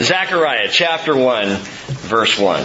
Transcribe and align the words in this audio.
Zechariah 0.00 0.68
chapter 0.70 1.16
1, 1.16 1.56
verse 1.56 2.38
1. 2.38 2.60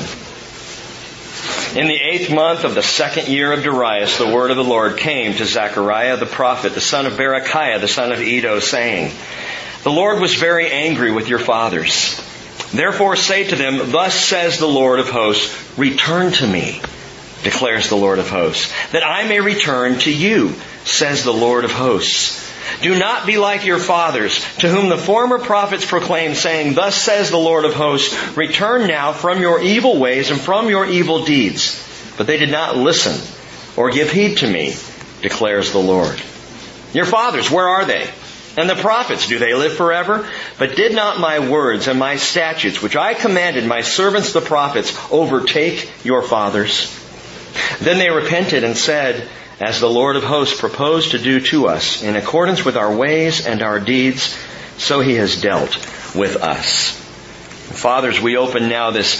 In 1.76 1.88
the 1.88 2.00
eighth 2.00 2.30
month 2.32 2.64
of 2.64 2.76
the 2.76 2.84
second 2.84 3.28
year 3.28 3.52
of 3.52 3.64
Darius, 3.64 4.20
the 4.20 4.32
word 4.32 4.52
of 4.52 4.58
the 4.58 4.64
Lord 4.64 4.98
came 4.98 5.34
to 5.34 5.46
Zechariah 5.46 6.18
the 6.18 6.28
prophet, 6.28 6.76
the 6.76 6.82
son 6.82 7.08
of 7.08 7.14
Berechiah, 7.14 7.82
the 7.82 7.88
son 7.88 8.12
of 8.12 8.22
Iddo, 8.22 8.60
saying, 8.60 9.12
The 9.82 9.90
Lord 9.92 10.20
was 10.20 10.36
very 10.36 10.70
angry 10.70 11.12
with 11.12 11.28
your 11.28 11.40
fathers. 11.40 12.22
Therefore 12.72 13.16
say 13.16 13.46
to 13.46 13.56
them, 13.56 13.92
Thus 13.92 14.14
says 14.14 14.60
the 14.60 14.68
Lord 14.68 15.00
of 15.00 15.10
hosts, 15.10 15.76
Return 15.76 16.34
to 16.34 16.46
me, 16.46 16.82
declares 17.42 17.90
the 17.90 17.96
Lord 17.96 18.20
of 18.20 18.30
hosts, 18.30 18.72
that 18.92 19.04
I 19.04 19.28
may 19.28 19.40
return 19.40 19.98
to 20.00 20.14
you, 20.14 20.54
says 20.86 21.24
the 21.24 21.34
Lord 21.34 21.66
of 21.66 21.72
hosts. 21.72 22.43
Do 22.82 22.98
not 22.98 23.26
be 23.26 23.38
like 23.38 23.66
your 23.66 23.80
fathers, 23.80 24.44
to 24.58 24.70
whom 24.70 24.90
the 24.90 24.98
former 24.98 25.40
prophets 25.40 25.86
proclaimed, 25.86 26.38
saying, 26.38 26.74
Thus 26.74 26.96
says 26.96 27.30
the 27.30 27.38
Lord 27.38 27.66
of 27.66 27.74
hosts, 27.74 28.38
Return 28.38 28.88
now 28.88 29.14
from 29.14 29.42
your 29.42 29.62
evil 29.62 30.00
ways 30.00 30.32
and 30.32 30.40
from 30.40 30.70
your 30.70 30.86
evil 30.86 31.26
deeds. 31.26 31.80
But 32.18 32.28
they 32.28 32.38
did 32.38 32.52
not 32.52 32.78
listen 32.78 33.20
or 33.76 33.92
give 33.92 34.12
heed 34.12 34.38
to 34.38 34.48
me, 34.48 34.76
declares 35.22 35.72
the 35.72 35.80
Lord. 35.80 36.22
Your 36.94 37.06
fathers, 37.06 37.50
where 37.50 37.68
are 37.68 37.86
they? 37.86 38.08
And 38.56 38.70
the 38.70 38.76
prophets, 38.76 39.28
do 39.28 39.40
they 39.40 39.56
live 39.56 39.76
forever? 39.76 40.30
But 40.60 40.76
did 40.76 40.94
not 40.94 41.20
my 41.20 41.50
words 41.50 41.88
and 41.88 41.98
my 41.98 42.18
statutes, 42.18 42.82
which 42.82 42.96
I 42.96 43.16
commanded 43.16 43.66
my 43.66 43.82
servants 43.82 44.32
the 44.32 44.42
prophets, 44.42 44.96
overtake 45.12 45.92
your 46.04 46.22
fathers? 46.22 47.00
Then 47.80 47.98
they 47.98 48.12
repented 48.12 48.64
and 48.64 48.78
said, 48.78 49.28
as 49.64 49.80
the 49.80 49.90
Lord 49.90 50.18
of 50.18 50.26
hosts 50.26 50.60
proposed 50.60 51.12
to 51.12 51.18
do 51.18 51.40
to 51.40 51.68
us, 51.68 52.04
in 52.04 52.18
accordance 52.18 52.66
with 52.66 52.76
our 52.76 52.94
ways 52.94 53.48
and 53.48 53.62
our 53.62 53.80
deeds, 53.80 54.38
so 54.78 55.00
he 55.00 55.14
has 55.14 55.42
dealt 55.42 55.78
with 56.14 56.36
us. 56.36 56.92
Fathers, 57.72 58.20
we 58.20 58.36
open 58.36 58.68
now 58.68 58.92
this 58.92 59.12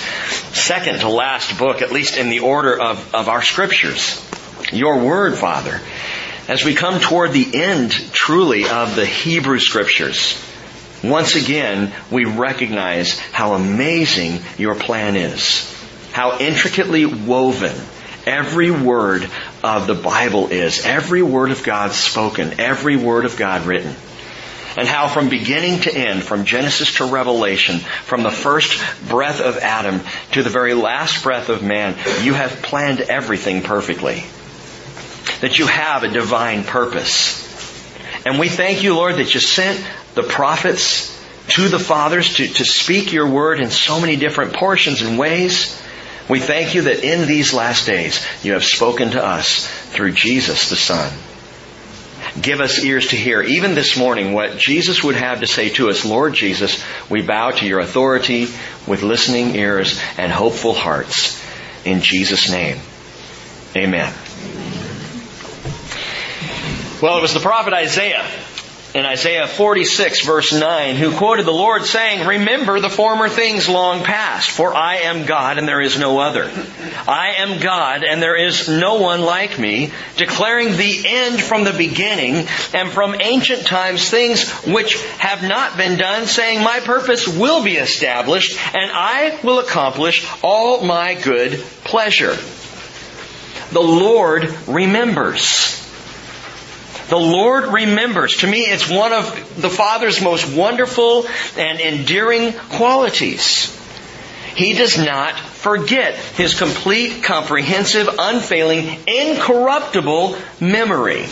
second 0.52 1.00
to 1.00 1.08
last 1.08 1.58
book, 1.58 1.82
at 1.82 1.94
least 1.94 2.18
in 2.18 2.30
the 2.30 2.42
order 2.42 2.78
of, 2.78 3.16
of 3.16 3.30
our 3.30 3.42
scriptures. 3.42 4.22
Your 4.74 5.00
word, 5.00 5.38
Father. 5.38 5.80
As 6.50 6.66
we 6.66 6.76
come 6.76 7.00
toward 7.00 7.32
the 7.32 7.64
end, 7.64 7.92
truly, 8.12 8.68
of 8.68 8.98
the 8.98 9.06
Hebrew 9.06 9.60
scriptures, 9.60 10.38
once 11.02 11.36
again, 11.36 11.94
we 12.12 12.26
recognize 12.26 13.18
how 13.18 13.54
amazing 13.54 14.42
your 14.58 14.76
plan 14.76 15.16
is. 15.16 15.70
How 16.12 16.38
intricately 16.40 17.06
woven 17.06 17.76
every 18.26 18.72
word 18.72 19.30
of 19.64 19.88
the 19.88 19.96
Bible 19.96 20.50
is. 20.50 20.86
Every 20.86 21.22
word 21.22 21.52
of 21.52 21.64
God 21.64 21.94
spoken, 21.94 22.60
every 22.60 22.98
word 22.98 23.26
of 23.26 23.38
God 23.38 23.66
written. 23.66 23.96
And 24.76 24.88
how 24.88 25.08
from 25.08 25.30
beginning 25.30 25.82
to 25.82 25.96
end, 25.96 26.24
from 26.24 26.46
Genesis 26.46 26.96
to 26.96 27.06
Revelation, 27.06 27.80
from 27.80 28.24
the 28.24 28.32
first 28.32 28.82
breath 29.08 29.40
of 29.40 29.58
Adam 29.58 30.02
to 30.32 30.42
the 30.42 30.50
very 30.50 30.74
last 30.74 31.24
breath 31.24 31.50
of 31.50 31.64
man, 31.64 31.96
you 32.24 32.34
have 32.34 32.64
planned 32.64 33.00
everything 33.00 33.62
perfectly. 33.62 34.24
That 35.42 35.60
you 35.60 35.68
have 35.68 36.04
a 36.04 36.08
divine 36.08 36.64
purpose. 36.64 37.42
And 38.26 38.40
we 38.40 38.50
thank 38.50 38.84
you, 38.84 38.96
Lord, 38.96 39.18
that 39.18 39.34
you 39.34 39.40
sent 39.40 39.86
the 40.16 40.24
prophets 40.24 41.12
to 41.50 41.68
the 41.68 41.80
fathers 41.80 42.36
to, 42.36 42.48
to 42.48 42.66
speak 42.66 43.14
your 43.14 43.30
word 43.30 43.60
in 43.60 43.70
so 43.70 44.00
many 44.00 44.16
different 44.16 44.54
portions 44.54 45.02
and 45.02 45.20
ways. 45.20 45.80
We 46.30 46.40
thank 46.40 46.74
you 46.74 46.84
that 46.84 47.04
in 47.04 47.28
these 47.28 47.54
last 47.54 47.86
days 47.86 48.26
you 48.44 48.54
have 48.54 48.64
spoken 48.64 49.12
to 49.12 49.24
us 49.24 49.68
through 49.68 50.14
Jesus 50.14 50.70
the 50.70 50.76
Son. 50.76 51.12
Give 52.42 52.62
us 52.62 52.84
ears 52.84 53.10
to 53.10 53.16
hear, 53.16 53.42
even 53.42 53.76
this 53.76 53.98
morning, 53.98 54.34
what 54.34 54.58
Jesus 54.58 55.04
would 55.04 55.16
have 55.16 55.42
to 55.42 55.48
say 55.48 55.70
to 55.72 55.90
us. 55.90 56.06
Lord 56.06 56.34
Jesus, 56.34 56.84
we 57.10 57.22
bow 57.22 57.52
to 57.52 57.68
your 57.68 57.80
authority 57.80 58.48
with 58.88 59.04
listening 59.04 59.56
ears 59.56 60.00
and 60.18 60.32
hopeful 60.32 60.74
hearts. 60.74 61.40
In 61.86 62.02
Jesus' 62.02 62.50
name, 62.50 62.80
amen. 63.76 64.14
Well, 67.02 67.18
it 67.18 67.22
was 67.22 67.34
the 67.34 67.42
prophet 67.42 67.74
Isaiah 67.74 68.26
in 68.94 69.06
Isaiah 69.06 69.48
46 69.48 70.24
verse 70.24 70.54
9 70.54 70.96
who 70.96 71.18
quoted 71.18 71.46
the 71.46 71.52
Lord 71.52 71.84
saying, 71.86 72.28
Remember 72.28 72.80
the 72.80 72.90
former 72.90 73.28
things 73.28 73.68
long 73.68 74.04
past, 74.04 74.52
for 74.52 74.74
I 74.74 74.98
am 74.98 75.26
God 75.26 75.58
and 75.58 75.68
there 75.68 75.82
is 75.82 75.98
no 75.98 76.20
other. 76.20 76.52
I 77.08 77.36
am 77.38 77.60
God 77.60 78.04
and 78.04 78.22
there 78.22 78.36
is 78.36 78.70
no 78.70 78.96
one 78.96 79.22
like 79.22 79.58
me, 79.58 79.92
declaring 80.18 80.78
the 80.78 81.04
end 81.06 81.42
from 81.42 81.64
the 81.64 81.74
beginning 81.74 82.48
and 82.74 82.92
from 82.92 83.16
ancient 83.20 83.66
times 83.66 84.10
things 84.10 84.50
which 84.64 85.02
have 85.18 85.42
not 85.42 85.76
been 85.76 85.98
done, 85.98 86.28
saying, 86.28 86.64
My 86.64 86.80
purpose 86.80 87.28
will 87.28 87.64
be 87.64 87.78
established 87.78 88.58
and 88.76 88.92
I 88.94 89.40
will 89.44 89.60
accomplish 89.60 90.28
all 90.44 90.86
my 90.86 91.16
good 91.16 91.60
pleasure. 91.84 92.38
The 93.72 93.82
Lord 93.82 94.56
remembers. 94.68 95.83
The 97.14 97.20
Lord 97.20 97.66
remembers. 97.66 98.38
To 98.38 98.48
me, 98.48 98.62
it's 98.62 98.90
one 98.90 99.14
of 99.14 99.62
the 99.62 99.70
Father's 99.70 100.20
most 100.20 100.52
wonderful 100.52 101.28
and 101.56 101.80
endearing 101.80 102.54
qualities. 102.54 103.70
He 104.56 104.74
does 104.74 104.98
not 104.98 105.38
forget 105.38 106.16
his 106.16 106.58
complete, 106.58 107.22
comprehensive, 107.22 108.10
unfailing, 108.18 108.98
incorruptible 109.06 110.38
memory. 110.60 111.26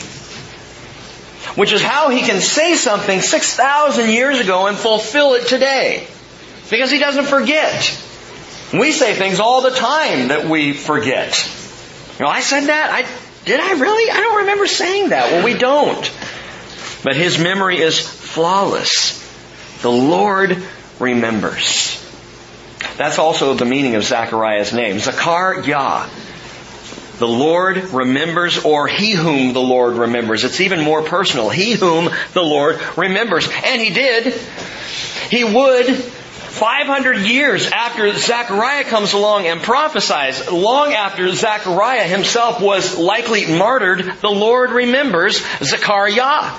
Which 1.55 1.73
is 1.73 1.81
how 1.81 2.09
he 2.09 2.21
can 2.21 2.41
say 2.41 2.75
something 2.75 3.19
6,000 3.19 4.07
years 4.07 4.39
ago 4.39 4.67
and 4.67 4.77
fulfill 4.77 5.33
it 5.33 5.47
today. 5.47 6.05
Because 6.69 6.91
he 6.91 6.99
doesn't 6.99 7.25
forget. 7.25 7.99
We 8.71 8.91
say 8.91 9.15
things 9.15 9.39
all 9.39 9.63
the 9.63 9.71
time 9.71 10.27
that 10.27 10.47
we 10.47 10.73
forget. 10.73 11.43
You 12.19 12.25
know, 12.25 12.31
I 12.31 12.41
said 12.41 12.67
that. 12.67 12.91
I 12.91 13.30
did 13.45 13.59
I 13.59 13.73
really? 13.73 14.11
I 14.11 14.19
don't 14.19 14.37
remember 14.39 14.67
saying 14.67 15.09
that. 15.09 15.31
Well, 15.31 15.43
we 15.43 15.53
don't. 15.53 16.11
But 17.03 17.15
his 17.15 17.39
memory 17.39 17.77
is 17.79 17.99
flawless. 17.99 19.19
The 19.81 19.91
Lord 19.91 20.63
remembers. 20.99 21.97
That's 22.97 23.17
also 23.17 23.53
the 23.55 23.65
meaning 23.65 23.95
of 23.95 24.03
Zechariah's 24.03 24.73
name. 24.73 24.97
Zakar 24.97 25.65
Yah. 25.65 26.07
The 27.17 27.27
Lord 27.27 27.77
remembers 27.91 28.63
or 28.63 28.87
he 28.87 29.11
whom 29.11 29.53
the 29.53 29.61
Lord 29.61 29.93
remembers. 29.93 30.43
It's 30.43 30.61
even 30.61 30.83
more 30.83 31.03
personal. 31.03 31.49
He 31.49 31.73
whom 31.73 32.09
the 32.33 32.41
Lord 32.41 32.79
remembers. 32.97 33.47
And 33.47 33.81
he 33.81 33.91
did. 33.91 34.33
He 35.29 35.43
would 35.43 35.87
500 36.61 37.17
years 37.17 37.71
after 37.71 38.13
Zechariah 38.13 38.83
comes 38.83 39.13
along 39.13 39.47
and 39.47 39.63
prophesies, 39.63 40.47
long 40.47 40.93
after 40.93 41.33
Zechariah 41.33 42.07
himself 42.07 42.61
was 42.61 42.99
likely 42.99 43.47
martyred, 43.47 44.05
the 44.21 44.29
Lord 44.29 44.69
remembers 44.69 45.43
Zechariah. 45.63 46.55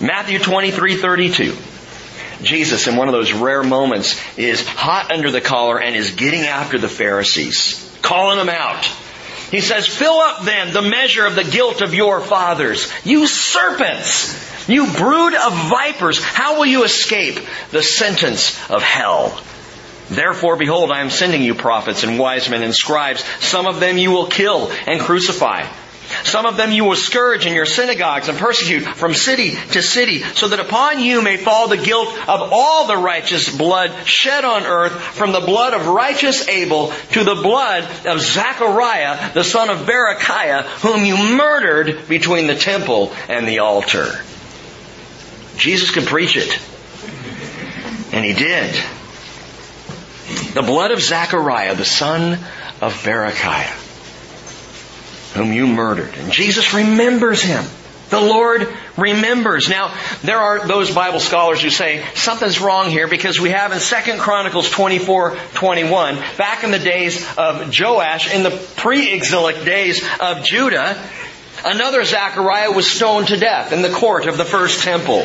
Matthew 0.00 0.40
23, 0.40 0.96
32. 0.96 1.56
Jesus, 2.42 2.88
in 2.88 2.96
one 2.96 3.06
of 3.06 3.12
those 3.12 3.32
rare 3.32 3.62
moments, 3.62 4.20
is 4.36 4.66
hot 4.66 5.12
under 5.12 5.30
the 5.30 5.40
collar 5.40 5.80
and 5.80 5.94
is 5.94 6.10
getting 6.10 6.40
after 6.40 6.76
the 6.76 6.88
Pharisees, 6.88 7.96
calling 8.02 8.38
them 8.38 8.48
out. 8.48 8.84
He 9.50 9.60
says, 9.60 9.86
fill 9.86 10.18
up 10.18 10.44
then 10.44 10.72
the 10.72 10.82
measure 10.82 11.26
of 11.26 11.34
the 11.34 11.44
guilt 11.44 11.80
of 11.80 11.94
your 11.94 12.20
fathers. 12.20 12.90
You 13.04 13.26
serpents! 13.26 14.68
You 14.68 14.86
brood 14.92 15.34
of 15.34 15.68
vipers, 15.68 16.22
how 16.22 16.58
will 16.58 16.66
you 16.66 16.84
escape 16.84 17.40
the 17.72 17.82
sentence 17.82 18.56
of 18.70 18.82
hell? 18.82 19.42
Therefore, 20.08 20.56
behold, 20.56 20.90
I 20.90 21.00
am 21.00 21.10
sending 21.10 21.42
you 21.42 21.54
prophets 21.54 22.04
and 22.04 22.18
wise 22.18 22.48
men 22.48 22.62
and 22.62 22.74
scribes. 22.74 23.24
Some 23.40 23.66
of 23.66 23.80
them 23.80 23.98
you 23.98 24.10
will 24.10 24.26
kill 24.26 24.70
and 24.86 25.00
crucify. 25.00 25.66
Some 26.24 26.46
of 26.46 26.56
them 26.56 26.72
you 26.72 26.84
will 26.84 26.96
scourge 26.96 27.46
in 27.46 27.54
your 27.54 27.66
synagogues 27.66 28.28
and 28.28 28.38
persecute 28.38 28.84
from 28.84 29.14
city 29.14 29.56
to 29.72 29.82
city, 29.82 30.22
so 30.22 30.48
that 30.48 30.60
upon 30.60 31.00
you 31.00 31.22
may 31.22 31.36
fall 31.36 31.68
the 31.68 31.76
guilt 31.76 32.08
of 32.28 32.50
all 32.52 32.86
the 32.86 32.96
righteous 32.96 33.54
blood 33.54 34.06
shed 34.06 34.44
on 34.44 34.64
earth, 34.64 34.92
from 34.92 35.32
the 35.32 35.40
blood 35.40 35.74
of 35.74 35.86
righteous 35.86 36.48
Abel 36.48 36.92
to 37.12 37.24
the 37.24 37.36
blood 37.36 37.84
of 38.06 38.20
Zachariah, 38.20 39.32
the 39.32 39.44
son 39.44 39.70
of 39.70 39.86
Berechiah, 39.86 40.64
whom 40.82 41.04
you 41.04 41.16
murdered 41.16 42.08
between 42.08 42.46
the 42.46 42.56
temple 42.56 43.12
and 43.28 43.46
the 43.46 43.60
altar. 43.60 44.20
Jesus 45.56 45.90
could 45.90 46.06
preach 46.06 46.36
it. 46.36 46.58
And 48.12 48.24
he 48.24 48.32
did. 48.32 48.74
The 50.54 50.62
blood 50.62 50.90
of 50.90 51.00
Zechariah, 51.00 51.74
the 51.74 51.84
son 51.84 52.38
of 52.80 52.94
Berechiah, 53.04 53.89
whom 55.34 55.52
you 55.52 55.66
murdered. 55.66 56.14
And 56.14 56.32
Jesus 56.32 56.74
remembers 56.74 57.42
him. 57.42 57.64
The 58.10 58.20
Lord 58.20 58.68
remembers. 58.96 59.68
Now, 59.68 59.96
there 60.22 60.38
are 60.38 60.66
those 60.66 60.92
Bible 60.92 61.20
scholars 61.20 61.62
who 61.62 61.70
say 61.70 62.04
something's 62.14 62.60
wrong 62.60 62.90
here 62.90 63.06
because 63.06 63.38
we 63.38 63.50
have 63.50 63.72
in 63.72 63.78
2 63.78 64.20
Chronicles 64.20 64.68
24, 64.68 65.36
21, 65.54 66.16
back 66.36 66.64
in 66.64 66.72
the 66.72 66.78
days 66.80 67.24
of 67.38 67.72
Joash, 67.78 68.34
in 68.34 68.42
the 68.42 68.50
pre-exilic 68.76 69.64
days 69.64 70.04
of 70.20 70.42
Judah, 70.42 71.00
another 71.64 72.04
Zechariah 72.04 72.72
was 72.72 72.90
stoned 72.90 73.28
to 73.28 73.36
death 73.36 73.72
in 73.72 73.82
the 73.82 73.90
court 73.90 74.26
of 74.26 74.36
the 74.36 74.44
first 74.44 74.82
temple. 74.82 75.24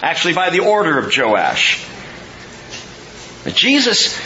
Actually, 0.00 0.34
by 0.34 0.50
the 0.50 0.60
order 0.60 0.98
of 0.98 1.12
Joash. 1.16 1.84
But 3.42 3.54
Jesus 3.54 4.16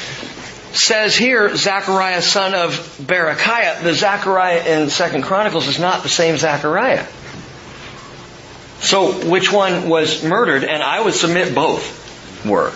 says 0.76 1.16
here, 1.16 1.56
Zechariah 1.56 2.22
son 2.22 2.54
of 2.54 2.72
Berechiah. 3.00 3.82
The 3.82 3.94
Zechariah 3.94 4.82
in 4.82 4.90
Second 4.90 5.22
Chronicles 5.22 5.66
is 5.66 5.78
not 5.78 6.02
the 6.02 6.08
same 6.08 6.36
Zechariah. 6.36 7.06
So 8.80 9.12
which 9.28 9.52
one 9.52 9.88
was 9.88 10.22
murdered? 10.22 10.64
And 10.64 10.82
I 10.82 11.00
would 11.00 11.14
submit 11.14 11.54
both 11.54 12.44
were. 12.44 12.72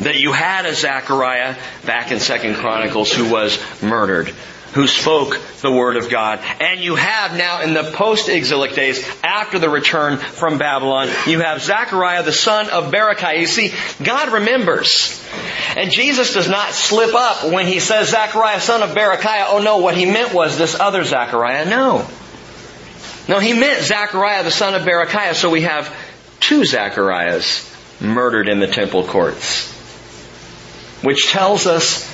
That 0.00 0.16
you 0.16 0.32
had 0.32 0.66
a 0.66 0.74
Zechariah 0.74 1.56
back 1.86 2.10
in 2.12 2.20
Second 2.20 2.56
Chronicles 2.56 3.12
who 3.12 3.30
was 3.30 3.58
murdered 3.82 4.34
who 4.74 4.88
spoke 4.88 5.40
the 5.60 5.70
Word 5.70 5.96
of 5.96 6.10
God. 6.10 6.40
And 6.60 6.80
you 6.80 6.96
have 6.96 7.36
now 7.36 7.62
in 7.62 7.74
the 7.74 7.84
post-exilic 7.84 8.74
days, 8.74 9.06
after 9.22 9.60
the 9.60 9.70
return 9.70 10.18
from 10.18 10.58
Babylon, 10.58 11.08
you 11.26 11.40
have 11.40 11.62
Zechariah 11.62 12.24
the 12.24 12.32
son 12.32 12.68
of 12.70 12.92
Berechiah. 12.92 13.38
You 13.38 13.46
see, 13.46 13.72
God 14.02 14.32
remembers. 14.32 15.24
And 15.76 15.92
Jesus 15.92 16.34
does 16.34 16.48
not 16.48 16.72
slip 16.72 17.14
up 17.14 17.52
when 17.52 17.66
he 17.66 17.78
says 17.78 18.10
Zechariah 18.10 18.60
son 18.60 18.82
of 18.82 18.90
Berechiah. 18.90 19.46
Oh 19.48 19.60
no, 19.62 19.78
what 19.78 19.96
he 19.96 20.06
meant 20.06 20.34
was 20.34 20.58
this 20.58 20.78
other 20.78 21.04
Zechariah. 21.04 21.66
No. 21.66 22.06
No, 23.28 23.38
he 23.38 23.52
meant 23.52 23.82
Zechariah 23.82 24.42
the 24.42 24.50
son 24.50 24.74
of 24.74 24.82
Berechiah. 24.82 25.34
So 25.34 25.50
we 25.50 25.62
have 25.62 25.94
two 26.40 26.64
Zacharias 26.64 27.70
murdered 28.00 28.48
in 28.48 28.58
the 28.58 28.66
temple 28.66 29.06
courts. 29.06 29.72
Which 31.02 31.30
tells 31.30 31.66
us 31.66 32.10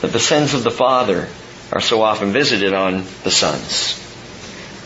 that 0.00 0.12
the 0.12 0.18
sins 0.18 0.54
of 0.54 0.64
the 0.64 0.70
father 0.70 1.28
are 1.72 1.80
so 1.80 2.02
often 2.02 2.32
visited 2.32 2.72
on 2.72 3.04
the 3.24 3.30
sons. 3.30 4.04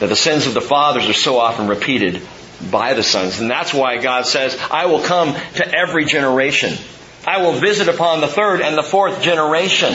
That 0.01 0.09
the 0.09 0.17
sins 0.17 0.47
of 0.47 0.55
the 0.55 0.61
fathers 0.61 1.09
are 1.09 1.15
so 1.15 1.39
often 1.39 1.69
repeated 1.69 2.23
by 2.71 2.95
the 2.95 3.03
sons. 3.03 3.41
And 3.41 3.51
that's 3.51 3.73
why 3.75 3.99
God 3.99 4.27
says, 4.27 4.59
I 4.71 4.87
will 4.87 5.03
come 5.03 5.35
to 5.55 5.75
every 5.75 6.05
generation. 6.05 6.75
I 7.27 7.43
will 7.43 7.53
visit 7.53 7.89
upon 7.89 8.21
the 8.21 8.27
third 8.27 8.61
and 8.61 8.77
the 8.77 8.83
fourth 8.83 9.23
generation. 9.23 9.95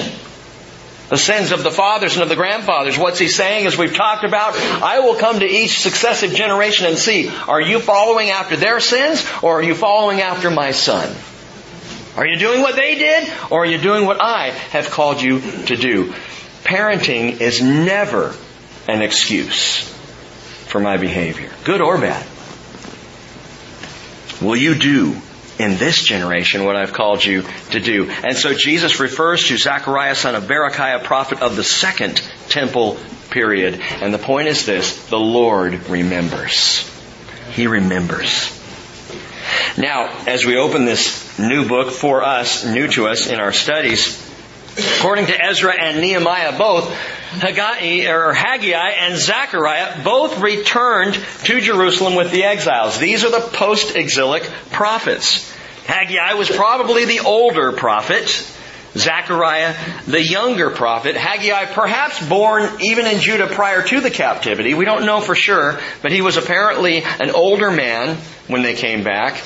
The 1.09 1.17
sins 1.17 1.51
of 1.51 1.63
the 1.63 1.71
fathers 1.71 2.15
and 2.15 2.23
of 2.23 2.29
the 2.29 2.35
grandfathers. 2.35 2.97
What's 2.97 3.19
he 3.19 3.29
saying 3.29 3.65
as 3.65 3.77
we've 3.77 3.95
talked 3.95 4.25
about? 4.25 4.55
I 4.57 4.99
will 4.99 5.15
come 5.15 5.39
to 5.39 5.45
each 5.45 5.79
successive 5.79 6.33
generation 6.33 6.85
and 6.85 6.97
see, 6.97 7.29
are 7.47 7.61
you 7.61 7.79
following 7.79 8.29
after 8.29 8.57
their 8.57 8.81
sins 8.81 9.25
or 9.41 9.59
are 9.59 9.63
you 9.63 9.75
following 9.75 10.19
after 10.19 10.49
my 10.49 10.71
son? 10.71 11.15
Are 12.17 12.27
you 12.27 12.37
doing 12.37 12.61
what 12.61 12.75
they 12.75 12.95
did 12.95 13.29
or 13.49 13.63
are 13.63 13.65
you 13.65 13.77
doing 13.77 14.05
what 14.05 14.21
I 14.21 14.49
have 14.71 14.89
called 14.89 15.21
you 15.21 15.39
to 15.67 15.75
do? 15.77 16.13
Parenting 16.67 17.39
is 17.39 17.61
never 17.61 18.35
an 18.89 19.01
excuse 19.01 19.87
for 20.67 20.81
my 20.81 20.97
behavior, 20.97 21.49
good 21.63 21.79
or 21.79 21.97
bad. 21.97 22.27
Will 24.41 24.57
you 24.57 24.75
do 24.75 25.15
in 25.59 25.77
this 25.77 26.03
generation 26.03 26.65
what 26.65 26.75
I've 26.75 26.91
called 26.91 27.23
you 27.23 27.45
to 27.71 27.79
do? 27.79 28.09
And 28.09 28.35
so 28.35 28.53
Jesus 28.53 28.99
refers 28.99 29.47
to 29.47 29.57
Zechariah 29.57 30.13
son 30.13 30.35
of 30.35 30.43
Berechiah, 30.43 31.05
prophet 31.05 31.41
of 31.41 31.55
the 31.55 31.63
second 31.63 32.21
temple 32.49 32.97
period. 33.29 33.79
And 34.01 34.13
the 34.13 34.19
point 34.19 34.49
is 34.49 34.65
this, 34.65 35.07
the 35.07 35.17
Lord 35.17 35.87
remembers. 35.87 36.85
He 37.53 37.67
remembers. 37.67 38.53
Now, 39.77 40.09
as 40.27 40.45
we 40.45 40.57
open 40.57 40.83
this 40.83 41.39
new 41.39 41.65
book 41.65 41.91
for 41.91 42.23
us, 42.23 42.65
new 42.65 42.89
to 42.89 43.07
us 43.07 43.27
in 43.27 43.39
our 43.39 43.53
studies, 43.53 44.26
According 44.77 45.27
to 45.27 45.43
Ezra 45.43 45.73
and 45.73 46.01
Nehemiah 46.01 46.57
both, 46.57 46.93
Haggai, 46.93 48.07
or 48.11 48.31
Haggai 48.33 48.89
and 48.89 49.17
Zechariah 49.17 50.03
both 50.03 50.39
returned 50.39 51.15
to 51.45 51.61
Jerusalem 51.61 52.15
with 52.15 52.31
the 52.31 52.43
exiles. 52.43 52.99
These 52.99 53.23
are 53.23 53.31
the 53.31 53.39
post-exilic 53.39 54.43
prophets. 54.71 55.51
Haggai 55.85 56.35
was 56.35 56.49
probably 56.49 57.05
the 57.05 57.21
older 57.21 57.71
prophet. 57.71 58.27
Zechariah, 58.97 59.75
the 60.05 60.21
younger 60.21 60.69
prophet. 60.69 61.15
Haggai, 61.15 61.65
perhaps 61.65 62.25
born 62.27 62.81
even 62.81 63.05
in 63.05 63.19
Judah 63.19 63.47
prior 63.47 63.81
to 63.83 64.01
the 64.01 64.11
captivity. 64.11 64.73
We 64.73 64.85
don't 64.85 65.05
know 65.05 65.21
for 65.21 65.35
sure, 65.35 65.79
but 66.01 66.11
he 66.11 66.21
was 66.21 66.37
apparently 66.37 67.03
an 67.03 67.31
older 67.31 67.71
man 67.71 68.17
when 68.47 68.63
they 68.63 68.75
came 68.75 69.03
back. 69.03 69.41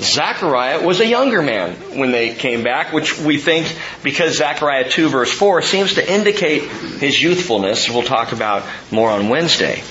Zechariah 0.00 0.84
was 0.84 1.00
a 1.00 1.06
younger 1.06 1.42
man 1.42 1.74
when 1.98 2.10
they 2.10 2.34
came 2.34 2.62
back, 2.62 2.92
which 2.92 3.18
we 3.18 3.36
think 3.36 3.74
because 4.02 4.36
Zechariah 4.36 4.88
2 4.88 5.08
verse 5.08 5.32
4 5.32 5.62
seems 5.62 5.94
to 5.94 6.12
indicate 6.12 6.62
his 6.62 7.20
youthfulness. 7.20 7.88
We'll 7.88 8.02
talk 8.02 8.32
about 8.32 8.64
more 8.90 9.10
on 9.10 9.28
Wednesday. 9.28 9.82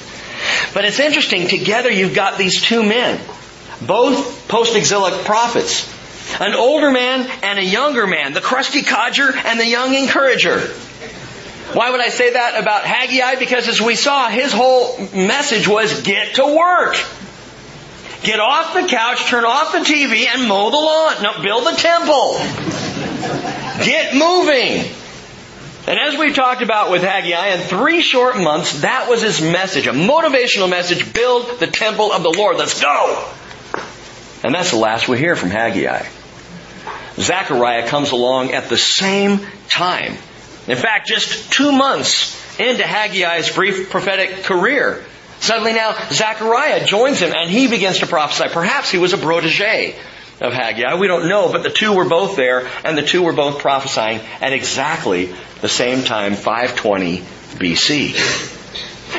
But 0.74 0.86
it's 0.86 1.00
interesting, 1.00 1.48
together 1.48 1.92
you've 1.92 2.16
got 2.16 2.38
these 2.38 2.62
two 2.62 2.82
men, 2.82 3.20
both 3.86 4.48
post-exilic 4.48 5.26
prophets. 5.26 5.99
An 6.40 6.54
older 6.54 6.92
man 6.92 7.30
and 7.44 7.60
a 7.60 7.64
younger 7.64 8.08
man, 8.08 8.34
the 8.34 8.42
crusty 8.42 8.84
codger 8.84 9.32
and 9.36 9.60
the 9.60 9.66
young 9.66 9.94
encourager. 9.94 10.60
Why 11.74 11.92
would 11.92 12.00
I 12.00 12.10
say 12.10 12.34
that 12.34 12.60
about 12.60 12.84
Haggai? 12.84 13.36
Because 13.36 13.68
as 13.68 13.80
we 13.80 13.96
saw, 13.96 14.28
his 14.28 14.52
whole 14.52 14.98
message 15.14 15.68
was 15.68 16.02
get 16.02 16.36
to 16.36 16.46
work. 16.46 16.96
Get 18.24 18.40
off 18.40 18.74
the 18.74 18.88
couch, 18.88 19.26
turn 19.28 19.46
off 19.46 19.72
the 19.72 19.80
TV, 19.80 20.26
and 20.28 20.48
mow 20.48 20.72
the 20.72 20.78
lawn. 20.78 21.24
No, 21.24 21.44
build 21.44 21.66
the 21.66 21.78
temple. 21.78 22.38
Get 23.86 24.16
moving. 24.16 24.96
And 25.88 26.00
as 26.00 26.18
we've 26.18 26.36
talked 26.36 26.62
about 26.62 26.92
with 26.92 27.02
Haggai, 27.02 27.48
in 27.50 27.62
three 27.62 28.02
short 28.02 28.38
months, 28.38 28.82
that 28.82 29.08
was 29.10 29.22
his 29.22 29.42
message, 29.42 29.88
a 29.88 29.92
motivational 29.92 30.70
message, 30.70 31.14
build 31.14 31.60
the 31.60 31.68
temple 31.68 32.12
of 32.12 32.24
the 32.24 32.30
Lord. 32.30 32.58
Let's 32.58 32.80
go! 32.82 33.32
And 34.44 34.54
that's 34.54 34.72
the 34.72 34.78
last 34.78 35.08
we 35.08 35.18
hear 35.18 35.36
from 35.36 35.50
Haggai. 35.50 36.06
Zechariah 37.20 37.88
comes 37.88 38.12
along 38.12 38.52
at 38.52 38.70
the 38.70 38.78
same 38.78 39.40
time. 39.68 40.14
In 40.68 40.78
fact, 40.78 41.08
just 41.08 41.52
two 41.52 41.72
months 41.72 42.36
into 42.60 42.84
Haggai's 42.84 43.54
brief 43.54 43.90
prophetic 43.90 44.44
career, 44.44 45.04
Suddenly 45.40 45.74
now, 45.74 45.96
Zechariah 46.10 46.86
joins 46.86 47.20
him 47.20 47.34
and 47.34 47.50
he 47.50 47.68
begins 47.68 48.00
to 48.00 48.08
prophesy. 48.08 48.50
Perhaps 48.50 48.92
he 48.92 48.98
was 48.98 49.14
a 49.14 49.18
protege 49.18 49.96
of 50.42 50.54
Haggai. 50.54 50.96
We 50.96 51.08
don't 51.08 51.28
know, 51.28 51.52
but 51.52 51.64
the 51.64 51.70
two 51.70 51.94
were 51.94 52.08
both 52.08 52.36
there 52.36 52.70
and 52.84 52.98
the 52.98 53.04
two 53.04 53.24
were 53.24 53.34
both 53.34 53.60
prophesying 53.60 54.20
at 54.42 54.54
exactly 54.54 55.34
the 55.62 55.70
same 55.70 56.04
time, 56.04 56.34
520 56.34 57.20
BC. 57.20 58.59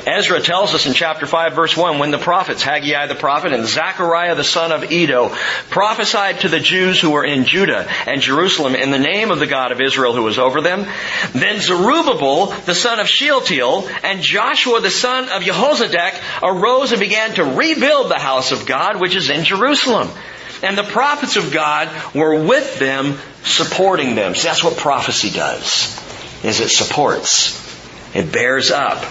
Ezra 0.06 0.40
tells 0.40 0.74
us 0.74 0.86
in 0.86 0.94
chapter 0.94 1.26
5 1.26 1.54
verse 1.54 1.76
1, 1.76 1.98
when 1.98 2.10
the 2.10 2.18
prophets, 2.18 2.62
Haggai 2.62 3.06
the 3.06 3.14
prophet 3.14 3.52
and 3.52 3.66
Zechariah 3.66 4.34
the 4.34 4.44
son 4.44 4.72
of 4.72 4.90
Iddo, 4.90 5.30
prophesied 5.70 6.40
to 6.40 6.48
the 6.48 6.60
Jews 6.60 7.00
who 7.00 7.10
were 7.10 7.24
in 7.24 7.44
Judah 7.44 7.88
and 8.06 8.20
Jerusalem 8.20 8.74
in 8.74 8.90
the 8.90 8.98
name 8.98 9.30
of 9.30 9.38
the 9.38 9.46
God 9.46 9.72
of 9.72 9.80
Israel 9.80 10.14
who 10.14 10.22
was 10.22 10.38
over 10.38 10.60
them, 10.60 10.86
then 11.32 11.60
Zerubbabel 11.60 12.46
the 12.46 12.74
son 12.74 13.00
of 13.00 13.08
Shealtiel 13.08 13.88
and 14.02 14.22
Joshua 14.22 14.80
the 14.80 14.90
son 14.90 15.28
of 15.28 15.42
Jehozadak 15.42 16.20
arose 16.42 16.92
and 16.92 17.00
began 17.00 17.34
to 17.34 17.44
rebuild 17.44 18.10
the 18.10 18.18
house 18.18 18.52
of 18.52 18.66
God 18.66 19.00
which 19.00 19.16
is 19.16 19.30
in 19.30 19.44
Jerusalem. 19.44 20.08
And 20.62 20.76
the 20.76 20.82
prophets 20.82 21.36
of 21.36 21.52
God 21.52 21.88
were 22.14 22.44
with 22.44 22.78
them, 22.78 23.18
supporting 23.44 24.14
them. 24.14 24.34
See, 24.34 24.46
that's 24.46 24.62
what 24.62 24.76
prophecy 24.76 25.30
does, 25.30 25.98
is 26.44 26.60
it 26.60 26.68
supports. 26.68 27.58
It 28.14 28.32
bears 28.32 28.70
up. 28.70 29.02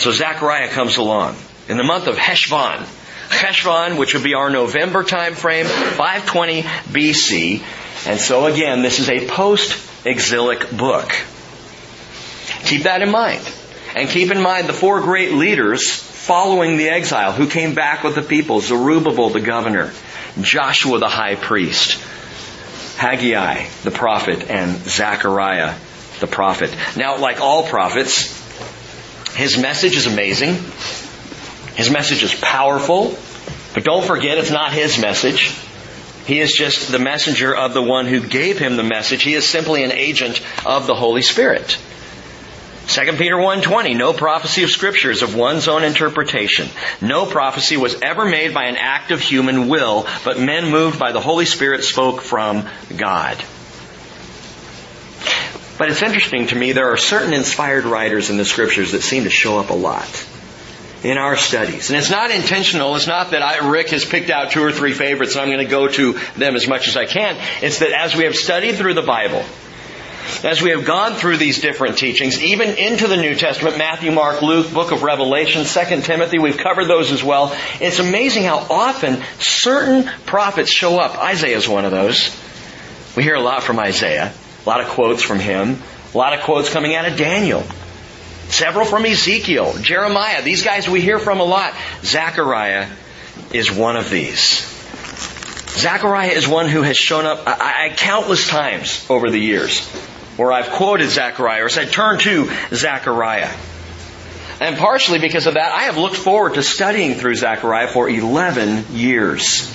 So 0.00 0.12
Zechariah 0.12 0.68
comes 0.68 0.96
along. 0.96 1.36
In 1.68 1.76
the 1.76 1.84
month 1.84 2.06
of 2.06 2.16
Heshvan, 2.16 2.86
Heshvan, 3.28 3.98
which 3.98 4.14
would 4.14 4.22
be 4.22 4.32
our 4.32 4.48
November 4.48 5.04
time 5.04 5.34
frame, 5.34 5.66
520 5.66 6.62
BC. 6.62 7.62
And 8.06 8.18
so 8.18 8.46
again, 8.46 8.80
this 8.80 8.98
is 8.98 9.10
a 9.10 9.28
post-exilic 9.28 10.70
book. 10.70 11.12
Keep 12.64 12.84
that 12.84 13.02
in 13.02 13.10
mind. 13.10 13.46
And 13.94 14.08
keep 14.08 14.30
in 14.30 14.40
mind 14.40 14.68
the 14.68 14.72
four 14.72 15.02
great 15.02 15.32
leaders 15.32 15.92
following 15.92 16.78
the 16.78 16.88
exile 16.88 17.32
who 17.32 17.46
came 17.46 17.74
back 17.74 18.02
with 18.02 18.14
the 18.14 18.22
people. 18.22 18.60
Zerubbabel 18.60 19.28
the 19.28 19.42
governor, 19.42 19.92
Joshua 20.40 20.98
the 20.98 21.08
high 21.08 21.34
priest, 21.34 22.02
Haggai 22.96 23.66
the 23.82 23.90
prophet, 23.90 24.48
and 24.48 24.78
Zechariah 24.78 25.74
the 26.20 26.26
prophet. 26.26 26.74
Now, 26.96 27.18
like 27.18 27.42
all 27.42 27.64
prophets, 27.64 28.39
his 29.40 29.56
message 29.56 29.96
is 29.96 30.06
amazing. 30.06 30.54
His 31.74 31.90
message 31.90 32.22
is 32.22 32.34
powerful. 32.34 33.16
But 33.72 33.84
don't 33.84 34.04
forget, 34.04 34.36
it's 34.36 34.50
not 34.50 34.74
his 34.74 34.98
message. 34.98 35.56
He 36.26 36.40
is 36.40 36.52
just 36.52 36.92
the 36.92 36.98
messenger 36.98 37.56
of 37.56 37.72
the 37.72 37.82
one 37.82 38.06
who 38.06 38.20
gave 38.20 38.58
him 38.58 38.76
the 38.76 38.82
message. 38.82 39.22
He 39.22 39.32
is 39.32 39.48
simply 39.48 39.82
an 39.82 39.92
agent 39.92 40.42
of 40.66 40.86
the 40.86 40.94
Holy 40.94 41.22
Spirit. 41.22 41.78
2 42.88 43.12
Peter 43.16 43.36
1:20 43.36 43.96
No 43.96 44.12
prophecy 44.12 44.62
of 44.62 44.70
scripture 44.70 45.10
is 45.10 45.22
of 45.22 45.34
one's 45.34 45.68
own 45.68 45.84
interpretation. 45.84 46.68
No 47.00 47.24
prophecy 47.24 47.78
was 47.78 48.02
ever 48.02 48.26
made 48.26 48.52
by 48.52 48.64
an 48.64 48.76
act 48.76 49.10
of 49.10 49.22
human 49.22 49.68
will, 49.68 50.06
but 50.22 50.38
men 50.38 50.70
moved 50.70 50.98
by 50.98 51.12
the 51.12 51.20
Holy 51.20 51.46
Spirit 51.46 51.82
spoke 51.82 52.20
from 52.20 52.68
God. 52.94 53.42
But 55.80 55.88
it's 55.88 56.02
interesting 56.02 56.48
to 56.48 56.56
me, 56.56 56.72
there 56.72 56.92
are 56.92 56.98
certain 56.98 57.32
inspired 57.32 57.86
writers 57.86 58.28
in 58.28 58.36
the 58.36 58.44
scriptures 58.44 58.92
that 58.92 59.00
seem 59.00 59.24
to 59.24 59.30
show 59.30 59.58
up 59.58 59.70
a 59.70 59.74
lot. 59.74 60.26
in 61.02 61.16
our 61.16 61.38
studies. 61.38 61.88
And 61.88 61.98
it's 61.98 62.10
not 62.10 62.30
intentional. 62.30 62.94
It's 62.96 63.06
not 63.06 63.30
that 63.30 63.40
I, 63.40 63.66
Rick 63.66 63.88
has 63.88 64.04
picked 64.04 64.28
out 64.28 64.50
two 64.50 64.62
or 64.62 64.72
three 64.72 64.92
favorites 64.92 65.32
and 65.32 65.40
I'm 65.40 65.48
going 65.48 65.64
to 65.64 65.70
go 65.70 65.88
to 65.88 66.12
them 66.36 66.54
as 66.54 66.68
much 66.68 66.86
as 66.88 66.98
I 66.98 67.06
can. 67.06 67.38
It's 67.62 67.78
that 67.78 67.92
as 67.92 68.14
we 68.14 68.24
have 68.24 68.36
studied 68.36 68.74
through 68.74 68.92
the 68.92 69.00
Bible, 69.00 69.42
as 70.44 70.60
we 70.60 70.68
have 70.68 70.84
gone 70.84 71.14
through 71.14 71.38
these 71.38 71.62
different 71.62 71.96
teachings, 71.96 72.42
even 72.42 72.76
into 72.76 73.08
the 73.08 73.16
New 73.16 73.34
Testament, 73.34 73.78
Matthew, 73.78 74.12
Mark, 74.12 74.42
Luke, 74.42 74.70
book 74.74 74.92
of 74.92 75.02
Revelation, 75.02 75.64
2 75.64 76.02
Timothy, 76.02 76.38
we've 76.38 76.58
covered 76.58 76.84
those 76.84 77.10
as 77.10 77.24
well. 77.24 77.56
It's 77.80 77.98
amazing 77.98 78.42
how 78.42 78.58
often 78.58 79.22
certain 79.38 80.04
prophets 80.26 80.70
show 80.70 81.00
up. 81.00 81.16
Isaiah 81.16 81.56
is 81.56 81.66
one 81.66 81.86
of 81.86 81.90
those. 81.90 82.38
We 83.16 83.22
hear 83.22 83.36
a 83.36 83.40
lot 83.40 83.62
from 83.62 83.78
Isaiah, 83.78 84.34
a 84.64 84.68
lot 84.68 84.80
of 84.80 84.88
quotes 84.88 85.22
from 85.22 85.38
him, 85.38 85.78
a 86.12 86.18
lot 86.18 86.34
of 86.34 86.40
quotes 86.44 86.70
coming 86.70 86.94
out 86.94 87.06
of 87.06 87.16
Daniel. 87.16 87.64
Several 88.48 88.84
from 88.84 89.06
Ezekiel, 89.06 89.74
Jeremiah, 89.80 90.42
these 90.42 90.64
guys 90.64 90.88
we 90.88 91.00
hear 91.00 91.18
from 91.18 91.40
a 91.40 91.44
lot. 91.44 91.72
Zechariah 92.02 92.88
is 93.52 93.70
one 93.70 93.96
of 93.96 94.10
these. 94.10 94.66
Zechariah 95.78 96.32
is 96.32 96.48
one 96.48 96.68
who 96.68 96.82
has 96.82 96.96
shown 96.96 97.26
up 97.26 97.46
I, 97.46 97.86
I, 97.86 97.94
countless 97.96 98.48
times 98.48 99.06
over 99.08 99.30
the 99.30 99.38
years 99.38 99.86
where 100.36 100.52
I've 100.52 100.70
quoted 100.70 101.10
Zechariah 101.10 101.64
or 101.64 101.68
said, 101.68 101.92
turn 101.92 102.18
to 102.20 102.50
Zechariah. 102.72 103.54
And 104.60 104.76
partially 104.76 105.20
because 105.20 105.46
of 105.46 105.54
that, 105.54 105.72
I 105.72 105.84
have 105.84 105.96
looked 105.96 106.16
forward 106.16 106.54
to 106.54 106.62
studying 106.62 107.14
through 107.14 107.36
Zechariah 107.36 107.88
for 107.88 108.08
11 108.08 108.86
years. 108.92 109.70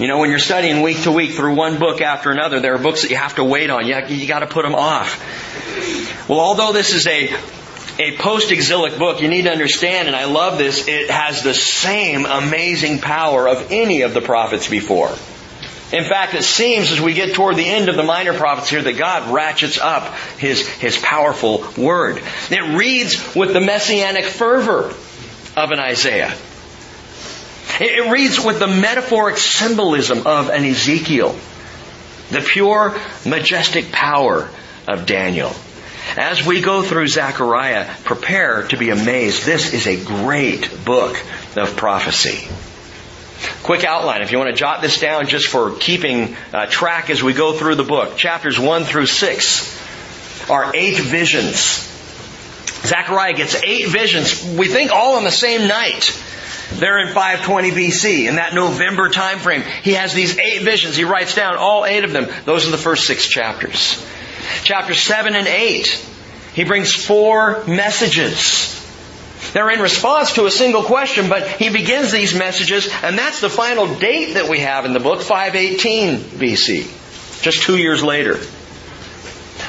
You 0.00 0.06
know, 0.06 0.18
when 0.18 0.30
you're 0.30 0.38
studying 0.38 0.80
week 0.80 1.02
to 1.02 1.12
week 1.12 1.32
through 1.32 1.56
one 1.56 1.78
book 1.78 2.00
after 2.00 2.30
another, 2.30 2.58
there 2.58 2.74
are 2.74 2.78
books 2.78 3.02
that 3.02 3.10
you 3.10 3.18
have 3.18 3.34
to 3.34 3.44
wait 3.44 3.68
on. 3.68 3.86
You, 3.86 4.00
you 4.08 4.26
got 4.26 4.38
to 4.38 4.46
put 4.46 4.62
them 4.62 4.74
off. 4.74 6.26
Well, 6.26 6.40
although 6.40 6.72
this 6.72 6.94
is 6.94 7.06
a 7.06 7.36
a 7.98 8.16
post-exilic 8.16 8.98
book, 8.98 9.20
you 9.20 9.28
need 9.28 9.42
to 9.42 9.50
understand, 9.50 10.08
and 10.08 10.16
I 10.16 10.24
love 10.24 10.56
this, 10.56 10.88
it 10.88 11.10
has 11.10 11.42
the 11.42 11.52
same 11.52 12.24
amazing 12.24 13.00
power 13.00 13.46
of 13.46 13.70
any 13.70 14.00
of 14.00 14.14
the 14.14 14.22
prophets 14.22 14.70
before. 14.70 15.10
In 15.92 16.04
fact, 16.04 16.32
it 16.32 16.44
seems 16.44 16.90
as 16.92 16.98
we 16.98 17.12
get 17.12 17.34
toward 17.34 17.56
the 17.56 17.68
end 17.68 17.90
of 17.90 17.96
the 17.96 18.02
minor 18.02 18.32
prophets 18.32 18.70
here 18.70 18.80
that 18.80 18.96
God 18.96 19.30
ratchets 19.30 19.78
up 19.78 20.14
His, 20.38 20.66
His 20.66 20.96
powerful 20.96 21.62
word. 21.76 22.22
It 22.50 22.74
reads 22.74 23.34
with 23.34 23.52
the 23.52 23.60
messianic 23.60 24.24
fervor 24.24 24.94
of 25.56 25.70
an 25.72 25.78
Isaiah. 25.78 26.34
It 27.80 28.10
reads 28.10 28.38
with 28.38 28.58
the 28.58 28.66
metaphoric 28.66 29.38
symbolism 29.38 30.26
of 30.26 30.50
an 30.50 30.64
Ezekiel. 30.66 31.34
The 32.28 32.42
pure, 32.42 32.94
majestic 33.24 33.90
power 33.90 34.50
of 34.86 35.06
Daniel. 35.06 35.52
As 36.16 36.44
we 36.44 36.60
go 36.60 36.82
through 36.82 37.08
Zechariah, 37.08 37.88
prepare 38.04 38.64
to 38.68 38.76
be 38.76 38.90
amazed. 38.90 39.46
This 39.46 39.72
is 39.72 39.86
a 39.86 39.96
great 40.04 40.84
book 40.84 41.16
of 41.56 41.74
prophecy. 41.76 42.46
Quick 43.62 43.84
outline, 43.84 44.20
if 44.20 44.30
you 44.30 44.38
want 44.38 44.50
to 44.50 44.56
jot 44.56 44.82
this 44.82 45.00
down 45.00 45.26
just 45.26 45.46
for 45.46 45.70
keeping 45.70 46.36
uh, 46.52 46.66
track 46.66 47.08
as 47.08 47.22
we 47.22 47.32
go 47.32 47.54
through 47.54 47.76
the 47.76 47.84
book. 47.84 48.16
Chapters 48.18 48.58
1 48.58 48.84
through 48.84 49.06
6 49.06 50.50
are 50.50 50.72
eight 50.74 50.98
visions. 50.98 51.86
Zechariah 52.82 53.32
gets 53.32 53.54
eight 53.62 53.88
visions, 53.88 54.44
we 54.44 54.68
think 54.68 54.90
all 54.90 55.16
on 55.16 55.24
the 55.24 55.30
same 55.30 55.66
night. 55.66 56.10
They're 56.72 57.00
in 57.00 57.08
520 57.08 57.70
BC, 57.72 58.28
in 58.28 58.36
that 58.36 58.54
November 58.54 59.08
time 59.08 59.38
frame. 59.38 59.62
He 59.82 59.94
has 59.94 60.14
these 60.14 60.38
eight 60.38 60.62
visions. 60.62 60.96
He 60.96 61.04
writes 61.04 61.34
down 61.34 61.56
all 61.56 61.84
eight 61.84 62.04
of 62.04 62.12
them. 62.12 62.28
Those 62.44 62.66
are 62.66 62.70
the 62.70 62.78
first 62.78 63.06
six 63.06 63.26
chapters. 63.26 64.04
Chapter 64.62 64.94
7 64.94 65.34
and 65.34 65.46
8, 65.46 66.06
he 66.54 66.64
brings 66.64 66.94
four 66.94 67.64
messages. 67.66 68.76
They're 69.52 69.70
in 69.70 69.80
response 69.80 70.34
to 70.34 70.46
a 70.46 70.50
single 70.50 70.82
question, 70.82 71.28
but 71.28 71.46
he 71.46 71.70
begins 71.70 72.12
these 72.12 72.34
messages, 72.34 72.88
and 73.02 73.18
that's 73.18 73.40
the 73.40 73.50
final 73.50 73.94
date 73.96 74.34
that 74.34 74.48
we 74.48 74.60
have 74.60 74.84
in 74.84 74.92
the 74.92 75.00
book, 75.00 75.22
518 75.22 76.18
BC, 76.18 77.42
just 77.42 77.62
two 77.62 77.76
years 77.76 78.02
later. 78.02 78.38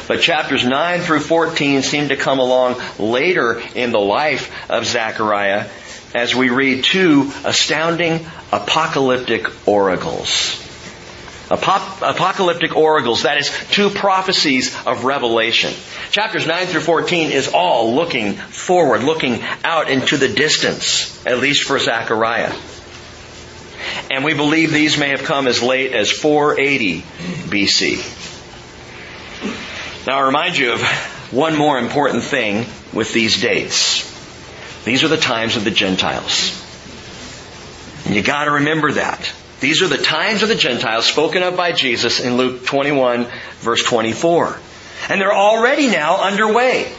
But 0.07 0.21
chapters 0.21 0.65
9 0.65 1.01
through 1.01 1.21
14 1.21 1.81
seem 1.83 2.09
to 2.09 2.17
come 2.17 2.39
along 2.39 2.81
later 2.99 3.61
in 3.75 3.91
the 3.91 3.99
life 3.99 4.51
of 4.69 4.85
Zechariah 4.85 5.69
as 6.13 6.35
we 6.35 6.49
read 6.49 6.83
two 6.83 7.31
astounding 7.43 8.25
apocalyptic 8.51 9.67
oracles. 9.67 10.57
apocalyptic 11.49 12.75
oracles, 12.75 13.23
that 13.23 13.37
is, 13.37 13.49
two 13.71 13.89
prophecies 13.89 14.75
of 14.85 15.03
Revelation. 15.03 15.73
Chapters 16.11 16.47
9 16.47 16.67
through 16.67 16.81
14 16.81 17.31
is 17.31 17.49
all 17.53 17.93
looking 17.93 18.33
forward, 18.33 19.03
looking 19.03 19.41
out 19.63 19.89
into 19.89 20.17
the 20.17 20.29
distance, 20.29 21.25
at 21.25 21.39
least 21.39 21.63
for 21.63 21.77
Zechariah. 21.79 22.53
And 24.09 24.23
we 24.23 24.33
believe 24.33 24.71
these 24.71 24.97
may 24.97 25.09
have 25.09 25.23
come 25.23 25.47
as 25.47 25.61
late 25.61 25.93
as 25.93 26.11
480 26.11 27.01
BC. 27.49 28.17
Now 30.07 30.19
I 30.19 30.25
remind 30.25 30.57
you 30.57 30.73
of 30.73 30.81
one 31.31 31.57
more 31.57 31.77
important 31.79 32.23
thing 32.23 32.65
with 32.93 33.13
these 33.13 33.41
dates. 33.41 34.10
These 34.83 35.03
are 35.03 35.07
the 35.07 35.17
times 35.17 35.55
of 35.55 35.63
the 35.63 35.71
Gentiles. 35.71 36.57
And 38.05 38.15
you 38.15 38.23
gotta 38.23 38.51
remember 38.51 38.93
that. 38.93 39.31
These 39.59 39.83
are 39.83 39.87
the 39.87 39.97
times 39.97 40.41
of 40.41 40.49
the 40.49 40.55
Gentiles 40.55 41.05
spoken 41.05 41.43
of 41.43 41.55
by 41.55 41.71
Jesus 41.71 42.19
in 42.19 42.37
Luke 42.37 42.65
21 42.65 43.27
verse 43.59 43.83
24. 43.83 44.59
And 45.09 45.21
they're 45.21 45.33
already 45.33 45.87
now 45.87 46.17
underway. 46.17 46.91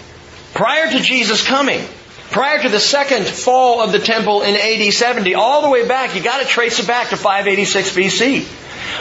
Prior 0.55 0.91
to 0.91 1.01
Jesus 1.01 1.45
coming, 1.45 1.85
prior 2.31 2.62
to 2.62 2.69
the 2.69 2.79
second 2.79 3.27
fall 3.27 3.81
of 3.81 3.91
the 3.91 3.99
temple 3.99 4.43
in 4.43 4.55
AD 4.55 4.93
70, 4.93 5.35
all 5.35 5.62
the 5.62 5.71
way 5.71 5.89
back, 5.89 6.15
you 6.15 6.23
gotta 6.23 6.47
trace 6.47 6.79
it 6.79 6.87
back 6.87 7.09
to 7.09 7.17
586 7.17 7.97
BC. 7.97 8.45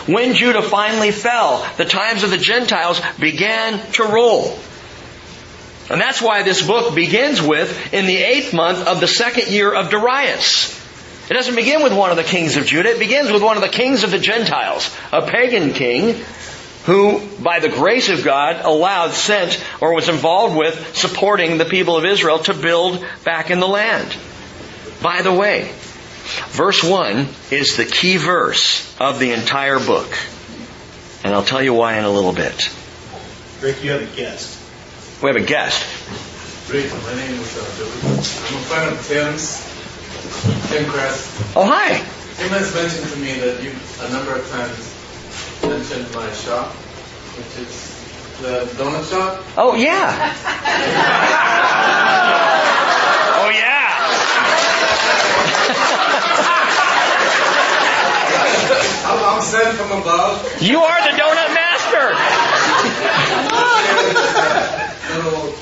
When 0.08 0.34
Judah 0.34 0.62
finally 0.62 1.12
fell, 1.12 1.68
the 1.78 1.86
times 1.86 2.24
of 2.24 2.32
the 2.32 2.38
Gentiles 2.38 3.00
began 3.20 3.80
to 3.94 4.04
roll. 4.04 4.58
And 5.92 6.00
that's 6.00 6.22
why 6.22 6.44
this 6.44 6.66
book 6.66 6.96
begins 6.96 7.42
with, 7.42 7.94
in 7.94 8.06
the 8.06 8.16
eighth 8.16 8.54
month 8.54 8.88
of 8.88 9.02
the 9.02 9.08
second 9.08 9.50
year 9.50 9.74
of 9.74 9.90
Darius. 9.90 10.80
It 11.30 11.34
doesn't 11.34 11.56
begin 11.56 11.84
with 11.84 11.94
one 11.94 12.12
of 12.12 12.18
the 12.18 12.24
kings 12.24 12.56
of 12.56 12.66
Judah, 12.66 12.92
it 12.92 13.00
begins 13.00 13.30
with 13.30 13.44
one 13.44 13.58
of 13.58 13.62
the 13.62 13.70
kings 13.70 14.04
of 14.04 14.12
the 14.12 14.18
Gentiles, 14.18 14.90
a 15.12 15.22
pagan 15.22 15.74
king 15.74 16.24
who, 16.86 17.22
by 17.42 17.60
the 17.60 17.68
grace 17.68 18.08
of 18.08 18.24
God, 18.24 18.64
allowed, 18.64 19.12
sent, 19.12 19.62
or 19.82 19.94
was 19.94 20.08
involved 20.08 20.58
with 20.58 20.96
supporting 20.96 21.58
the 21.58 21.66
people 21.66 21.98
of 21.98 22.06
Israel 22.06 22.40
to 22.40 22.54
build 22.54 23.06
back 23.26 23.52
in 23.52 23.60
the 23.60 23.68
land. 23.68 24.16
By 25.02 25.22
the 25.24 25.34
way, 25.34 25.74
verse 26.52 26.82
1 26.84 27.28
is 27.52 27.76
the 27.76 27.86
key 27.86 28.16
verse 28.16 28.96
of 28.98 29.20
the 29.20 29.34
entire 29.34 29.80
book. 29.80 30.10
And 31.26 31.36
I'll 31.36 31.44
tell 31.44 31.62
you 31.62 31.74
why 31.74 31.98
in 31.98 32.06
a 32.06 32.10
little 32.10 32.34
bit. 32.34 32.74
Rick, 33.62 33.84
you 33.84 33.92
have 33.92 34.02
a 34.02 34.16
guest. 34.16 34.61
We 35.22 35.28
have 35.28 35.36
a 35.36 35.46
guest. 35.46 35.86
Rick, 36.68 36.90
my 36.90 37.14
name 37.14 37.40
is 37.40 37.56
uh, 37.56 37.62
I'm 37.62 38.58
a 38.58 38.66
friend 38.66 38.90
of 38.90 39.06
Tim's, 39.06 39.62
Tim 40.68 40.90
Crest. 40.90 41.56
Oh, 41.56 41.64
hi. 41.64 42.02
Tim 42.38 42.50
has 42.50 42.74
mentioned 42.74 43.08
to 43.08 43.20
me 43.20 43.38
that 43.38 43.62
you 43.62 43.70
a 44.02 44.10
number 44.10 44.34
of 44.34 44.50
times 44.50 44.82
mentioned 45.62 46.12
my 46.16 46.26
shop, 46.34 46.74
which 47.38 47.54
is 47.62 48.02
the 48.42 48.66
donut 48.82 49.08
shop. 49.12 49.46
Oh, 49.58 49.76
yeah. 49.76 50.10
oh, 53.38 53.50
yeah. 53.54 53.94
I'm, 59.06 59.22
I'm 59.38 59.42
sent 59.44 59.78
from 59.78 60.02
above. 60.02 60.62
You 60.64 60.80
are 60.80 61.00
the 61.04 61.14
donut 61.16 61.54
master. 61.54 62.18
Little, 65.14 65.54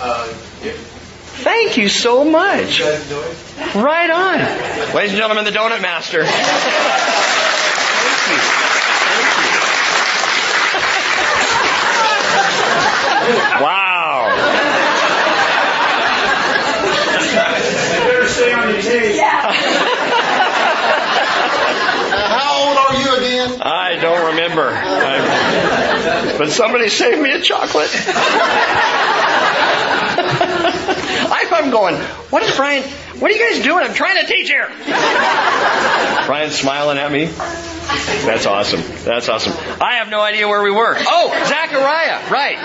uh, 0.00 0.28
gift. 0.62 0.88
Thank 1.42 1.76
you 1.76 1.88
so 1.88 2.24
much. 2.24 2.78
guys? 2.78 3.10
Right 3.74 4.10
on. 4.10 4.38
Ladies 4.94 5.10
and 5.12 5.18
gentlemen, 5.18 5.44
the 5.44 5.50
donut 5.50 5.80
master. 5.82 6.24
Thank 6.24 6.36
you. 8.30 8.38
Thank 9.08 9.46
you. 9.46 9.52
Wow. 13.62 14.28
You 17.22 17.28
better 18.08 18.28
stay 18.28 18.52
on 18.52 18.68
your 18.72 18.82
tape. 18.82 19.20
How 22.12 22.68
old 22.68 22.76
are 22.78 22.94
you 23.00 23.16
again? 23.16 23.62
I 23.62 23.96
don't 24.00 24.26
remember. 24.30 24.70
I- 24.74 26.21
but 26.38 26.50
somebody 26.50 26.88
saved 26.88 27.20
me 27.20 27.32
a 27.32 27.40
chocolate. 27.40 27.90
I'm 31.52 31.70
going, 31.70 31.94
what 32.30 32.42
is 32.42 32.56
Brian, 32.56 32.82
what 33.20 33.30
are 33.30 33.34
you 33.34 33.38
guys 33.38 33.62
doing? 33.62 33.84
I'm 33.84 33.94
trying 33.94 34.20
to 34.20 34.26
teach 34.26 34.48
here. 34.48 34.66
Brian's 36.26 36.54
smiling 36.54 36.98
at 36.98 37.12
me. 37.12 37.26
That's 37.26 38.46
awesome. 38.46 38.80
That's 39.04 39.28
awesome. 39.28 39.52
I 39.80 39.96
have 39.98 40.08
no 40.08 40.20
idea 40.20 40.48
where 40.48 40.62
we 40.62 40.72
were. 40.72 40.96
Oh, 40.98 41.28
Zachariah, 41.46 42.30
right. 42.30 42.58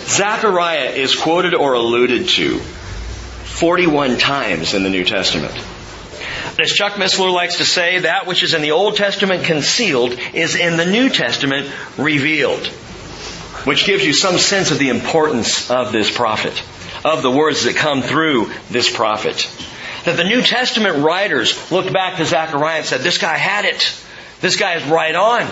Zechariah 0.08 0.90
is 0.92 1.14
quoted 1.14 1.54
or 1.54 1.74
alluded 1.74 2.28
to 2.28 2.58
41 2.58 4.18
times 4.18 4.72
in 4.72 4.82
the 4.82 4.90
New 4.90 5.04
Testament. 5.04 5.54
As 6.60 6.72
Chuck 6.72 6.94
Missler 6.94 7.32
likes 7.32 7.56
to 7.56 7.64
say, 7.64 8.00
that 8.00 8.26
which 8.26 8.42
is 8.42 8.52
in 8.52 8.60
the 8.60 8.72
Old 8.72 8.96
Testament 8.96 9.44
concealed 9.44 10.12
is 10.34 10.56
in 10.56 10.76
the 10.76 10.84
New 10.84 11.08
Testament 11.08 11.70
revealed. 11.96 12.66
Which 13.64 13.86
gives 13.86 14.04
you 14.04 14.12
some 14.12 14.36
sense 14.36 14.70
of 14.70 14.78
the 14.78 14.90
importance 14.90 15.70
of 15.70 15.90
this 15.90 16.14
prophet, 16.14 16.62
of 17.02 17.22
the 17.22 17.30
words 17.30 17.64
that 17.64 17.76
come 17.76 18.02
through 18.02 18.52
this 18.70 18.94
prophet. 18.94 19.50
That 20.04 20.18
the 20.18 20.24
New 20.24 20.42
Testament 20.42 20.98
writers 20.98 21.70
looked 21.72 21.92
back 21.94 22.18
to 22.18 22.26
Zechariah 22.26 22.78
and 22.78 22.86
said, 22.86 23.00
this 23.00 23.18
guy 23.18 23.36
had 23.38 23.64
it. 23.64 23.94
This 24.42 24.56
guy 24.56 24.74
is 24.74 24.84
right 24.84 25.14
on. 25.14 25.46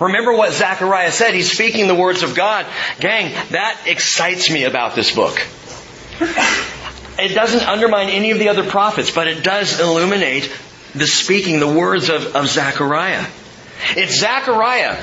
Remember 0.00 0.32
what 0.32 0.52
Zechariah 0.52 1.12
said. 1.12 1.34
He's 1.34 1.52
speaking 1.52 1.88
the 1.88 1.94
words 1.94 2.22
of 2.22 2.34
God. 2.34 2.66
Gang, 3.00 3.32
that 3.50 3.82
excites 3.86 4.50
me 4.50 4.64
about 4.64 4.94
this 4.94 5.14
book. 5.14 5.38
It 7.18 7.34
doesn't 7.34 7.62
undermine 7.62 8.08
any 8.08 8.30
of 8.30 8.38
the 8.38 8.48
other 8.48 8.64
prophets, 8.64 9.10
but 9.10 9.28
it 9.28 9.42
does 9.44 9.80
illuminate 9.80 10.52
the 10.94 11.06
speaking, 11.06 11.60
the 11.60 11.68
words 11.68 12.08
of, 12.08 12.34
of 12.34 12.48
Zechariah. 12.48 13.24
It's 13.96 14.18
Zechariah 14.18 14.96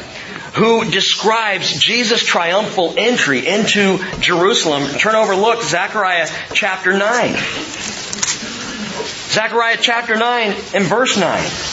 who 0.56 0.84
describes 0.90 1.72
Jesus' 1.80 2.24
triumphal 2.24 2.96
entry 2.98 3.48
into 3.48 4.00
Jerusalem. 4.20 4.88
Turn 5.00 5.16
over, 5.16 5.36
look, 5.36 5.64
Zechariah 5.64 6.28
chapter 6.54 6.92
9. 6.92 7.36
Zechariah 9.30 9.78
chapter 9.80 10.18
9 10.18 10.56
and 10.74 10.84
verse 10.84 11.18
9 11.18 11.72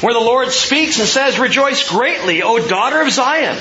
where 0.00 0.14
the 0.14 0.20
Lord 0.20 0.52
speaks 0.52 1.00
and 1.00 1.08
says, 1.08 1.40
Rejoice 1.40 1.88
greatly, 1.88 2.42
O 2.42 2.66
daughter 2.66 3.00
of 3.02 3.10
Zion. 3.10 3.58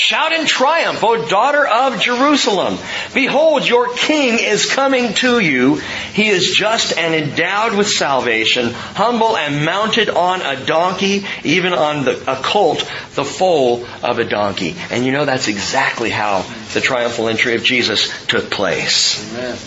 Shout 0.00 0.32
in 0.32 0.46
triumph, 0.46 1.04
O 1.04 1.28
daughter 1.28 1.66
of 1.66 2.00
Jerusalem. 2.00 2.78
Behold, 3.12 3.68
your 3.68 3.94
king 3.94 4.38
is 4.40 4.64
coming 4.64 5.12
to 5.16 5.40
you. 5.40 5.74
He 6.14 6.28
is 6.28 6.52
just 6.52 6.96
and 6.96 7.14
endowed 7.14 7.76
with 7.76 7.86
salvation, 7.86 8.70
humble 8.72 9.36
and 9.36 9.62
mounted 9.66 10.08
on 10.08 10.40
a 10.40 10.64
donkey, 10.64 11.26
even 11.44 11.74
on 11.74 12.06
the, 12.06 12.32
a 12.32 12.36
colt, 12.36 12.78
the 13.14 13.26
foal 13.26 13.84
of 14.02 14.18
a 14.18 14.24
donkey. 14.24 14.74
And 14.90 15.04
you 15.04 15.12
know 15.12 15.26
that's 15.26 15.48
exactly 15.48 16.08
how 16.08 16.46
the 16.72 16.80
triumphal 16.80 17.28
entry 17.28 17.54
of 17.54 17.62
Jesus 17.62 18.08
took 18.26 18.50
place. 18.50 19.22
Amen. 19.34 19.58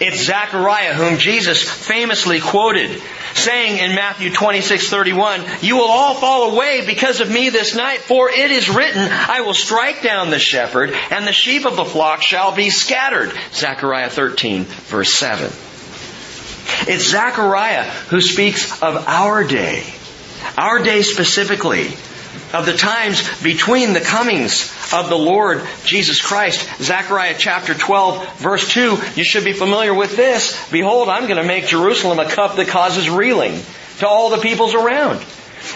It's 0.00 0.24
Zechariah 0.24 0.94
whom 0.94 1.18
Jesus 1.18 1.62
famously 1.62 2.40
quoted, 2.40 3.02
saying 3.40 3.78
in 3.78 3.94
Matthew 3.94 4.30
26:31, 4.30 5.44
"You 5.62 5.76
will 5.76 5.88
all 5.88 6.14
fall 6.14 6.52
away 6.52 6.82
because 6.86 7.20
of 7.20 7.30
me 7.30 7.48
this 7.48 7.74
night, 7.74 8.02
for 8.02 8.30
it 8.30 8.50
is 8.50 8.68
written, 8.68 9.10
I 9.10 9.40
will 9.40 9.54
strike 9.54 10.02
down 10.02 10.30
the 10.30 10.38
shepherd, 10.38 10.96
and 11.10 11.26
the 11.26 11.32
sheep 11.32 11.64
of 11.64 11.76
the 11.76 11.84
flock 11.84 12.22
shall 12.22 12.52
be 12.52 12.70
scattered." 12.70 13.32
Zechariah 13.54 14.10
13 14.10 14.64
verse 14.88 15.12
7. 15.12 15.52
It's 16.86 17.08
Zechariah 17.08 17.84
who 18.08 18.20
speaks 18.20 18.80
of 18.82 19.04
our 19.08 19.44
day, 19.44 19.84
our 20.56 20.78
day 20.78 21.02
specifically, 21.02 21.96
of 22.52 22.66
the 22.66 22.76
times 22.76 23.42
between 23.42 23.92
the 23.92 24.00
comings 24.00 24.72
of 24.92 25.08
the 25.08 25.18
Lord 25.18 25.66
Jesus 25.84 26.20
Christ. 26.20 26.68
Zechariah 26.82 27.36
chapter 27.38 27.74
12 27.74 28.38
verse 28.38 28.68
2, 28.72 28.98
you 29.14 29.24
should 29.24 29.44
be 29.44 29.52
familiar 29.52 29.94
with 29.94 30.16
this. 30.16 30.58
Behold, 30.70 31.08
I'm 31.08 31.26
going 31.26 31.40
to 31.40 31.46
make 31.46 31.66
Jerusalem 31.66 32.18
a 32.18 32.28
cup 32.28 32.56
that 32.56 32.68
causes 32.68 33.08
reeling 33.08 33.60
to 33.98 34.08
all 34.08 34.30
the 34.30 34.38
peoples 34.38 34.74
around. 34.74 35.24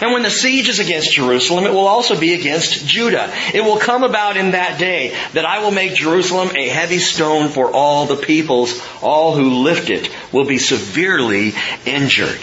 And 0.00 0.12
when 0.12 0.22
the 0.22 0.30
siege 0.30 0.68
is 0.68 0.80
against 0.80 1.12
Jerusalem, 1.12 1.64
it 1.64 1.72
will 1.72 1.86
also 1.86 2.18
be 2.18 2.32
against 2.34 2.86
Judah. 2.86 3.30
It 3.52 3.62
will 3.62 3.76
come 3.76 4.02
about 4.02 4.36
in 4.36 4.52
that 4.52 4.78
day 4.78 5.14
that 5.34 5.44
I 5.44 5.60
will 5.60 5.70
make 5.70 5.94
Jerusalem 5.94 6.56
a 6.56 6.68
heavy 6.68 6.98
stone 6.98 7.48
for 7.50 7.70
all 7.70 8.06
the 8.06 8.16
peoples. 8.16 8.80
All 9.02 9.34
who 9.34 9.62
lift 9.62 9.90
it 9.90 10.10
will 10.32 10.46
be 10.46 10.58
severely 10.58 11.54
injured. 11.84 12.40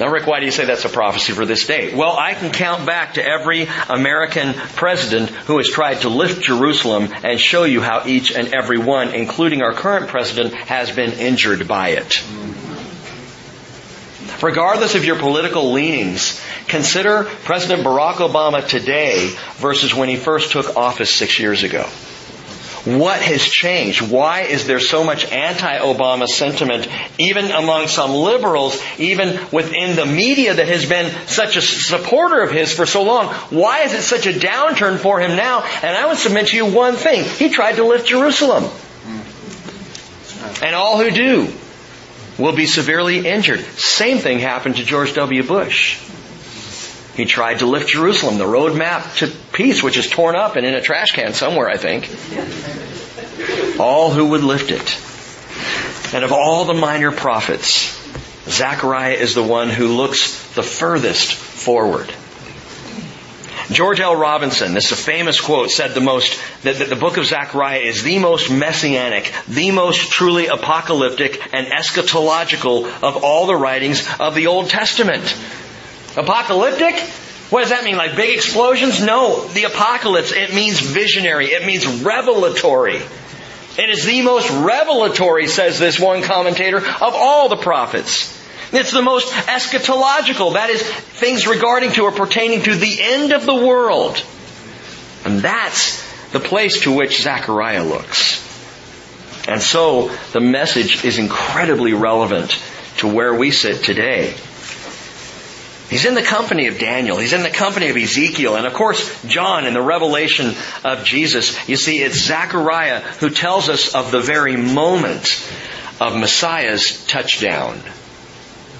Now, 0.00 0.10
Rick, 0.10 0.26
why 0.26 0.40
do 0.40 0.46
you 0.46 0.50
say 0.50 0.64
that's 0.64 0.84
a 0.84 0.88
prophecy 0.88 1.32
for 1.32 1.46
this 1.46 1.66
day? 1.66 1.94
Well, 1.94 2.16
I 2.16 2.34
can 2.34 2.50
count 2.50 2.84
back 2.84 3.14
to 3.14 3.24
every 3.24 3.68
American 3.88 4.54
president 4.54 5.30
who 5.30 5.58
has 5.58 5.68
tried 5.68 6.00
to 6.00 6.08
lift 6.08 6.42
Jerusalem 6.42 7.10
and 7.22 7.38
show 7.38 7.62
you 7.62 7.80
how 7.80 8.04
each 8.04 8.34
and 8.34 8.52
every 8.52 8.78
one, 8.78 9.14
including 9.14 9.62
our 9.62 9.72
current 9.72 10.08
president, 10.08 10.52
has 10.54 10.90
been 10.90 11.12
injured 11.12 11.68
by 11.68 11.90
it. 11.90 12.24
Regardless 14.42 14.96
of 14.96 15.04
your 15.04 15.16
political 15.16 15.72
leanings, 15.72 16.42
consider 16.66 17.22
President 17.44 17.86
Barack 17.86 18.14
Obama 18.14 18.66
today 18.66 19.32
versus 19.58 19.94
when 19.94 20.08
he 20.08 20.16
first 20.16 20.50
took 20.50 20.76
office 20.76 21.14
six 21.14 21.38
years 21.38 21.62
ago. 21.62 21.88
What 22.84 23.22
has 23.22 23.42
changed? 23.42 24.02
Why 24.02 24.42
is 24.42 24.66
there 24.66 24.78
so 24.78 25.04
much 25.04 25.30
anti-Obama 25.32 26.26
sentiment, 26.26 26.86
even 27.18 27.46
among 27.50 27.88
some 27.88 28.12
liberals, 28.12 28.78
even 28.98 29.40
within 29.50 29.96
the 29.96 30.04
media 30.04 30.52
that 30.52 30.68
has 30.68 30.84
been 30.86 31.10
such 31.26 31.56
a 31.56 31.62
supporter 31.62 32.42
of 32.42 32.50
his 32.50 32.74
for 32.74 32.84
so 32.84 33.02
long? 33.02 33.28
Why 33.48 33.84
is 33.84 33.94
it 33.94 34.02
such 34.02 34.26
a 34.26 34.32
downturn 34.32 34.98
for 34.98 35.18
him 35.18 35.34
now? 35.34 35.62
And 35.82 35.96
I 35.96 36.06
would 36.08 36.18
submit 36.18 36.48
to 36.48 36.56
you 36.56 36.66
one 36.66 36.96
thing. 36.96 37.24
He 37.24 37.48
tried 37.48 37.76
to 37.76 37.84
lift 37.84 38.06
Jerusalem. 38.06 38.64
And 40.62 40.74
all 40.74 41.02
who 41.02 41.10
do 41.10 41.52
will 42.38 42.54
be 42.54 42.66
severely 42.66 43.26
injured. 43.26 43.60
Same 43.60 44.18
thing 44.18 44.40
happened 44.40 44.76
to 44.76 44.84
George 44.84 45.14
W. 45.14 45.42
Bush. 45.42 46.00
He 47.16 47.24
tried 47.26 47.60
to 47.60 47.66
lift 47.66 47.88
Jerusalem, 47.88 48.38
the 48.38 48.44
roadmap 48.44 49.18
to 49.18 49.28
peace, 49.52 49.82
which 49.82 49.96
is 49.96 50.08
torn 50.08 50.34
up 50.34 50.56
and 50.56 50.66
in 50.66 50.74
a 50.74 50.80
trash 50.80 51.12
can 51.12 51.32
somewhere, 51.32 51.68
I 51.68 51.76
think. 51.76 52.10
All 53.78 54.10
who 54.10 54.30
would 54.30 54.42
lift 54.42 54.70
it. 54.70 56.14
And 56.14 56.24
of 56.24 56.32
all 56.32 56.64
the 56.64 56.74
minor 56.74 57.12
prophets, 57.12 58.00
Zechariah 58.48 59.14
is 59.14 59.34
the 59.34 59.42
one 59.42 59.70
who 59.70 59.88
looks 59.88 60.54
the 60.54 60.62
furthest 60.62 61.32
forward. 61.32 62.12
George 63.70 64.00
L. 64.00 64.14
Robinson, 64.14 64.74
this 64.74 64.86
is 64.86 64.92
a 64.92 64.96
famous 64.96 65.40
quote, 65.40 65.70
said 65.70 65.94
the 65.94 66.00
most, 66.00 66.38
that, 66.62 66.78
that 66.78 66.88
the 66.90 66.96
book 66.96 67.16
of 67.16 67.24
Zechariah 67.24 67.78
is 67.78 68.02
the 68.02 68.18
most 68.18 68.50
messianic, 68.50 69.32
the 69.48 69.70
most 69.70 70.10
truly 70.10 70.46
apocalyptic 70.46 71.40
and 71.54 71.68
eschatological 71.68 72.84
of 73.02 73.24
all 73.24 73.46
the 73.46 73.56
writings 73.56 74.06
of 74.20 74.34
the 74.34 74.48
Old 74.48 74.68
Testament. 74.68 75.34
Apocalyptic? 76.16 76.98
What 77.50 77.60
does 77.60 77.70
that 77.70 77.84
mean? 77.84 77.96
Like 77.96 78.16
big 78.16 78.34
explosions? 78.36 79.02
No. 79.02 79.46
The 79.48 79.64
apocalypse, 79.64 80.32
it 80.32 80.54
means 80.54 80.80
visionary. 80.80 81.46
It 81.46 81.66
means 81.66 81.86
revelatory. 81.86 83.00
It 83.76 83.90
is 83.90 84.04
the 84.04 84.22
most 84.22 84.50
revelatory, 84.50 85.48
says 85.48 85.78
this 85.78 85.98
one 85.98 86.22
commentator, 86.22 86.78
of 86.78 87.14
all 87.14 87.48
the 87.48 87.56
prophets. 87.56 88.40
It's 88.72 88.92
the 88.92 89.02
most 89.02 89.32
eschatological. 89.32 90.54
That 90.54 90.70
is, 90.70 90.82
things 90.82 91.46
regarding 91.46 91.92
to 91.92 92.02
or 92.02 92.12
pertaining 92.12 92.62
to 92.62 92.74
the 92.74 92.96
end 93.00 93.32
of 93.32 93.46
the 93.46 93.54
world. 93.54 94.24
And 95.24 95.40
that's 95.40 96.02
the 96.30 96.40
place 96.40 96.82
to 96.82 96.92
which 96.92 97.22
Zechariah 97.22 97.84
looks. 97.84 98.42
And 99.46 99.60
so, 99.60 100.08
the 100.32 100.40
message 100.40 101.04
is 101.04 101.18
incredibly 101.18 101.92
relevant 101.92 102.60
to 102.98 103.08
where 103.08 103.34
we 103.34 103.50
sit 103.50 103.84
today. 103.84 104.34
He's 105.94 106.06
in 106.06 106.14
the 106.14 106.22
company 106.22 106.66
of 106.66 106.80
Daniel. 106.80 107.18
He's 107.18 107.34
in 107.34 107.44
the 107.44 107.50
company 107.50 107.88
of 107.88 107.96
Ezekiel. 107.96 108.56
And 108.56 108.66
of 108.66 108.74
course, 108.74 109.24
John 109.26 109.64
in 109.64 109.74
the 109.74 109.80
revelation 109.80 110.56
of 110.82 111.04
Jesus. 111.04 111.68
You 111.68 111.76
see, 111.76 112.02
it's 112.02 112.16
Zechariah 112.16 112.98
who 112.98 113.30
tells 113.30 113.68
us 113.68 113.94
of 113.94 114.10
the 114.10 114.20
very 114.20 114.56
moment 114.56 115.48
of 116.00 116.16
Messiah's 116.16 117.06
touchdown. 117.06 117.80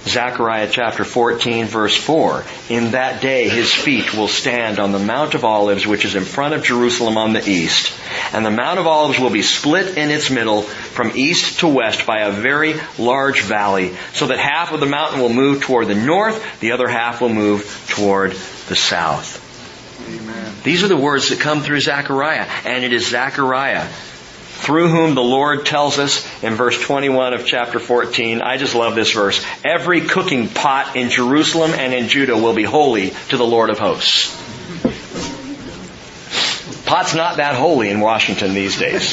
Zechariah 0.06 0.68
chapter 0.70 1.04
14 1.04 1.66
verse 1.66 1.96
4. 1.96 2.44
In 2.68 2.90
that 2.92 3.22
day 3.22 3.48
his 3.48 3.72
feet 3.72 4.14
will 4.14 4.28
stand 4.28 4.78
on 4.78 4.92
the 4.92 4.98
Mount 4.98 5.34
of 5.34 5.44
Olives 5.44 5.86
which 5.86 6.04
is 6.04 6.14
in 6.14 6.24
front 6.24 6.54
of 6.54 6.62
Jerusalem 6.62 7.16
on 7.16 7.32
the 7.32 7.48
east. 7.48 7.92
And 8.32 8.44
the 8.44 8.50
Mount 8.50 8.78
of 8.78 8.86
Olives 8.86 9.18
will 9.18 9.30
be 9.30 9.42
split 9.42 9.96
in 9.96 10.10
its 10.10 10.30
middle 10.30 10.62
from 10.62 11.12
east 11.14 11.60
to 11.60 11.68
west 11.68 12.06
by 12.06 12.20
a 12.20 12.32
very 12.32 12.74
large 12.98 13.42
valley 13.42 13.96
so 14.12 14.26
that 14.26 14.38
half 14.38 14.72
of 14.72 14.80
the 14.80 14.86
mountain 14.86 15.20
will 15.20 15.32
move 15.32 15.62
toward 15.62 15.88
the 15.88 15.94
north, 15.94 16.60
the 16.60 16.72
other 16.72 16.88
half 16.88 17.20
will 17.20 17.30
move 17.30 17.86
toward 17.88 18.32
the 18.68 18.76
south. 18.76 19.40
Amen. 20.08 20.54
These 20.64 20.82
are 20.82 20.88
the 20.88 20.96
words 20.96 21.30
that 21.30 21.40
come 21.40 21.62
through 21.62 21.80
Zechariah. 21.80 22.46
And 22.64 22.84
it 22.84 22.92
is 22.92 23.08
Zechariah 23.08 23.88
through 24.64 24.88
whom 24.88 25.14
the 25.14 25.22
Lord 25.22 25.66
tells 25.66 25.98
us 25.98 26.26
in 26.42 26.54
verse 26.54 26.80
21 26.80 27.34
of 27.34 27.44
chapter 27.44 27.78
14, 27.78 28.40
I 28.40 28.56
just 28.56 28.74
love 28.74 28.94
this 28.94 29.12
verse, 29.12 29.44
every 29.62 30.00
cooking 30.00 30.48
pot 30.48 30.96
in 30.96 31.10
Jerusalem 31.10 31.72
and 31.72 31.92
in 31.92 32.08
Judah 32.08 32.36
will 32.36 32.54
be 32.54 32.64
holy 32.64 33.10
to 33.28 33.36
the 33.36 33.44
Lord 33.44 33.68
of 33.68 33.78
hosts. 33.78 34.34
Pot's 36.86 37.14
not 37.14 37.36
that 37.36 37.56
holy 37.56 37.90
in 37.90 38.00
Washington 38.00 38.54
these 38.54 38.78
days. 38.78 39.12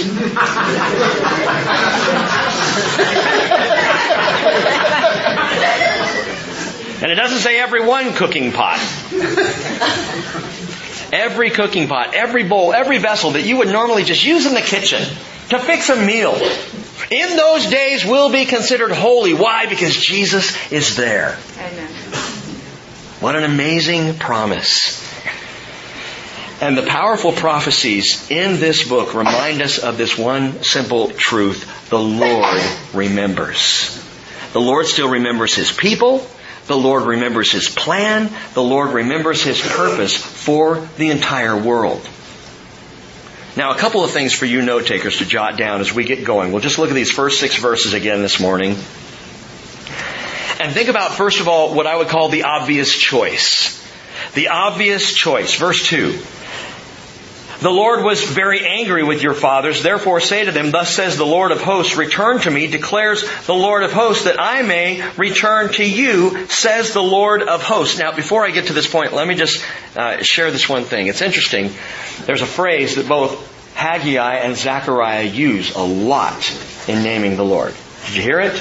and 7.01 7.11
it 7.11 7.15
doesn't 7.15 7.39
say 7.39 7.59
every 7.59 7.85
one 7.85 8.13
cooking 8.13 8.53
pot. 8.53 8.79
every 11.11 11.49
cooking 11.49 11.89
pot, 11.89 12.13
every 12.13 12.43
bowl, 12.43 12.73
every 12.73 12.99
vessel 12.99 13.31
that 13.31 13.43
you 13.43 13.57
would 13.57 13.67
normally 13.67 14.03
just 14.03 14.23
use 14.23 14.45
in 14.45 14.53
the 14.53 14.61
kitchen 14.61 15.01
to 15.51 15.59
fix 15.59 15.89
a 15.89 15.95
meal, 15.97 16.33
in 17.09 17.35
those 17.35 17.67
days 17.67 18.05
will 18.05 18.31
be 18.31 18.45
considered 18.45 18.91
holy. 18.91 19.33
Why? 19.33 19.67
Because 19.67 19.95
Jesus 19.95 20.55
is 20.71 20.95
there. 20.95 21.37
Amen. 21.57 21.89
What 23.19 23.35
an 23.35 23.43
amazing 23.43 24.17
promise. 24.17 24.99
And 26.61 26.77
the 26.77 26.83
powerful 26.83 27.33
prophecies 27.33 28.31
in 28.31 28.59
this 28.59 28.87
book 28.87 29.13
remind 29.13 29.61
us 29.61 29.77
of 29.79 29.97
this 29.97 30.17
one 30.17 30.63
simple 30.63 31.09
truth. 31.09 31.89
The 31.89 31.99
Lord 31.99 32.61
remembers. 32.93 34.01
The 34.53 34.61
Lord 34.61 34.85
still 34.85 35.09
remembers 35.09 35.53
His 35.53 35.71
people. 35.71 36.25
The 36.67 36.77
Lord 36.77 37.03
remembers 37.03 37.51
His 37.51 37.67
plan. 37.67 38.29
The 38.53 38.63
Lord 38.63 38.91
remembers 38.91 39.43
His 39.43 39.59
purpose 39.59 40.15
for 40.15 40.87
the 40.97 41.09
entire 41.09 41.57
world. 41.61 42.07
Now, 43.57 43.71
a 43.71 43.77
couple 43.77 44.03
of 44.03 44.11
things 44.11 44.33
for 44.33 44.45
you 44.45 44.61
note 44.61 44.85
takers 44.85 45.17
to 45.17 45.25
jot 45.25 45.57
down 45.57 45.81
as 45.81 45.93
we 45.93 46.05
get 46.05 46.23
going. 46.23 46.51
We'll 46.51 46.61
just 46.61 46.79
look 46.79 46.89
at 46.89 46.95
these 46.95 47.11
first 47.11 47.39
six 47.39 47.57
verses 47.57 47.93
again 47.93 48.21
this 48.21 48.39
morning. 48.39 48.77
And 50.59 50.73
think 50.73 50.89
about, 50.89 51.13
first 51.13 51.41
of 51.41 51.47
all, 51.47 51.73
what 51.73 51.85
I 51.85 51.95
would 51.95 52.07
call 52.07 52.29
the 52.29 52.43
obvious 52.43 52.95
choice. 52.95 53.77
The 54.35 54.49
obvious 54.49 55.13
choice. 55.13 55.55
Verse 55.55 55.85
2. 55.87 56.17
The 57.61 57.69
Lord 57.69 58.03
was 58.03 58.23
very 58.23 58.65
angry 58.65 59.03
with 59.03 59.21
your 59.21 59.35
fathers, 59.35 59.83
therefore 59.83 60.19
say 60.19 60.45
to 60.45 60.51
them, 60.51 60.71
Thus 60.71 60.95
says 60.95 61.15
the 61.15 61.27
Lord 61.27 61.51
of 61.51 61.61
hosts, 61.61 61.95
Return 61.95 62.39
to 62.39 62.49
me, 62.49 62.65
declares 62.65 63.23
the 63.45 63.53
Lord 63.53 63.83
of 63.83 63.93
hosts, 63.93 64.23
that 64.23 64.39
I 64.39 64.63
may 64.63 65.07
return 65.15 65.71
to 65.73 65.87
you, 65.87 66.47
says 66.47 66.91
the 66.93 67.03
Lord 67.03 67.43
of 67.43 67.61
hosts. 67.61 67.99
Now, 67.99 68.13
before 68.13 68.43
I 68.43 68.49
get 68.49 68.67
to 68.67 68.73
this 68.73 68.91
point, 68.91 69.13
let 69.13 69.27
me 69.27 69.35
just 69.35 69.63
uh, 69.95 70.23
share 70.23 70.49
this 70.49 70.67
one 70.67 70.85
thing. 70.85 71.05
It's 71.05 71.21
interesting. 71.21 71.69
There's 72.25 72.41
a 72.41 72.47
phrase 72.47 72.95
that 72.95 73.07
both 73.07 73.75
Haggai 73.75 74.37
and 74.37 74.57
Zechariah 74.57 75.25
use 75.25 75.75
a 75.75 75.83
lot 75.83 76.51
in 76.87 77.03
naming 77.03 77.37
the 77.37 77.45
Lord. 77.45 77.75
Did 78.07 78.15
you 78.15 78.23
hear 78.23 78.39
it? 78.39 78.53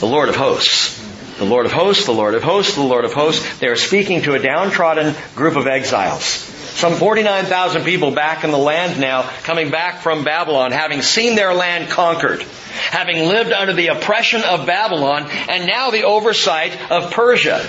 The 0.00 0.06
Lord 0.06 0.28
of 0.28 0.36
hosts. 0.36 1.00
The 1.38 1.46
Lord 1.46 1.64
of 1.64 1.72
hosts, 1.72 2.04
the 2.04 2.12
Lord 2.12 2.34
of 2.34 2.42
hosts, 2.42 2.74
the 2.74 2.82
Lord 2.82 3.06
of 3.06 3.14
hosts. 3.14 3.58
They 3.58 3.68
are 3.68 3.76
speaking 3.76 4.20
to 4.24 4.34
a 4.34 4.38
downtrodden 4.38 5.14
group 5.34 5.56
of 5.56 5.66
exiles. 5.66 6.51
Some 6.82 6.96
49,000 6.96 7.84
people 7.84 8.10
back 8.10 8.42
in 8.42 8.50
the 8.50 8.58
land 8.58 8.98
now, 8.98 9.22
coming 9.44 9.70
back 9.70 10.00
from 10.00 10.24
Babylon, 10.24 10.72
having 10.72 11.00
seen 11.00 11.36
their 11.36 11.54
land 11.54 11.90
conquered, 11.90 12.42
having 12.90 13.28
lived 13.28 13.52
under 13.52 13.72
the 13.72 13.86
oppression 13.86 14.42
of 14.42 14.66
Babylon, 14.66 15.30
and 15.30 15.68
now 15.68 15.92
the 15.92 16.02
oversight 16.02 16.76
of 16.90 17.12
Persia. 17.12 17.64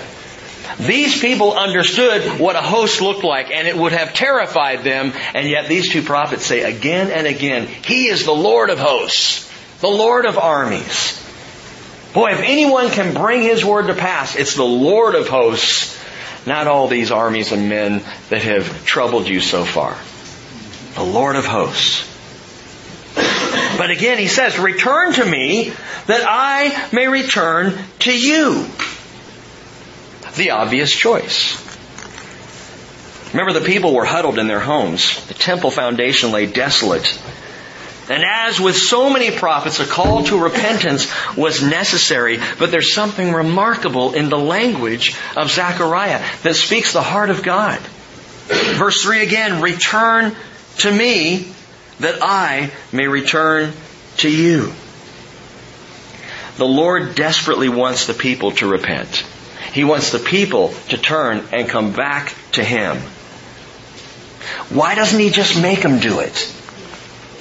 These 0.79 1.21
people 1.21 1.53
understood 1.53 2.39
what 2.39 2.55
a 2.55 2.61
host 2.63 3.01
looked 3.01 3.23
like, 3.23 3.51
and 3.51 3.67
it 3.67 3.77
would 3.77 3.91
have 3.91 4.15
terrified 4.15 4.83
them, 4.83 5.13
and 5.35 5.47
yet 5.47 5.67
these 5.67 5.91
two 5.91 6.01
prophets 6.01 6.47
say 6.47 6.63
again 6.63 7.11
and 7.11 7.27
again, 7.27 7.67
He 7.67 8.07
is 8.07 8.25
the 8.25 8.33
Lord 8.33 8.71
of 8.71 8.79
hosts, 8.79 9.47
the 9.79 9.89
Lord 9.89 10.25
of 10.25 10.39
armies. 10.39 11.23
Boy, 12.15 12.31
if 12.31 12.39
anyone 12.39 12.89
can 12.89 13.13
bring 13.13 13.43
His 13.43 13.63
word 13.63 13.85
to 13.89 13.93
pass, 13.93 14.35
it's 14.35 14.55
the 14.55 14.63
Lord 14.63 15.13
of 15.13 15.27
hosts 15.27 15.99
not 16.45 16.67
all 16.67 16.87
these 16.87 17.11
armies 17.11 17.51
and 17.51 17.69
men 17.69 18.03
that 18.29 18.41
have 18.41 18.85
troubled 18.85 19.27
you 19.27 19.39
so 19.39 19.63
far. 19.63 19.97
The 20.95 21.03
Lord 21.03 21.35
of 21.35 21.45
hosts. 21.45 22.09
But 23.77 23.89
again, 23.89 24.17
he 24.17 24.27
says, 24.27 24.59
return 24.59 25.13
to 25.13 25.25
me 25.25 25.73
that 26.07 26.25
I 26.27 26.89
may 26.93 27.07
return 27.07 27.77
to 27.99 28.17
you. 28.17 28.67
The 30.35 30.51
obvious 30.51 30.91
choice. 30.91 31.59
Remember 33.33 33.57
the 33.57 33.65
people 33.65 33.93
were 33.93 34.05
huddled 34.05 34.37
in 34.37 34.47
their 34.47 34.59
homes. 34.59 35.25
The 35.27 35.33
temple 35.33 35.71
foundation 35.71 36.31
lay 36.31 36.45
desolate. 36.45 37.19
And 38.09 38.23
as 38.23 38.59
with 38.59 38.75
so 38.75 39.09
many 39.09 39.31
prophets, 39.31 39.79
a 39.79 39.85
call 39.85 40.23
to 40.25 40.37
repentance 40.37 41.11
was 41.37 41.63
necessary, 41.63 42.39
but 42.59 42.69
there's 42.69 42.93
something 42.93 43.31
remarkable 43.31 44.13
in 44.13 44.29
the 44.29 44.37
language 44.37 45.15
of 45.37 45.49
Zechariah 45.49 46.21
that 46.43 46.55
speaks 46.55 46.91
the 46.91 47.01
heart 47.01 47.29
of 47.29 47.43
God. 47.43 47.79
Verse 48.47 49.01
3 49.03 49.21
again, 49.21 49.61
return 49.61 50.35
to 50.79 50.91
me 50.91 51.47
that 51.99 52.21
I 52.21 52.71
may 52.91 53.07
return 53.07 53.71
to 54.17 54.29
you. 54.29 54.73
The 56.57 56.65
Lord 56.65 57.15
desperately 57.15 57.69
wants 57.69 58.05
the 58.05 58.13
people 58.13 58.51
to 58.53 58.67
repent. 58.67 59.25
He 59.71 59.83
wants 59.83 60.11
the 60.11 60.19
people 60.19 60.73
to 60.89 60.97
turn 60.97 61.43
and 61.51 61.67
come 61.69 61.93
back 61.93 62.35
to 62.51 62.63
Him. 62.63 62.97
Why 64.69 64.93
doesn't 64.93 65.19
He 65.19 65.29
just 65.29 65.59
make 65.59 65.81
them 65.81 65.99
do 65.99 66.19
it? 66.19 66.53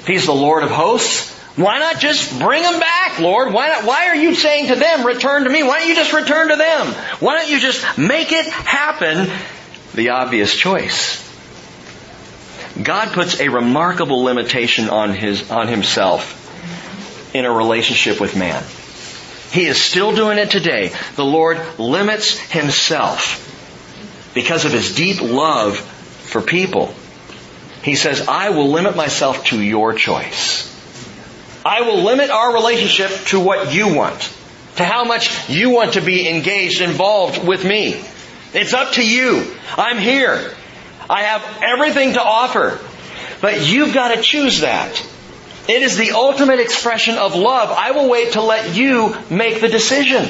If 0.03 0.09
He's 0.09 0.27
the 0.27 0.35
Lord 0.35 0.65
of 0.65 0.71
hosts, 0.71 1.31
why 1.55 1.79
not 1.79 2.01
just 2.01 2.39
bring 2.41 2.63
them 2.63 2.81
back, 2.81 3.21
Lord? 3.21 3.53
Why 3.53 3.69
not, 3.69 3.85
why 3.85 4.09
are 4.09 4.17
you 4.17 4.35
saying 4.35 4.69
to 4.69 4.75
them, 4.75 5.07
return 5.07 5.45
to 5.45 5.51
me? 5.51 5.63
Why 5.63 5.79
don't 5.79 5.89
you 5.89 5.95
just 5.95 6.13
return 6.13 6.49
to 6.49 6.57
them? 6.57 6.87
Why 7.21 7.37
don't 7.39 7.51
you 7.51 7.61
just 7.61 7.99
make 7.99 8.33
it 8.33 8.47
happen? 8.47 9.31
The 9.95 10.11
obvious 10.11 10.57
choice. 10.57 11.21
God 12.83 13.13
puts 13.13 13.39
a 13.39 13.49
remarkable 13.49 14.25
limitation 14.25 14.89
on 14.89 15.15
his, 15.15 15.51
on 15.51 15.69
himself 15.69 16.39
in 17.35 17.45
a 17.45 17.53
relationship 17.53 18.21
with 18.21 18.37
man. 18.37 18.65
He 19.53 19.67
is 19.67 19.81
still 19.81 20.17
doing 20.17 20.39
it 20.39 20.51
today. 20.51 20.93
The 21.15 21.25
Lord 21.25 21.61
limits 21.79 22.39
himself 22.39 23.51
because 24.35 24.65
of 24.65 24.73
his 24.73 24.95
deep 24.95 25.21
love 25.21 25.77
for 25.79 26.41
people. 26.41 26.95
He 27.83 27.97
says, 27.97 28.29
I 28.29 28.51
will 28.51 28.71
limit 28.71 28.97
myself 28.97 29.45
to 29.47 29.61
your 29.61 29.95
choice. 29.95 30.69
I 31.65 31.83
will 31.83 32.03
limit 32.03 32.31
our 32.31 32.55
relationship 32.55 33.11
to 33.29 33.41
what 33.41 33.75
you 33.75 33.95
want, 33.95 34.33
to 34.77 34.85
how 34.85 35.05
much 35.05 35.49
you 35.49 35.71
want 35.71 35.95
to 35.95 36.01
be 36.01 36.29
engaged, 36.29 36.81
involved 36.81 37.47
with 37.47 37.65
me. 37.65 38.03
It's 38.53 38.75
up 38.75 38.95
to 38.95 39.07
you. 39.07 39.55
I'm 39.77 39.99
here. 39.99 40.55
I 41.09 41.23
have 41.23 41.63
everything 41.63 42.15
to 42.15 42.23
offer. 42.23 42.79
But 43.41 43.67
you've 43.67 43.95
got 43.95 44.15
to 44.15 44.23
choose 44.23 44.61
that. 44.61 45.05
It 45.69 45.83
is 45.83 45.97
the 45.97 46.13
ultimate 46.13 46.61
expression 46.61 47.17
of 47.17 47.35
love. 47.35 47.71
I 47.71 47.93
will 47.93 48.09
wait 48.09 48.33
to 48.33 48.43
let 48.43 48.75
you 48.75 49.17
make 49.31 49.61
the 49.61 49.69
decision. 49.69 50.25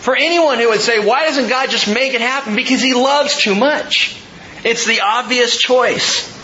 For 0.00 0.16
anyone 0.16 0.58
who 0.58 0.68
would 0.70 0.80
say, 0.80 1.04
why 1.04 1.24
doesn't 1.26 1.48
God 1.48 1.70
just 1.70 1.92
make 1.92 2.14
it 2.14 2.20
happen? 2.20 2.56
Because 2.56 2.80
He 2.80 2.94
loves 2.94 3.36
too 3.36 3.54
much. 3.54 4.20
It's 4.64 4.86
the 4.86 5.00
obvious 5.00 5.56
choice. 5.56 6.34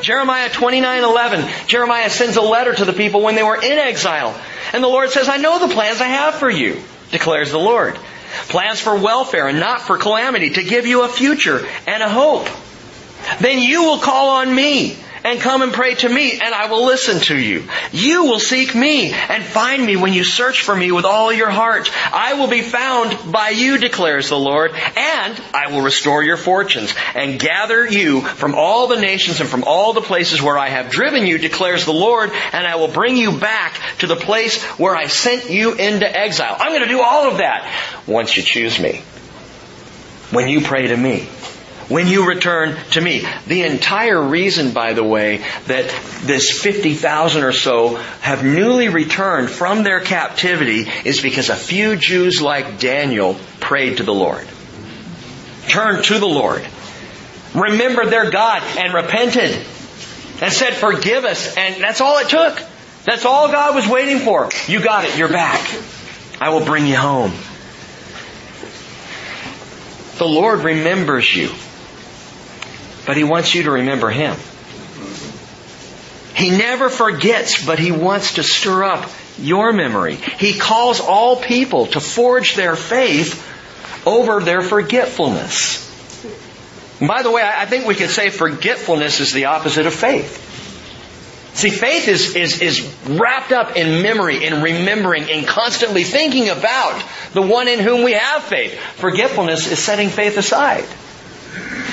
Jeremiah 0.00 0.50
29:11. 0.50 1.66
Jeremiah 1.66 2.10
sends 2.10 2.36
a 2.36 2.42
letter 2.42 2.74
to 2.74 2.84
the 2.84 2.92
people 2.92 3.22
when 3.22 3.34
they 3.34 3.42
were 3.42 3.56
in 3.56 3.78
exile. 3.78 4.38
And 4.72 4.82
the 4.82 4.88
Lord 4.88 5.10
says, 5.10 5.28
"I 5.28 5.38
know 5.38 5.58
the 5.58 5.72
plans 5.72 6.00
I 6.00 6.08
have 6.08 6.34
for 6.34 6.50
you," 6.50 6.82
declares 7.10 7.50
the 7.50 7.58
Lord. 7.58 7.98
Plans 8.48 8.80
for 8.80 8.96
welfare 8.96 9.48
and 9.48 9.60
not 9.60 9.82
for 9.82 9.96
calamity, 9.96 10.50
to 10.50 10.62
give 10.62 10.86
you 10.86 11.02
a 11.02 11.08
future 11.08 11.66
and 11.86 12.02
a 12.02 12.08
hope. 12.08 12.48
Then 13.40 13.58
you 13.60 13.84
will 13.84 13.98
call 13.98 14.30
on 14.30 14.54
me 14.54 14.96
and 15.24 15.40
come 15.40 15.62
and 15.62 15.72
pray 15.72 15.94
to 15.94 16.08
me 16.08 16.32
and 16.32 16.54
I 16.54 16.66
will 16.66 16.84
listen 16.84 17.20
to 17.22 17.36
you. 17.36 17.64
You 17.92 18.24
will 18.24 18.38
seek 18.38 18.74
me 18.74 19.12
and 19.12 19.42
find 19.42 19.84
me 19.84 19.96
when 19.96 20.12
you 20.12 20.22
search 20.22 20.60
for 20.60 20.76
me 20.76 20.92
with 20.92 21.06
all 21.06 21.32
your 21.32 21.50
heart. 21.50 21.90
I 22.12 22.34
will 22.34 22.46
be 22.46 22.60
found 22.60 23.32
by 23.32 23.48
you, 23.48 23.78
declares 23.78 24.28
the 24.28 24.38
Lord, 24.38 24.72
and 24.72 25.42
I 25.54 25.72
will 25.72 25.80
restore 25.80 26.22
your 26.22 26.36
fortunes 26.36 26.94
and 27.14 27.40
gather 27.40 27.88
you 27.88 28.20
from 28.20 28.54
all 28.54 28.86
the 28.86 29.00
nations 29.00 29.40
and 29.40 29.48
from 29.48 29.64
all 29.64 29.94
the 29.94 30.02
places 30.02 30.42
where 30.42 30.58
I 30.58 30.68
have 30.68 30.90
driven 30.90 31.26
you, 31.26 31.38
declares 31.38 31.86
the 31.86 31.92
Lord, 31.92 32.30
and 32.52 32.66
I 32.66 32.76
will 32.76 32.88
bring 32.88 33.16
you 33.16 33.32
back 33.38 33.80
to 34.00 34.06
the 34.06 34.16
place 34.16 34.62
where 34.78 34.94
I 34.94 35.06
sent 35.06 35.48
you 35.48 35.72
into 35.72 36.06
exile. 36.06 36.56
I'm 36.60 36.72
going 36.72 36.82
to 36.82 36.88
do 36.88 37.00
all 37.00 37.30
of 37.30 37.38
that 37.38 37.66
once 38.06 38.36
you 38.36 38.42
choose 38.42 38.78
me. 38.78 39.02
When 40.30 40.48
you 40.48 40.60
pray 40.60 40.88
to 40.88 40.96
me 40.96 41.28
when 41.88 42.06
you 42.06 42.26
return 42.26 42.76
to 42.92 43.00
me. 43.00 43.24
The 43.46 43.62
entire 43.62 44.20
reason, 44.22 44.72
by 44.72 44.92
the 44.92 45.04
way, 45.04 45.38
that 45.66 45.94
this 46.22 46.62
50,000 46.62 47.42
or 47.42 47.52
so 47.52 47.96
have 48.20 48.44
newly 48.44 48.88
returned 48.88 49.50
from 49.50 49.82
their 49.82 50.00
captivity 50.00 50.86
is 51.04 51.20
because 51.20 51.50
a 51.50 51.56
few 51.56 51.96
Jews 51.96 52.40
like 52.40 52.78
Daniel 52.78 53.36
prayed 53.60 53.98
to 53.98 54.02
the 54.02 54.14
Lord. 54.14 54.46
Turned 55.68 56.04
to 56.04 56.18
the 56.18 56.26
Lord. 56.26 56.66
Remembered 57.54 58.08
their 58.08 58.30
God 58.30 58.62
and 58.78 58.92
repented. 58.94 59.66
And 60.42 60.52
said, 60.52 60.74
forgive 60.74 61.24
us. 61.24 61.56
And 61.56 61.82
that's 61.82 62.00
all 62.00 62.18
it 62.18 62.28
took. 62.28 62.60
That's 63.04 63.24
all 63.24 63.48
God 63.48 63.74
was 63.74 63.86
waiting 63.86 64.18
for. 64.18 64.48
You 64.66 64.82
got 64.82 65.04
it. 65.04 65.16
You're 65.16 65.28
back. 65.28 65.60
I 66.40 66.50
will 66.50 66.64
bring 66.64 66.86
you 66.86 66.96
home. 66.96 67.32
The 70.18 70.26
Lord 70.26 70.60
remembers 70.60 71.34
you. 71.34 71.50
But 73.06 73.16
He 73.16 73.24
wants 73.24 73.54
you 73.54 73.64
to 73.64 73.70
remember 73.70 74.10
Him. 74.10 74.36
He 76.34 76.50
never 76.50 76.88
forgets, 76.88 77.64
but 77.64 77.78
He 77.78 77.92
wants 77.92 78.34
to 78.34 78.42
stir 78.42 78.84
up 78.84 79.10
your 79.38 79.72
memory. 79.72 80.16
He 80.16 80.58
calls 80.58 81.00
all 81.00 81.36
people 81.36 81.86
to 81.88 82.00
forge 82.00 82.54
their 82.54 82.76
faith 82.76 83.50
over 84.06 84.40
their 84.40 84.62
forgetfulness. 84.62 85.82
And 87.00 87.08
by 87.08 87.22
the 87.22 87.30
way, 87.30 87.42
I 87.42 87.66
think 87.66 87.86
we 87.86 87.94
could 87.94 88.10
say 88.10 88.30
forgetfulness 88.30 89.20
is 89.20 89.32
the 89.32 89.46
opposite 89.46 89.86
of 89.86 89.94
faith. 89.94 90.42
See, 91.54 91.70
faith 91.70 92.08
is, 92.08 92.34
is, 92.34 92.60
is 92.60 92.96
wrapped 93.06 93.52
up 93.52 93.76
in 93.76 94.02
memory, 94.02 94.44
in 94.44 94.60
remembering, 94.60 95.28
in 95.28 95.44
constantly 95.44 96.02
thinking 96.02 96.48
about 96.48 97.00
the 97.32 97.42
one 97.42 97.68
in 97.68 97.78
whom 97.78 98.02
we 98.02 98.12
have 98.12 98.42
faith. 98.42 98.78
Forgetfulness 98.96 99.70
is 99.70 99.78
setting 99.78 100.08
faith 100.08 100.36
aside. 100.36 100.84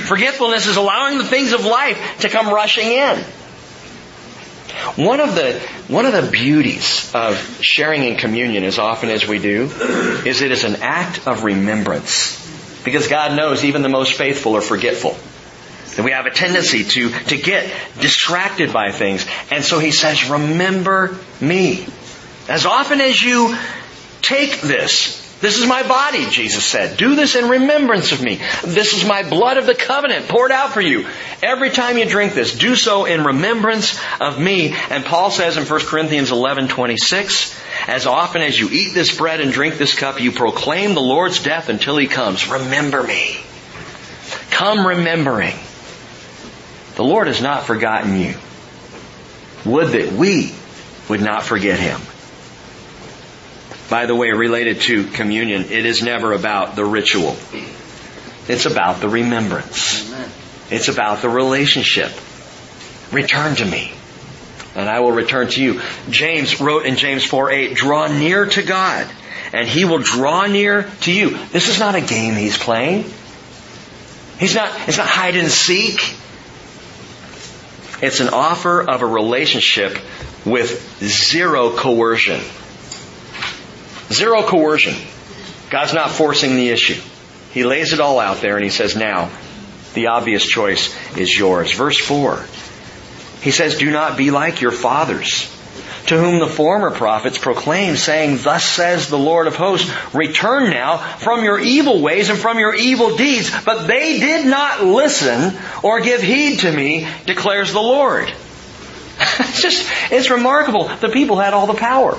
Forgetfulness 0.02 0.68
is 0.68 0.78
allowing 0.78 1.18
the 1.18 1.26
things 1.26 1.54
of 1.54 1.66
life 1.66 2.20
to 2.20 2.30
come 2.30 2.54
rushing 2.54 2.88
in. 2.88 3.24
One 4.96 5.20
of 5.20 5.36
the, 5.36 5.60
one 5.88 6.06
of 6.06 6.14
the 6.14 6.30
beauties 6.32 7.12
of 7.14 7.38
sharing 7.62 8.04
in 8.04 8.18
communion 8.18 8.64
as 8.64 8.80
often 8.80 9.10
as 9.10 9.28
we 9.28 9.40
do 9.40 9.64
is 10.26 10.42
it 10.42 10.52
is 10.52 10.64
an 10.64 10.78
act 10.82 11.28
of 11.28 11.44
remembrance. 11.44 12.40
Because 12.84 13.08
God 13.08 13.38
knows 13.38 13.64
even 13.64 13.84
the 13.84 13.90
most 13.90 14.14
faithful 14.14 14.56
are 14.56 14.62
forgetful. 14.62 15.16
And 15.98 16.06
we 16.06 16.12
have 16.12 16.26
a 16.26 16.32
tendency 16.32 16.84
to, 16.84 17.10
to 17.10 17.38
get 17.38 17.72
distracted 18.00 18.74
by 18.74 18.92
things. 18.92 19.26
And 19.52 19.64
so 19.64 19.78
he 19.78 19.92
says, 19.92 20.30
remember 20.30 21.18
me. 21.40 21.86
As 22.48 22.66
often 22.66 23.02
as 23.02 23.22
you 23.22 23.56
take 24.22 24.62
this, 24.62 25.21
this 25.42 25.58
is 25.58 25.66
my 25.66 25.82
body, 25.88 26.30
Jesus 26.30 26.64
said. 26.64 26.98
Do 26.98 27.16
this 27.16 27.36
in 27.36 27.50
remembrance 27.50 28.12
of 28.12 28.22
me. 28.22 28.40
This 28.64 28.94
is 28.94 29.04
my 29.04 29.24
blood 29.24 29.58
of 29.58 29.66
the 29.66 29.74
covenant 29.74 30.28
poured 30.28 30.52
out 30.52 30.72
for 30.72 30.82
you. 30.82 31.08
Every 31.42 31.72
time 31.72 31.98
you 31.98 32.06
drink 32.06 32.34
this, 32.34 32.56
do 32.56 32.76
so 32.76 33.06
in 33.06 33.24
remembrance 33.24 34.00
of 34.20 34.40
me. 34.40 34.76
And 34.92 35.04
Paul 35.04 35.32
says 35.32 35.58
in 35.58 35.66
1 35.66 35.80
Corinthians 35.86 36.32
11, 36.32 36.68
26, 36.68 37.60
as 37.88 38.06
often 38.06 38.44
as 38.44 38.60
you 38.60 38.70
eat 38.70 38.94
this 38.94 39.18
bread 39.18 39.42
and 39.42 39.52
drink 39.52 39.80
this 39.80 39.96
cup, 39.96 40.22
you 40.22 40.32
proclaim 40.32 40.94
the 40.94 41.02
Lord's 41.02 41.42
death 41.42 41.70
until 41.70 41.98
he 41.98 42.06
comes. 42.06 42.48
Remember 42.48 43.02
me. 43.02 43.38
Come 44.52 44.86
remembering. 44.86 45.56
The 46.96 47.04
Lord 47.04 47.26
has 47.26 47.42
not 47.42 47.64
forgotten 47.64 48.20
you. 48.20 48.36
Would 49.66 49.88
that 49.90 50.12
we 50.12 50.54
would 51.10 51.22
not 51.22 51.44
forget 51.44 51.80
him. 51.80 52.00
By 53.92 54.06
the 54.06 54.16
way, 54.16 54.32
related 54.32 54.80
to 54.84 55.04
communion, 55.04 55.64
it 55.64 55.86
is 55.86 56.02
never 56.02 56.32
about 56.32 56.78
the 56.78 56.86
ritual. 56.86 57.36
It's 58.48 58.66
about 58.66 59.02
the 59.02 59.10
remembrance. 59.10 60.10
It's 60.72 60.88
about 60.88 61.22
the 61.22 61.28
relationship. 61.28 62.10
Return 63.12 63.56
to 63.58 63.66
me, 63.66 63.92
and 64.76 64.88
I 64.88 65.02
will 65.02 65.12
return 65.12 65.50
to 65.50 65.62
you. 65.62 65.82
James 66.10 66.62
wrote 66.62 66.86
in 66.86 66.96
James 66.96 67.26
4 67.26 67.52
8, 67.52 67.76
draw 67.76 68.08
near 68.08 68.46
to 68.46 68.64
God, 68.64 69.12
and 69.52 69.68
he 69.68 69.84
will 69.84 70.00
draw 70.00 70.48
near 70.48 70.90
to 71.02 71.12
you. 71.12 71.38
This 71.48 71.68
is 71.68 71.78
not 71.78 71.96
a 71.96 72.02
game 72.02 72.36
he's 72.36 72.58
playing. 72.58 73.04
He's 74.40 74.56
not, 74.56 74.88
it's 74.88 75.00
not 75.00 75.08
hide 75.08 75.36
and 75.36 75.52
seek. 75.52 76.16
It's 78.02 78.22
an 78.22 78.30
offer 78.30 78.90
of 78.90 79.02
a 79.02 79.06
relationship 79.06 79.98
with 80.46 80.98
zero 81.04 81.76
coercion. 81.76 82.40
Zero 84.12 84.44
coercion. 84.44 84.96
God's 85.70 85.94
not 85.94 86.12
forcing 86.12 86.56
the 86.56 86.70
issue. 86.70 87.02
He 87.52 87.64
lays 87.64 87.94
it 87.94 88.00
all 88.00 88.20
out 88.20 88.42
there 88.42 88.56
and 88.56 88.64
he 88.64 88.70
says, 88.70 88.96
now, 88.96 89.30
the 89.94 90.08
obvious 90.08 90.46
choice 90.46 90.96
is 91.18 91.38
yours. 91.38 91.72
Verse 91.74 92.00
4. 92.00 92.46
He 93.42 93.52
says, 93.52 93.78
do 93.78 93.90
not 93.90 94.18
be 94.18 94.32
like 94.32 94.62
your 94.62 94.72
fathers 94.72 95.50
to 96.08 96.20
whom 96.20 96.40
the 96.40 96.48
former 96.48 96.92
prophets 96.92 97.38
proclaimed, 97.38 97.98
saying, 97.98 98.40
Thus 98.42 98.66
says 98.66 99.08
the 99.08 99.20
Lord 99.20 99.48
of 99.48 99.56
hosts, 99.56 99.90
return 100.14 100.70
now 100.70 100.98
from 100.98 101.44
your 101.44 101.60
evil 101.60 102.02
ways 102.02 102.30
and 102.30 102.38
from 102.38 102.60
your 102.60 102.76
evil 102.76 103.16
deeds. 103.16 103.52
But 103.64 103.88
they 103.88 104.20
did 104.20 104.46
not 104.46 104.84
listen 104.84 105.58
or 105.84 106.02
give 106.02 106.22
heed 106.22 106.60
to 106.60 106.72
me, 106.72 107.08
declares 107.26 107.72
the 107.72 107.82
Lord. 107.82 108.28
it's 109.40 109.62
just, 109.62 109.88
it's 110.12 110.30
remarkable. 110.30 110.88
The 110.88 111.10
people 111.10 111.38
had 111.38 111.54
all 111.54 111.68
the 111.68 111.76
power. 111.76 112.18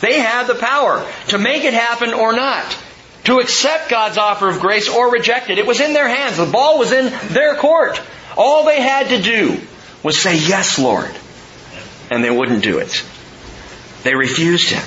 They 0.00 0.20
had 0.20 0.46
the 0.46 0.54
power 0.54 1.06
to 1.28 1.38
make 1.38 1.64
it 1.64 1.74
happen 1.74 2.12
or 2.12 2.32
not. 2.32 2.76
To 3.24 3.40
accept 3.40 3.90
God's 3.90 4.18
offer 4.18 4.48
of 4.48 4.60
grace 4.60 4.88
or 4.88 5.10
reject 5.10 5.50
it. 5.50 5.58
It 5.58 5.66
was 5.66 5.80
in 5.80 5.94
their 5.94 6.08
hands. 6.08 6.36
The 6.36 6.46
ball 6.46 6.78
was 6.78 6.92
in 6.92 7.12
their 7.28 7.56
court. 7.56 8.00
All 8.36 8.64
they 8.64 8.80
had 8.80 9.08
to 9.08 9.20
do 9.20 9.60
was 10.02 10.18
say, 10.18 10.36
Yes, 10.36 10.78
Lord 10.78 11.10
and 12.10 12.22
they 12.22 12.30
wouldn't 12.30 12.62
do 12.62 12.78
it. 12.78 13.04
They 14.02 14.14
refused 14.14 14.70
Him. 14.70 14.82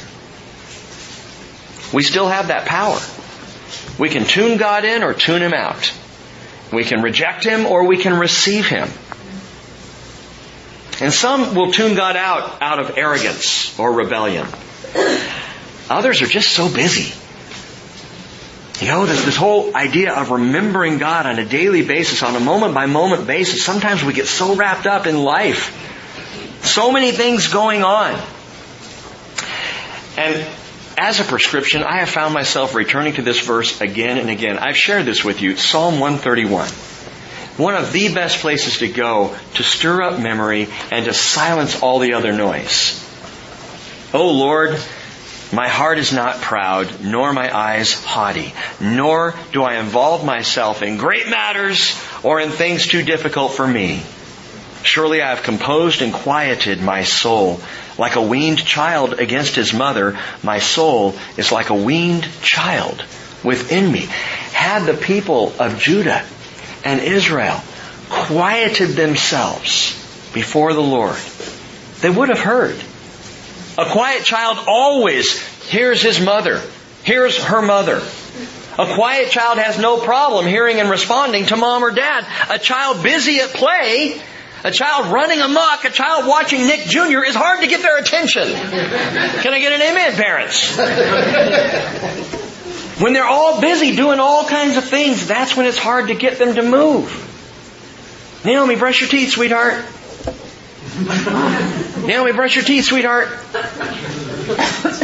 We 1.94 2.04
still 2.04 2.28
have 2.28 2.48
that 2.48 2.66
power. 2.66 3.00
We 3.98 4.10
can 4.10 4.26
tune 4.26 4.58
God 4.58 4.86
in 4.86 5.04
or 5.04 5.14
tune 5.14 5.42
Him 5.42 5.54
out. 5.54 5.94
We 6.72 6.84
can 6.84 7.02
reject 7.02 7.44
Him 7.44 7.66
or 7.66 7.86
we 7.88 7.98
can 7.98 8.18
receive 8.18 8.68
Him. 8.68 8.90
And 11.02 11.14
some 11.14 11.56
will 11.56 11.72
tune 11.72 11.96
God 11.96 12.16
out 12.16 12.62
out 12.62 12.80
of 12.80 12.98
arrogance 12.98 13.78
or 13.80 13.94
rebellion. 13.94 14.46
Others 15.90 16.22
are 16.22 16.28
just 16.28 16.54
so 16.54 16.74
busy. 16.74 17.14
You 18.84 18.92
know, 18.92 19.06
there's 19.06 19.26
this 19.26 19.36
whole 19.36 19.76
idea 19.76 20.14
of 20.14 20.32
remembering 20.32 21.00
God 21.00 21.26
on 21.26 21.38
a 21.38 21.46
daily 21.46 21.86
basis, 21.86 22.24
on 22.24 22.36
a 22.36 22.40
moment 22.40 22.74
by 22.74 22.86
moment 22.86 23.28
basis. 23.28 23.64
Sometimes 23.64 24.04
we 24.04 24.14
get 24.14 24.28
so 24.28 24.56
wrapped 24.56 24.88
up 24.88 25.06
in 25.06 25.22
life 25.22 25.76
so 26.64 26.92
many 26.92 27.12
things 27.12 27.48
going 27.48 27.84
on. 27.84 28.22
And 30.18 30.48
as 30.98 31.20
a 31.20 31.24
prescription, 31.24 31.84
I 31.84 32.00
have 32.00 32.10
found 32.10 32.34
myself 32.34 32.76
returning 32.76 33.14
to 33.14 33.22
this 33.22 33.40
verse 33.40 33.80
again 33.82 34.18
and 34.18 34.30
again. 34.30 34.60
I've 34.60 34.78
shared 34.78 35.06
this 35.06 35.24
with 35.24 35.42
you. 35.42 35.56
Psalm 35.56 36.00
131. 36.00 36.68
One 37.58 37.76
of 37.76 37.92
the 37.92 38.14
best 38.14 38.40
places 38.40 38.80
to 38.80 38.88
go 38.88 39.36
to 39.56 39.64
stir 39.64 40.02
up 40.02 40.20
memory 40.20 40.68
and 40.92 41.06
to 41.06 41.14
silence 41.14 41.82
all 41.82 42.00
the 42.00 42.14
other 42.14 42.34
noise. 42.34 43.06
Oh 44.12 44.32
Lord, 44.32 44.72
my 45.54 45.68
heart 45.68 46.00
is 46.00 46.12
not 46.12 46.42
proud, 46.42 47.04
nor 47.04 47.32
my 47.32 47.56
eyes 47.56 47.94
haughty, 48.04 48.54
nor 48.80 49.36
do 49.54 49.62
I 49.62 49.76
involve 49.76 50.26
myself 50.26 50.82
in 50.82 50.98
great 50.98 51.30
matters 51.30 51.96
or 52.24 52.40
in 52.40 52.50
things 52.50 52.88
too 52.88 53.04
difficult 53.04 53.54
for 53.54 53.68
me. 53.68 54.02
Surely 54.82 55.22
I 55.22 55.30
have 55.30 55.44
composed 55.44 56.02
and 56.02 56.12
quieted 56.12 56.82
my 56.82 57.04
soul. 57.04 57.62
Like 58.00 58.16
a 58.16 58.22
weaned 58.22 58.66
child 58.66 59.20
against 59.20 59.56
his 59.56 59.74
mother, 59.74 60.18
my 60.42 60.58
soul 60.58 61.16
is 61.38 61.52
like 61.52 61.70
a 61.70 61.76
weaned 61.76 62.28
child 62.42 63.04
within 63.44 63.92
me. 63.92 64.08
Had 64.54 64.86
the 64.86 64.96
people 64.96 65.54
of 65.60 65.80
Judah 65.80 66.26
and 66.84 67.00
Israel 67.00 67.62
quieted 68.10 68.90
themselves 68.90 69.94
before 70.34 70.74
the 70.74 70.82
Lord, 70.82 71.18
they 72.02 72.10
would 72.10 72.30
have 72.30 72.40
heard. 72.40 72.80
A 73.80 73.86
quiet 73.86 74.26
child 74.26 74.60
always 74.68 75.40
hears 75.70 76.02
his 76.02 76.20
mother, 76.20 76.62
hears 77.06 77.42
her 77.42 77.62
mother. 77.62 78.02
A 78.78 78.94
quiet 78.94 79.32
child 79.32 79.58
has 79.58 79.80
no 79.80 80.00
problem 80.00 80.46
hearing 80.46 80.82
and 80.82 80.90
responding 80.90 81.46
to 81.46 81.56
mom 81.56 81.84
or 81.84 81.92
dad. 81.92 82.26
A 82.50 82.60
child 82.60 83.02
busy 83.02 83.40
at 83.40 83.50
play 83.50 84.22
a 84.64 84.72
child 84.72 85.14
running 85.14 85.40
amok, 85.40 85.86
a 85.86 85.90
child 85.90 86.28
watching 86.28 86.68
Nick 86.68 86.82
Jr. 86.82 87.24
is 87.24 87.36
hard 87.36 87.62
to 87.62 87.68
get 87.68 87.82
their 87.82 87.98
attention. 87.98 88.44
Can 88.44 89.54
I 89.54 89.60
get 89.60 89.72
an 89.72 89.82
amen, 89.82 90.14
parents? 90.16 90.76
When 93.02 93.14
they're 93.14 93.24
all 93.24 93.62
busy 93.62 93.96
doing 93.96 94.20
all 94.20 94.46
kinds 94.46 94.76
of 94.76 94.84
things, 94.84 95.26
that's 95.26 95.56
when 95.56 95.66
it's 95.66 95.78
hard 95.78 96.08
to 96.08 96.16
get 96.16 96.38
them 96.38 96.56
to 96.56 96.64
move. 96.64 98.42
Naomi, 98.44 98.76
brush 98.76 99.00
your 99.00 99.10
teeth, 99.10 99.32
sweetheart. 99.32 99.86
Naomi, 102.06 102.32
brush 102.34 102.56
your 102.56 102.66
teeth, 102.66 102.86
sweetheart. 102.86 103.30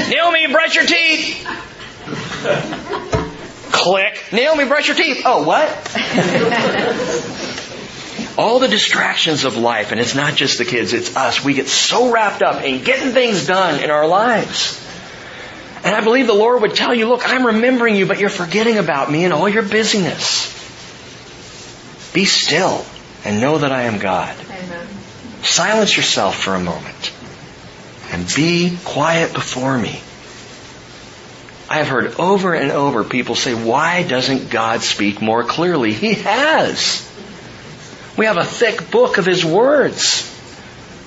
Naomi, 0.10 0.48
brush 0.52 0.76
your 0.76 0.86
teeth. 0.86 1.48
Click. 3.72 4.24
Naomi, 4.32 4.66
brush 4.66 4.88
your 4.88 4.98
teeth. 4.98 5.22
Oh, 5.26 5.44
what? 5.44 5.70
all 8.38 8.60
the 8.60 8.68
distractions 8.68 9.46
of 9.46 9.58
life, 9.58 9.92
and 9.92 10.00
it's 10.00 10.16
not 10.16 10.36
just 10.36 10.58
the 10.58 10.66
kids, 10.66 10.94
it's 10.94 11.16
us. 11.16 11.44
We 11.44 11.54
get 11.54 11.68
so 11.68 12.12
wrapped 12.12 12.42
up 12.42 12.64
in 12.64 12.84
getting 12.84 13.12
things 13.14 13.46
done 13.46 13.84
in 13.84 13.90
our 13.90 14.08
lives. 14.08 14.82
And 15.84 15.96
I 15.96 16.02
believe 16.02 16.28
the 16.28 16.34
Lord 16.34 16.62
would 16.62 16.76
tell 16.76 16.94
you, 16.94 17.08
look, 17.08 17.22
I'm 17.28 17.46
remembering 17.46 17.96
you, 17.96 18.06
but 18.08 18.20
you're 18.20 18.30
forgetting 18.30 18.78
about 18.78 19.12
me 19.12 19.24
and 19.24 19.34
all 19.34 19.48
your 19.48 19.64
busyness. 19.64 20.52
Be 22.14 22.26
still 22.26 22.86
and 23.24 23.40
know 23.40 23.60
that 23.60 23.72
I 23.72 23.84
am 23.84 24.00
God. 24.00 24.36
Silence 25.46 25.96
yourself 25.96 26.42
for 26.42 26.56
a 26.56 26.60
moment 26.60 27.14
and 28.12 28.28
be 28.36 28.78
quiet 28.84 29.34
before 29.34 29.78
me. 29.78 30.02
I 31.70 31.78
have 31.78 31.88
heard 31.88 32.16
over 32.20 32.54
and 32.54 32.72
over 32.72 33.04
people 33.04 33.36
say, 33.36 33.54
why 33.54 34.04
doesn't 34.04 34.50
God 34.50 34.82
speak 34.82 35.22
more 35.22 35.44
clearly? 35.44 35.94
He 35.94 36.14
has. 36.14 37.02
We 38.18 38.26
have 38.26 38.38
a 38.38 38.46
thick 38.46 38.92
book 38.92 39.18
of 39.18 39.26
His 39.26 39.44
words. 39.44 40.32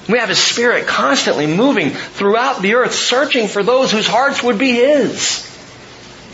We 0.08 0.18
have 0.18 0.28
His 0.28 0.42
Spirit 0.42 0.86
constantly 0.86 1.46
moving 1.46 1.90
throughout 1.90 2.62
the 2.62 2.74
earth, 2.74 2.94
searching 2.94 3.48
for 3.48 3.62
those 3.62 3.92
whose 3.92 4.06
hearts 4.06 4.42
would 4.42 4.58
be 4.58 4.72
His. 4.72 5.44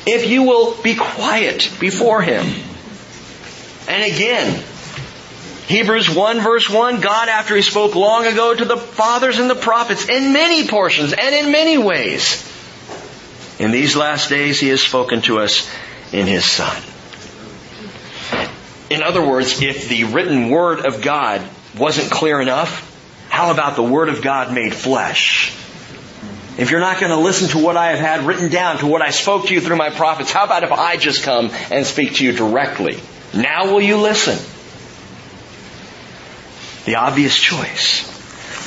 If 0.06 0.28
you 0.28 0.42
will 0.42 0.74
be 0.82 0.94
quiet 0.94 1.70
before 1.80 2.22
Him. 2.22 2.46
and 3.88 4.12
again. 4.12 4.62
Hebrews 5.66 6.10
1 6.10 6.40
verse 6.40 6.68
1, 6.68 7.00
God 7.00 7.28
after 7.28 7.56
He 7.56 7.62
spoke 7.62 7.94
long 7.94 8.26
ago 8.26 8.54
to 8.54 8.64
the 8.64 8.76
fathers 8.76 9.38
and 9.38 9.48
the 9.48 9.54
prophets 9.54 10.08
in 10.08 10.32
many 10.32 10.68
portions 10.68 11.14
and 11.14 11.34
in 11.34 11.52
many 11.52 11.78
ways. 11.78 12.50
In 13.58 13.70
these 13.70 13.96
last 13.96 14.28
days 14.28 14.60
He 14.60 14.68
has 14.68 14.82
spoken 14.82 15.22
to 15.22 15.38
us 15.38 15.70
in 16.12 16.26
His 16.26 16.44
Son. 16.44 16.82
In 18.90 19.02
other 19.02 19.26
words, 19.26 19.62
if 19.62 19.88
the 19.88 20.04
written 20.04 20.50
Word 20.50 20.84
of 20.84 21.00
God 21.00 21.40
wasn't 21.76 22.10
clear 22.10 22.42
enough, 22.42 22.90
how 23.30 23.50
about 23.50 23.74
the 23.74 23.82
Word 23.82 24.10
of 24.10 24.20
God 24.20 24.52
made 24.52 24.74
flesh? 24.74 25.50
If 26.58 26.70
you're 26.70 26.80
not 26.80 27.00
going 27.00 27.10
to 27.10 27.18
listen 27.18 27.48
to 27.48 27.58
what 27.58 27.76
I 27.76 27.90
have 27.90 27.98
had 27.98 28.26
written 28.26 28.50
down, 28.50 28.78
to 28.78 28.86
what 28.86 29.02
I 29.02 29.10
spoke 29.10 29.46
to 29.46 29.54
you 29.54 29.62
through 29.62 29.76
my 29.76 29.90
prophets, 29.90 30.30
how 30.30 30.44
about 30.44 30.62
if 30.62 30.70
I 30.70 30.98
just 30.98 31.24
come 31.24 31.50
and 31.70 31.86
speak 31.86 32.16
to 32.16 32.24
you 32.24 32.32
directly? 32.32 33.00
Now 33.32 33.72
will 33.72 33.80
you 33.80 33.96
listen? 33.96 34.38
The 36.84 36.96
obvious 36.96 37.36
choice. 37.36 38.10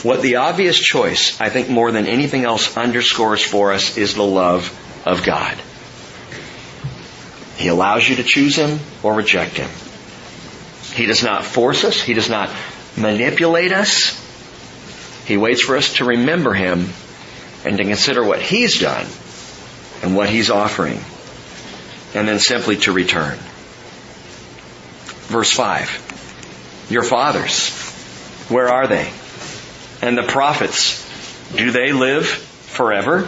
What 0.04 0.22
the 0.22 0.38
obvious 0.38 0.80
choice, 0.80 1.40
I 1.42 1.50
think 1.50 1.70
more 1.70 1.92
than 1.92 2.08
anything 2.08 2.46
else 2.46 2.78
underscores 2.78 3.44
for 3.44 3.74
us 3.74 3.98
is 3.98 4.16
the 4.16 4.24
love 4.24 4.72
of 5.06 5.24
God. 5.24 5.58
He 7.58 7.70
allows 7.70 8.08
you 8.08 8.18
to 8.18 8.24
choose 8.24 8.56
Him 8.56 8.80
or 9.04 9.14
reject 9.14 9.58
Him. 9.58 9.70
He 10.94 11.06
does 11.06 11.24
not 11.24 11.44
force 11.44 11.84
us. 11.84 12.00
He 12.00 12.14
does 12.14 12.30
not 12.30 12.52
manipulate 12.96 13.72
us. 13.72 14.24
He 15.26 15.38
waits 15.38 15.64
for 15.64 15.76
us 15.76 15.96
to 15.96 16.06
remember 16.06 16.54
Him 16.54 16.90
and 17.66 17.78
to 17.78 17.84
consider 17.84 18.24
what 18.24 18.42
He's 18.42 18.80
done 18.80 19.06
and 20.04 20.16
what 20.16 20.30
He's 20.30 20.50
offering. 20.50 21.00
And 22.16 22.28
then 22.28 22.40
simply 22.40 22.78
to 22.78 22.92
return. 22.92 23.38
Verse 25.28 25.52
5. 25.52 26.88
Your 26.90 27.04
fathers, 27.04 27.77
where 28.50 28.70
are 28.70 28.88
they? 28.88 29.12
And 30.02 30.18
the 30.18 30.24
prophets, 30.24 31.04
do 31.56 31.72
they 31.72 31.92
live 31.92 32.28
forever? 32.28 33.28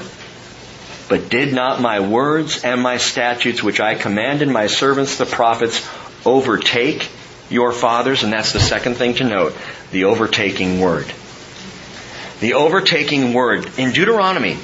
But 1.10 1.29
did 1.29 1.53
not 1.53 1.82
my 1.82 1.99
words 1.99 2.63
and 2.63 2.82
my 2.82 2.97
statutes 2.97 3.63
which 3.63 3.79
I 3.79 3.95
commanded 3.95 4.47
my 4.47 4.67
servants 4.67 5.17
the 5.17 5.25
prophets 5.25 5.88
overtake 6.25 7.10
your 7.49 7.71
fathers? 7.71 8.23
And 8.23 8.32
that's 8.32 8.53
the 8.53 8.60
second 8.60 8.95
thing 8.95 9.15
to 9.15 9.23
note. 9.23 9.55
The 9.91 10.03
overtaking 10.05 10.79
word. 10.79 11.12
The 12.39 12.53
overtaking 12.53 13.34
word. 13.34 13.69
In 13.77 13.91
Deuteronomy 13.91 14.58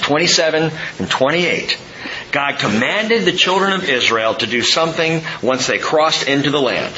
27 0.00 0.72
and 0.98 1.10
28, 1.10 1.78
God 2.32 2.58
commanded 2.58 3.24
the 3.24 3.32
children 3.32 3.72
of 3.72 3.88
Israel 3.88 4.34
to 4.34 4.46
do 4.46 4.60
something 4.60 5.22
once 5.40 5.68
they 5.68 5.78
crossed 5.78 6.26
into 6.28 6.50
the 6.50 6.60
land. 6.60 6.94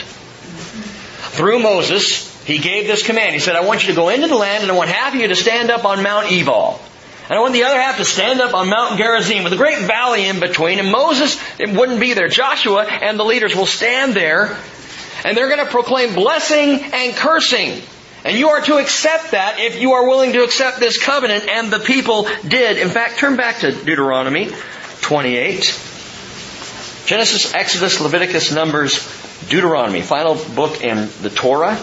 Through 1.37 1.59
Moses, 1.59 2.26
he 2.47 2.59
gave 2.59 2.87
this 2.87 3.03
command. 3.03 3.35
He 3.35 3.41
said, 3.41 3.57
I 3.57 3.67
want 3.67 3.83
you 3.83 3.89
to 3.89 3.97
go 3.97 4.09
into 4.09 4.29
the 4.29 4.37
land 4.37 4.63
and 4.63 4.71
I 4.71 4.77
want 4.77 4.89
half 4.89 5.13
of 5.13 5.21
you 5.21 5.27
to 5.27 5.35
stand 5.35 5.71
up 5.71 5.85
on 5.85 6.05
Mount 6.05 6.31
Ebal. 6.31 6.81
And 7.29 7.37
I 7.37 7.41
want 7.41 7.55
the 7.55 7.65
other 7.65 7.81
half 7.81 7.97
to 7.97 8.05
stand 8.05 8.41
up 8.41 8.55
on 8.55 8.69
Mount 8.69 8.99
Gerizim 8.99 9.43
with 9.43 9.53
a 9.53 9.57
great 9.57 9.81
valley 9.81 10.27
in 10.27 10.39
between. 10.39 10.79
And 10.79 10.93
Moses, 10.93 11.43
it 11.59 11.77
wouldn't 11.77 11.99
be 11.99 12.15
there. 12.15 12.29
Joshua 12.29 12.85
and 12.85 13.19
the 13.19 13.25
leaders 13.25 13.57
will 13.57 13.67
stand 13.67 14.15
there 14.15 14.57
and 15.25 15.37
they're 15.37 15.49
going 15.49 15.65
to 15.65 15.71
proclaim 15.71 16.15
blessing 16.15 16.85
and 16.85 17.17
cursing. 17.17 17.83
And 18.25 18.39
you 18.39 18.51
are 18.51 18.61
to 18.61 18.79
accept 18.79 19.33
that 19.33 19.59
if 19.59 19.81
you 19.81 19.95
are 19.95 20.07
willing 20.07 20.33
to 20.35 20.45
accept 20.45 20.79
this 20.79 21.03
covenant, 21.03 21.49
and 21.49 21.73
the 21.73 21.81
people 21.81 22.29
did. 22.47 22.77
In 22.79 22.91
fact, 22.91 23.19
turn 23.19 23.37
back 23.37 23.61
to 23.61 23.73
Deuteronomy 23.73 24.51
28. 25.03 25.63
Genesis, 27.07 27.55
Exodus, 27.55 28.01
Leviticus, 28.01 28.53
Numbers, 28.53 28.99
Deuteronomy, 29.49 30.03
final 30.03 30.35
book 30.35 30.83
in 30.83 31.09
the 31.23 31.31
Torah. 31.31 31.81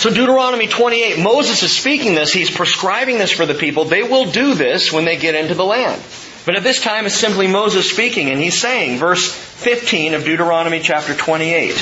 So 0.00 0.08
Deuteronomy 0.08 0.66
28, 0.66 1.18
Moses 1.18 1.62
is 1.62 1.76
speaking 1.76 2.14
this, 2.14 2.32
he's 2.32 2.50
prescribing 2.50 3.18
this 3.18 3.30
for 3.30 3.44
the 3.44 3.54
people. 3.54 3.84
They 3.84 4.02
will 4.02 4.30
do 4.30 4.54
this 4.54 4.90
when 4.90 5.04
they 5.04 5.18
get 5.18 5.34
into 5.34 5.54
the 5.54 5.64
land. 5.64 6.02
But 6.46 6.56
at 6.56 6.62
this 6.62 6.80
time 6.80 7.04
it's 7.04 7.14
simply 7.14 7.46
Moses 7.48 7.90
speaking 7.90 8.30
and 8.30 8.40
he's 8.40 8.58
saying, 8.58 8.98
verse 8.98 9.30
15 9.30 10.14
of 10.14 10.24
Deuteronomy 10.24 10.80
chapter 10.80 11.14
28, 11.14 11.72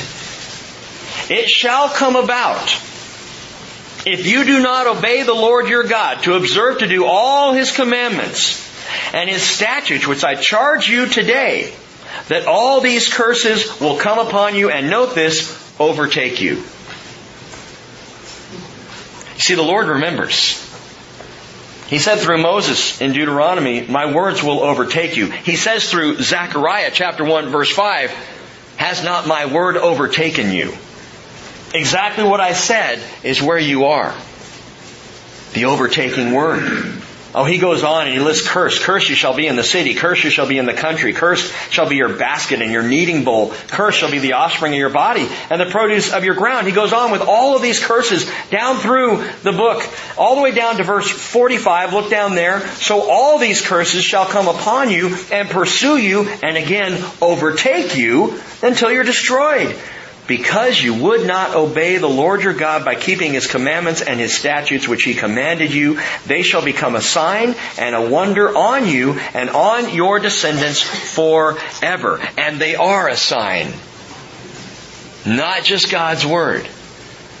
it 1.29 1.49
shall 1.49 1.87
come 1.87 2.17
about, 2.17 2.67
if 4.05 4.25
you 4.25 4.43
do 4.43 4.59
not 4.59 4.87
obey 4.87 5.23
the 5.23 5.33
Lord 5.33 5.69
your 5.69 5.85
God, 5.85 6.23
to 6.23 6.33
observe 6.33 6.79
to 6.79 6.87
do 6.87 7.05
all 7.05 7.53
his 7.53 7.71
commandments 7.71 8.67
and 9.13 9.29
his 9.29 9.43
statutes, 9.43 10.05
which 10.05 10.25
I 10.25 10.35
charge 10.35 10.89
you 10.89 11.05
today, 11.05 11.73
that 12.27 12.47
all 12.47 12.81
these 12.81 13.07
curses 13.07 13.79
will 13.79 13.97
come 13.97 14.19
upon 14.19 14.55
you, 14.55 14.69
and 14.69 14.89
note 14.89 15.15
this, 15.15 15.68
overtake 15.79 16.41
you. 16.41 16.63
See, 19.37 19.55
the 19.55 19.63
Lord 19.63 19.87
remembers. 19.87 20.65
He 21.87 21.97
said 21.97 22.19
through 22.19 22.41
Moses 22.43 23.01
in 23.01 23.13
Deuteronomy, 23.13 23.87
my 23.87 24.13
words 24.13 24.43
will 24.43 24.59
overtake 24.59 25.17
you. 25.17 25.31
He 25.31 25.55
says 25.55 25.89
through 25.89 26.21
Zechariah 26.21 26.91
chapter 26.93 27.23
1 27.23 27.49
verse 27.49 27.71
5, 27.71 28.11
has 28.77 29.03
not 29.03 29.27
my 29.27 29.51
word 29.51 29.75
overtaken 29.75 30.51
you? 30.51 30.73
Exactly 31.73 32.23
what 32.23 32.41
I 32.41 32.53
said 32.53 33.01
is 33.23 33.41
where 33.41 33.57
you 33.57 33.85
are. 33.85 34.13
The 35.53 35.65
overtaking 35.65 36.33
word. 36.33 36.98
Oh, 37.35 37.43
he 37.43 37.59
goes 37.59 37.83
on 37.83 38.07
and 38.07 38.13
he 38.13 38.19
lists 38.19 38.47
curse. 38.47 38.83
Curse 38.83 39.07
you 39.07 39.15
shall 39.15 39.35
be 39.35 39.45
in 39.45 39.55
the 39.55 39.63
city. 39.63 39.93
Curse 39.93 40.23
you 40.23 40.31
shall 40.31 40.47
be 40.47 40.57
in 40.57 40.65
the 40.65 40.73
country. 40.73 41.13
Curse 41.13 41.51
shall 41.69 41.87
be 41.87 41.95
your 41.95 42.17
basket 42.17 42.61
and 42.61 42.71
your 42.71 42.81
kneading 42.81 43.23
bowl. 43.23 43.53
Curse 43.67 43.95
shall 43.95 44.09
be 44.09 44.17
the 44.17 44.33
offspring 44.33 44.73
of 44.73 44.79
your 44.79 44.89
body 44.89 45.27
and 45.51 45.61
the 45.61 45.67
produce 45.67 46.11
of 46.11 46.23
your 46.23 46.33
ground. 46.33 46.65
He 46.65 46.73
goes 46.73 46.91
on 46.91 47.11
with 47.11 47.21
all 47.21 47.55
of 47.55 47.61
these 47.61 47.79
curses 47.83 48.29
down 48.49 48.77
through 48.77 49.23
the 49.43 49.51
book, 49.51 49.87
all 50.17 50.37
the 50.37 50.41
way 50.41 50.51
down 50.51 50.77
to 50.77 50.83
verse 50.83 51.09
45. 51.09 51.93
Look 51.93 52.09
down 52.09 52.33
there. 52.33 52.65
So 52.77 53.09
all 53.09 53.37
these 53.37 53.61
curses 53.61 54.03
shall 54.03 54.25
come 54.25 54.47
upon 54.47 54.89
you 54.89 55.15
and 55.31 55.49
pursue 55.49 55.97
you 55.97 56.27
and 56.27 56.57
again 56.57 56.99
overtake 57.21 57.95
you 57.95 58.41
until 58.63 58.91
you're 58.91 59.03
destroyed 59.03 59.75
because 60.29 60.79
you 60.79 60.93
would 60.93 61.25
not 61.25 61.55
obey 61.55 61.97
the 61.97 62.07
Lord 62.07 62.43
your 62.43 62.53
God 62.53 62.85
by 62.85 62.93
keeping 62.93 63.33
his 63.33 63.47
commandments 63.47 64.03
and 64.03 64.19
his 64.19 64.37
statutes 64.37 64.87
which 64.87 65.01
he 65.01 65.15
commanded 65.15 65.73
you, 65.73 65.99
they 66.27 66.43
shall 66.43 66.63
become 66.63 66.95
a 66.95 67.01
sign 67.01 67.55
and 67.79 67.95
a 67.95 68.09
wonder 68.09 68.55
on 68.55 68.87
you 68.87 69.13
and 69.33 69.49
on 69.49 69.91
your 69.93 70.19
descendants 70.19 70.81
forever. 70.81 72.21
And 72.37 72.61
they 72.61 72.75
are 72.75 73.09
a 73.09 73.17
sign. 73.17 73.73
Not 75.25 75.63
just 75.63 75.89
God's 75.89 76.27
word, 76.27 76.69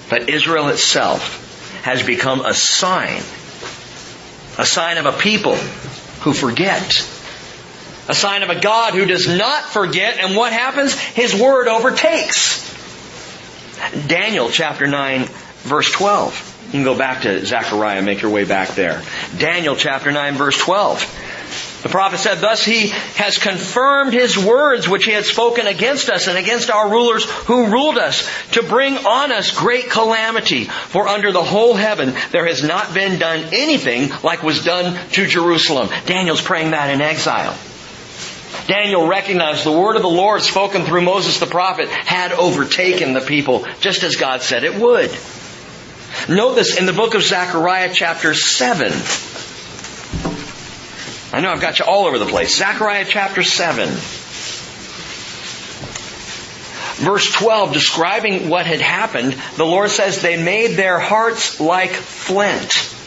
but 0.09 0.27
Israel 0.27 0.69
itself 0.69 1.81
has 1.83 2.01
become 2.01 2.41
a 2.41 2.55
sign. 2.55 3.21
A 4.57 4.65
sign 4.65 4.97
of 4.97 5.05
a 5.05 5.11
people 5.11 5.57
who 6.21 6.33
forget. 6.33 7.07
A 8.07 8.15
sign 8.15 8.41
of 8.41 8.49
a 8.49 8.59
God 8.59 8.95
who 8.95 9.05
does 9.05 9.27
not 9.27 9.65
forget, 9.65 10.17
and 10.17 10.35
what 10.35 10.51
happens? 10.51 10.95
His 10.95 11.39
word 11.39 11.67
overtakes. 11.67 12.67
Daniel 14.07 14.49
chapter 14.49 14.87
9 14.87 15.25
verse 15.63 15.91
12. 15.91 16.57
You 16.67 16.71
can 16.71 16.83
go 16.83 16.97
back 16.97 17.23
to 17.23 17.45
Zechariah, 17.45 18.01
make 18.01 18.21
your 18.21 18.31
way 18.31 18.45
back 18.45 18.69
there. 18.69 19.01
Daniel 19.37 19.75
chapter 19.75 20.11
9 20.11 20.35
verse 20.35 20.57
12. 20.57 21.79
The 21.81 21.89
prophet 21.89 22.19
said, 22.19 22.35
Thus 22.41 22.63
he 22.63 22.89
has 23.15 23.37
confirmed 23.37 24.13
his 24.13 24.37
words 24.37 24.87
which 24.87 25.05
he 25.05 25.11
had 25.11 25.25
spoken 25.25 25.65
against 25.65 26.09
us 26.09 26.27
and 26.27 26.37
against 26.37 26.69
our 26.69 26.89
rulers 26.89 27.23
who 27.23 27.67
ruled 27.67 27.97
us 27.97 28.29
to 28.51 28.63
bring 28.63 28.97
on 28.97 29.31
us 29.31 29.57
great 29.57 29.89
calamity. 29.89 30.65
For 30.65 31.07
under 31.07 31.31
the 31.31 31.43
whole 31.43 31.75
heaven 31.75 32.13
there 32.31 32.45
has 32.45 32.63
not 32.63 32.93
been 32.93 33.17
done 33.17 33.45
anything 33.53 34.09
like 34.23 34.43
was 34.43 34.63
done 34.63 34.95
to 35.11 35.25
Jerusalem. 35.25 35.89
Daniel's 36.05 36.41
praying 36.41 36.71
that 36.71 36.93
in 36.93 37.01
exile. 37.01 37.55
Daniel 38.67 39.07
recognized 39.07 39.63
the 39.63 39.71
word 39.71 39.95
of 39.95 40.01
the 40.01 40.09
Lord 40.09 40.41
spoken 40.41 40.85
through 40.85 41.01
Moses 41.01 41.39
the 41.39 41.45
prophet 41.45 41.89
had 41.89 42.31
overtaken 42.31 43.13
the 43.13 43.21
people, 43.21 43.65
just 43.79 44.03
as 44.03 44.15
God 44.15 44.41
said 44.41 44.63
it 44.63 44.75
would. 44.75 45.11
Note 46.27 46.55
this 46.55 46.77
in 46.77 46.85
the 46.85 46.93
book 46.93 47.15
of 47.15 47.23
Zechariah 47.23 47.91
chapter 47.93 48.33
7. 48.33 48.91
I 51.31 51.41
know 51.41 51.51
I've 51.51 51.61
got 51.61 51.79
you 51.79 51.85
all 51.85 52.05
over 52.05 52.17
the 52.17 52.25
place. 52.25 52.57
Zechariah 52.57 53.05
chapter 53.07 53.43
7. 53.43 53.89
Verse 56.99 57.31
12, 57.31 57.71
describing 57.71 58.49
what 58.49 58.65
had 58.65 58.81
happened, 58.81 59.37
the 59.55 59.65
Lord 59.65 59.89
says, 59.89 60.21
they 60.21 60.41
made 60.41 60.75
their 60.75 60.99
hearts 60.99 61.59
like 61.59 61.91
flint 61.91 62.98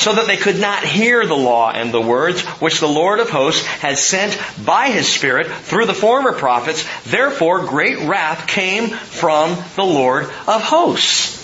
so 0.00 0.14
that 0.14 0.26
they 0.26 0.38
could 0.38 0.58
not 0.58 0.82
hear 0.82 1.26
the 1.26 1.36
law 1.36 1.70
and 1.70 1.92
the 1.92 2.00
words 2.00 2.40
which 2.58 2.80
the 2.80 2.88
Lord 2.88 3.20
of 3.20 3.28
hosts 3.28 3.66
had 3.66 3.98
sent 3.98 4.40
by 4.64 4.88
his 4.88 5.06
Spirit 5.06 5.46
through 5.46 5.84
the 5.84 5.94
former 5.94 6.32
prophets. 6.32 6.86
Therefore 7.04 7.66
great 7.66 7.98
wrath 8.00 8.46
came 8.46 8.88
from 8.88 9.56
the 9.76 9.84
Lord 9.84 10.24
of 10.24 10.62
hosts. 10.62 11.38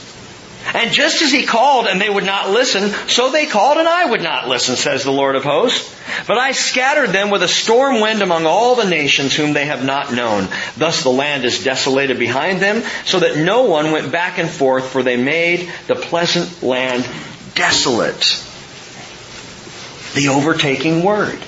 And 0.74 0.90
just 0.90 1.22
as 1.22 1.30
he 1.30 1.44
called 1.46 1.86
and 1.86 2.00
they 2.00 2.10
would 2.10 2.24
not 2.24 2.50
listen, 2.50 2.88
so 3.08 3.30
they 3.30 3.46
called 3.46 3.78
and 3.78 3.86
I 3.86 4.06
would 4.06 4.22
not 4.22 4.48
listen, 4.48 4.74
says 4.74 5.04
the 5.04 5.12
Lord 5.12 5.36
of 5.36 5.44
hosts. 5.44 5.94
But 6.26 6.38
I 6.38 6.52
scattered 6.52 7.10
them 7.10 7.30
with 7.30 7.42
a 7.42 7.48
storm 7.48 8.00
wind 8.00 8.22
among 8.22 8.46
all 8.46 8.74
the 8.74 8.88
nations 8.88 9.34
whom 9.34 9.52
they 9.52 9.66
have 9.66 9.84
not 9.84 10.12
known. 10.12 10.48
Thus 10.76 11.02
the 11.02 11.10
land 11.10 11.44
is 11.44 11.62
desolated 11.62 12.18
behind 12.18 12.60
them, 12.60 12.82
so 13.04 13.20
that 13.20 13.36
no 13.36 13.64
one 13.64 13.92
went 13.92 14.10
back 14.10 14.38
and 14.38 14.48
forth, 14.48 14.88
for 14.88 15.02
they 15.02 15.16
made 15.16 15.70
the 15.86 15.94
pleasant 15.94 16.62
land 16.62 17.04
desolate. 17.56 18.42
The 20.14 20.28
overtaking 20.28 21.02
word. 21.02 21.42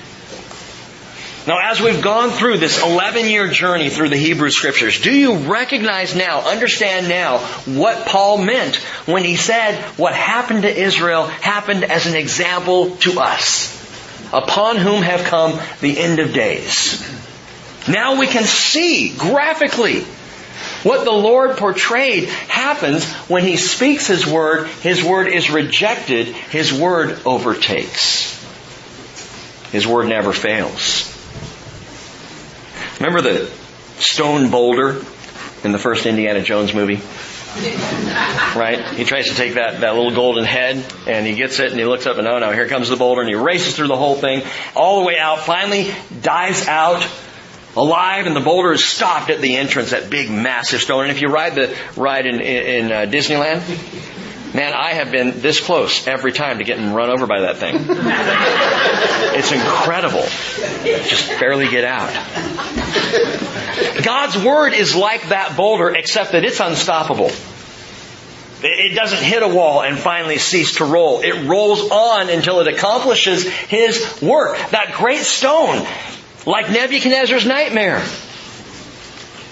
Now, 1.47 1.71
as 1.71 1.81
we've 1.81 2.03
gone 2.03 2.29
through 2.29 2.59
this 2.59 2.83
11 2.83 3.31
year 3.31 3.49
journey 3.49 3.89
through 3.89 4.11
the 4.11 4.19
Hebrew 4.19 4.51
scriptures, 4.51 5.01
do 5.01 5.11
you 5.11 5.37
recognize 5.51 6.15
now, 6.15 6.41
understand 6.41 7.09
now, 7.09 7.39
what 7.65 8.07
Paul 8.07 8.37
meant 8.37 8.77
when 9.07 9.25
he 9.25 9.37
said 9.37 9.81
what 9.97 10.15
happened 10.15 10.63
to 10.63 10.79
Israel 10.79 11.27
happened 11.27 11.85
as 11.85 12.07
an 12.07 12.17
example 12.17 12.97
to 12.97 13.21
us, 13.21 13.75
upon 14.31 14.77
whom 14.77 15.01
have 15.03 15.25
come 15.25 15.59
the 15.81 15.99
end 15.99 16.19
of 16.19 16.35
days? 16.35 17.03
Now 17.89 18.21
we 18.21 18.27
can 18.27 18.45
see 18.45 19.17
graphically 19.17 20.05
what 20.83 21.05
the 21.05 21.13
Lord 21.13 21.57
portrayed 21.57 22.29
happens 22.29 23.05
when 23.29 23.45
He 23.45 23.57
speaks 23.57 24.07
His 24.07 24.27
word, 24.27 24.67
His 24.67 25.03
word 25.03 25.29
is 25.29 25.51
rejected, 25.51 26.29
His 26.29 26.73
word 26.73 27.19
overtakes. 27.25 28.35
His 29.71 29.87
word 29.87 30.09
never 30.09 30.33
fails. 30.33 31.15
Remember 33.01 33.21
the 33.21 33.51
stone 33.99 34.51
boulder 34.51 35.03
in 35.63 35.73
the 35.73 35.79
first 35.79 36.07
Indiana 36.07 36.43
Jones 36.43 36.75
movie? 36.75 37.01
Right? 38.57 38.95
He 38.95 39.05
tries 39.05 39.29
to 39.29 39.35
take 39.35 39.55
that, 39.55 39.81
that 39.81 39.95
little 39.95 40.15
golden 40.15 40.45
head 40.45 40.85
and 41.07 41.27
he 41.27 41.35
gets 41.35 41.59
it 41.61 41.71
and 41.71 41.79
he 41.79 41.87
looks 41.87 42.07
up 42.07 42.19
and 42.19 42.27
oh 42.29 42.39
no, 42.39 42.53
here 42.53 42.69
comes 42.69 42.89
the 42.89 42.97
boulder 42.97 43.23
and 43.23 43.29
he 43.29 43.37
races 43.37 43.75
through 43.75 43.89
the 43.89 43.97
whole 43.97 44.15
thing 44.15 44.43
all 44.75 45.01
the 45.01 45.07
way 45.07 45.19
out, 45.19 45.41
finally 45.41 45.93
dives 46.23 46.67
out 46.67 47.03
alive 47.77 48.27
and 48.27 48.35
the 48.35 48.41
boulder 48.41 48.73
is 48.73 48.85
stopped 48.85 49.31
at 49.31 49.41
the 49.41 49.57
entrance, 49.57 49.91
that 49.91 50.11
big 50.11 50.31
massive 50.31 50.81
stone. 50.81 51.03
And 51.03 51.11
if 51.11 51.23
you 51.23 51.29
ride 51.29 51.55
the 51.55 51.77
ride 51.97 52.27
in, 52.27 52.41
in, 52.41 52.87
in 52.87 52.93
uh, 52.93 52.97
Disneyland, 53.07 53.63
Man, 54.55 54.73
I 54.73 54.95
have 54.95 55.11
been 55.11 55.41
this 55.41 55.61
close 55.61 56.07
every 56.07 56.33
time 56.33 56.59
to 56.59 56.65
getting 56.65 56.95
run 56.95 57.11
over 57.11 57.27
by 57.27 57.43
that 57.43 57.59
thing. 57.59 57.75
it's 59.37 59.53
incredible. 59.53 60.23
Just 61.07 61.39
barely 61.39 61.69
get 61.69 61.85
out. 61.85 62.11
God's 64.03 64.43
Word 64.43 64.73
is 64.73 64.97
like 64.97 65.29
that 65.29 65.55
boulder, 65.55 65.95
except 65.95 66.33
that 66.33 66.45
it's 66.45 66.61
unstoppable. 66.61 67.31
It 68.61 68.97
doesn't 68.97 69.23
hit 69.23 69.43
a 69.43 69.49
wall 69.49 69.83
and 69.83 69.99
finally 69.99 70.39
cease 70.39 70.77
to 70.77 70.87
roll. 70.87 71.21
It 71.21 71.47
rolls 71.47 71.91
on 71.91 72.31
until 72.31 72.61
it 72.61 72.69
accomplishes 72.69 73.47
His 73.47 74.21
work. 74.23 74.57
That 74.71 74.95
great 74.95 75.25
stone, 75.25 75.87
like 76.49 76.71
Nebuchadnezzar's 76.71 77.47
nightmare. 77.47 78.03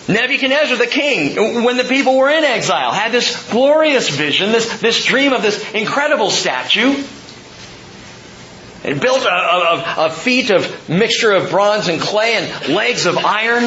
Nebuchadnezzar, 0.08 0.78
the 0.78 0.86
king, 0.86 1.62
when 1.62 1.76
the 1.76 1.84
people 1.84 2.16
were 2.16 2.30
in 2.30 2.42
exile, 2.42 2.90
had 2.90 3.12
this 3.12 3.50
glorious 3.50 4.08
vision, 4.08 4.52
this, 4.52 4.80
this 4.80 5.04
dream 5.04 5.32
of 5.32 5.42
this 5.42 5.72
incredible 5.72 6.30
statue. 6.30 7.04
It 8.82 9.00
built 9.00 9.24
a, 9.24 9.28
a, 9.28 10.06
a 10.06 10.10
feet 10.10 10.50
of 10.50 10.88
mixture 10.88 11.32
of 11.32 11.50
bronze 11.50 11.88
and 11.88 12.00
clay 12.00 12.36
and 12.36 12.74
legs 12.74 13.04
of 13.04 13.18
iron 13.18 13.64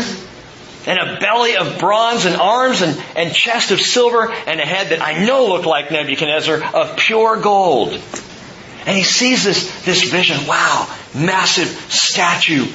and 0.87 0.97
a 0.97 1.19
belly 1.19 1.55
of 1.55 1.77
bronze 1.77 2.25
and 2.25 2.35
arms 2.35 2.81
and, 2.81 2.99
and 3.15 3.33
chest 3.33 3.69
of 3.71 3.79
silver 3.79 4.31
and 4.31 4.59
a 4.59 4.65
head 4.65 4.89
that 4.89 5.01
I 5.01 5.23
know 5.25 5.49
looked 5.49 5.67
like 5.67 5.91
Nebuchadnezzar 5.91 6.63
of 6.73 6.97
pure 6.97 7.39
gold. 7.41 7.91
And 8.85 8.97
he 8.97 9.03
sees 9.03 9.43
this, 9.43 9.83
this 9.83 10.09
vision. 10.09 10.47
Wow, 10.47 10.87
massive 11.13 11.67
statue. 11.91 12.65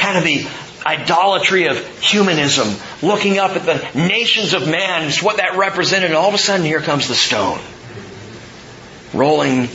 Kind 0.00 0.18
of 0.18 0.24
the 0.24 0.46
idolatry 0.84 1.66
of 1.66 1.76
humanism, 2.00 2.74
looking 3.02 3.38
up 3.38 3.52
at 3.52 3.66
the 3.66 4.06
nations 4.08 4.54
of 4.54 4.66
man, 4.66 5.06
is 5.06 5.22
what 5.22 5.36
that 5.36 5.56
represented, 5.56 6.06
and 6.06 6.14
all 6.14 6.28
of 6.28 6.34
a 6.34 6.38
sudden 6.38 6.64
here 6.64 6.80
comes 6.80 7.06
the 7.06 7.14
stone. 7.14 7.60
Rolling 9.12 9.68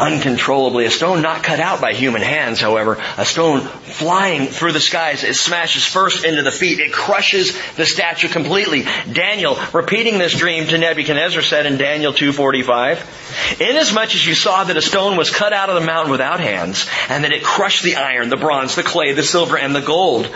uncontrollably. 0.00 0.86
A 0.86 0.90
stone 0.90 1.20
not 1.20 1.44
cut 1.44 1.60
out 1.60 1.80
by 1.80 1.92
human 1.92 2.22
hands, 2.22 2.60
however. 2.60 2.96
A 3.18 3.26
stone 3.26 3.60
flying 3.60 4.46
through 4.46 4.72
the 4.72 4.80
skies. 4.80 5.22
It 5.22 5.36
smashes 5.36 5.84
first 5.84 6.24
into 6.24 6.42
the 6.42 6.50
feet. 6.50 6.80
It 6.80 6.92
crushes 6.92 7.56
the 7.76 7.84
statue 7.84 8.28
completely. 8.28 8.86
Daniel, 9.12 9.58
repeating 9.72 10.18
this 10.18 10.36
dream 10.36 10.66
to 10.66 10.78
Nebuchadnezzar, 10.78 11.42
said 11.42 11.66
in 11.66 11.76
Daniel 11.76 12.12
2.45, 12.12 13.60
Inasmuch 13.60 14.14
as 14.14 14.26
you 14.26 14.34
saw 14.34 14.64
that 14.64 14.76
a 14.76 14.82
stone 14.82 15.16
was 15.16 15.30
cut 15.30 15.52
out 15.52 15.68
of 15.68 15.74
the 15.74 15.86
mountain 15.86 16.10
without 16.10 16.40
hands, 16.40 16.88
and 17.08 17.24
that 17.24 17.32
it 17.32 17.44
crushed 17.44 17.82
the 17.82 17.96
iron, 17.96 18.30
the 18.30 18.36
bronze, 18.36 18.74
the 18.74 18.82
clay, 18.82 19.12
the 19.12 19.22
silver, 19.22 19.58
and 19.58 19.74
the 19.74 19.82
gold, 19.82 20.34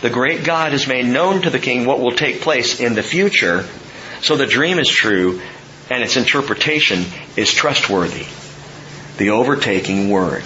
the 0.00 0.10
great 0.10 0.42
God 0.44 0.72
has 0.72 0.88
made 0.88 1.04
known 1.04 1.42
to 1.42 1.50
the 1.50 1.58
king 1.58 1.84
what 1.84 2.00
will 2.00 2.12
take 2.12 2.40
place 2.40 2.80
in 2.80 2.94
the 2.94 3.02
future. 3.02 3.68
So 4.22 4.36
the 4.36 4.46
dream 4.46 4.78
is 4.78 4.88
true, 4.88 5.42
and 5.90 6.02
its 6.02 6.16
interpretation 6.16 7.04
is 7.36 7.52
trustworthy 7.52 8.26
the 9.16 9.30
overtaking 9.30 10.10
word. 10.10 10.44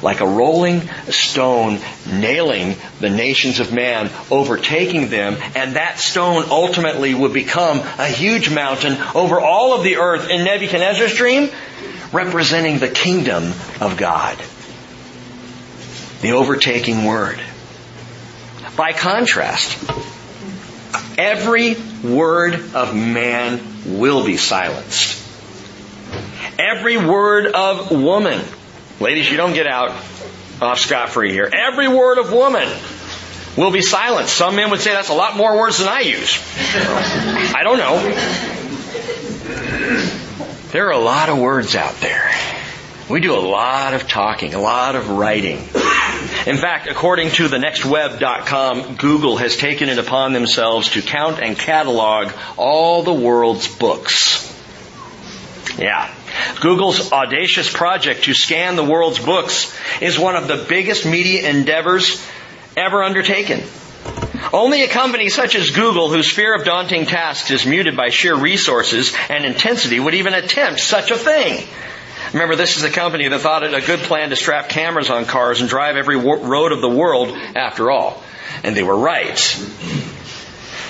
Like 0.00 0.20
a 0.20 0.26
rolling 0.26 0.88
stone 1.10 1.78
nailing 2.10 2.74
the 2.98 3.08
nations 3.08 3.60
of 3.60 3.72
man, 3.72 4.10
overtaking 4.32 5.08
them, 5.10 5.36
and 5.54 5.76
that 5.76 5.98
stone 5.98 6.46
ultimately 6.50 7.14
would 7.14 7.32
become 7.32 7.78
a 7.78 8.08
huge 8.08 8.50
mountain 8.50 8.96
over 9.14 9.40
all 9.40 9.74
of 9.74 9.84
the 9.84 9.98
earth 9.98 10.28
in 10.28 10.44
Nebuchadnezzar's 10.44 11.14
dream, 11.14 11.50
representing 12.12 12.78
the 12.78 12.88
kingdom 12.88 13.52
of 13.80 13.96
God. 13.96 14.36
The 16.20 16.32
overtaking 16.32 17.04
word. 17.04 17.40
By 18.76 18.92
contrast, 18.92 19.78
every 21.16 21.76
word 22.02 22.54
of 22.74 22.94
man 22.96 23.60
will 23.86 24.24
be 24.24 24.36
silenced. 24.36 25.21
Every 26.58 26.96
word 26.96 27.46
of 27.46 27.90
woman. 27.90 28.40
Ladies, 29.00 29.30
you 29.30 29.36
don't 29.36 29.54
get 29.54 29.66
out 29.66 29.90
off 30.60 30.78
scot 30.78 31.10
free 31.10 31.32
here. 31.32 31.50
Every 31.52 31.88
word 31.88 32.18
of 32.18 32.32
woman 32.32 32.68
will 33.56 33.70
be 33.72 33.82
silenced. 33.82 34.34
Some 34.34 34.56
men 34.56 34.70
would 34.70 34.80
say 34.80 34.92
that's 34.92 35.08
a 35.08 35.14
lot 35.14 35.36
more 35.36 35.58
words 35.58 35.78
than 35.78 35.88
I 35.88 36.00
use. 36.00 36.38
I 37.54 37.62
don't 37.64 37.78
know. 37.78 37.98
There 40.70 40.86
are 40.86 40.92
a 40.92 40.98
lot 40.98 41.28
of 41.28 41.38
words 41.38 41.74
out 41.74 41.96
there. 41.96 42.30
We 43.10 43.20
do 43.20 43.34
a 43.34 43.40
lot 43.40 43.92
of 43.94 44.08
talking, 44.08 44.54
a 44.54 44.60
lot 44.60 44.96
of 44.96 45.10
writing. 45.10 45.58
In 46.46 46.56
fact, 46.56 46.86
according 46.88 47.30
to 47.32 47.48
the 47.48 47.58
nextweb.com, 47.58 48.96
Google 48.96 49.36
has 49.36 49.56
taken 49.56 49.88
it 49.88 49.98
upon 49.98 50.32
themselves 50.32 50.90
to 50.90 51.02
count 51.02 51.40
and 51.40 51.58
catalog 51.58 52.32
all 52.56 53.02
the 53.02 53.12
world's 53.12 53.68
books. 53.68 54.51
Yeah. 55.78 56.12
Google's 56.60 57.12
audacious 57.12 57.72
project 57.72 58.24
to 58.24 58.34
scan 58.34 58.76
the 58.76 58.84
world's 58.84 59.18
books 59.18 59.76
is 60.00 60.18
one 60.18 60.36
of 60.36 60.48
the 60.48 60.66
biggest 60.68 61.06
media 61.06 61.48
endeavors 61.48 62.24
ever 62.76 63.02
undertaken. 63.02 63.62
Only 64.52 64.82
a 64.82 64.88
company 64.88 65.28
such 65.28 65.54
as 65.54 65.70
Google, 65.70 66.10
whose 66.10 66.30
fear 66.30 66.54
of 66.54 66.64
daunting 66.64 67.06
tasks 67.06 67.50
is 67.50 67.64
muted 67.64 67.96
by 67.96 68.08
sheer 68.08 68.34
resources 68.34 69.14
and 69.28 69.44
intensity, 69.44 70.00
would 70.00 70.14
even 70.14 70.34
attempt 70.34 70.80
such 70.80 71.10
a 71.10 71.16
thing. 71.16 71.66
Remember, 72.32 72.56
this 72.56 72.76
is 72.76 72.82
a 72.82 72.90
company 72.90 73.28
that 73.28 73.40
thought 73.40 73.62
it 73.62 73.74
a 73.74 73.80
good 73.80 74.00
plan 74.00 74.30
to 74.30 74.36
strap 74.36 74.68
cameras 74.68 75.10
on 75.10 75.26
cars 75.26 75.60
and 75.60 75.68
drive 75.68 75.96
every 75.96 76.16
road 76.16 76.72
of 76.72 76.80
the 76.80 76.88
world 76.88 77.28
after 77.54 77.90
all. 77.90 78.22
And 78.64 78.76
they 78.76 78.82
were 78.82 78.96
right. 78.96 79.38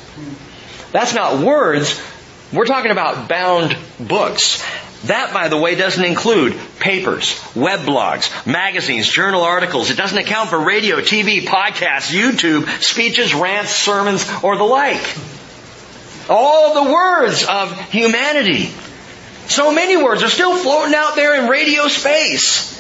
That's 0.93 1.15
not 1.15 1.41
words. 1.41 2.01
We're 2.53 2.67
talking 2.67 2.91
about 2.91 3.29
bound 3.29 3.75
books. 3.99 4.63
That, 5.05 5.35
by 5.35 5.49
the 5.49 5.57
way, 5.57 5.75
doesn't 5.75 6.05
include 6.05 6.57
papers, 6.79 7.41
web 7.55 7.81
blogs, 7.81 8.47
magazines, 8.47 9.09
journal 9.09 9.43
articles. 9.43 9.91
It 9.91 9.97
doesn't 9.97 10.17
account 10.17 10.51
for 10.51 10.61
radio, 10.61 11.01
TV, 11.01 11.43
podcasts, 11.43 12.13
YouTube, 12.13 12.69
speeches, 12.83 13.35
rants, 13.35 13.71
sermons, 13.71 14.29
or 14.43 14.57
the 14.57 14.65
like. 14.65 15.03
All 16.29 16.85
the 16.85 16.93
words 16.93 17.45
of 17.45 17.77
humanity. 17.91 18.71
So 19.47 19.73
many 19.75 19.97
words 19.97 20.23
are 20.23 20.29
still 20.29 20.57
floating 20.57 20.95
out 20.95 21.17
there 21.17 21.43
in 21.43 21.49
radio 21.49 21.89
space. 21.89 22.71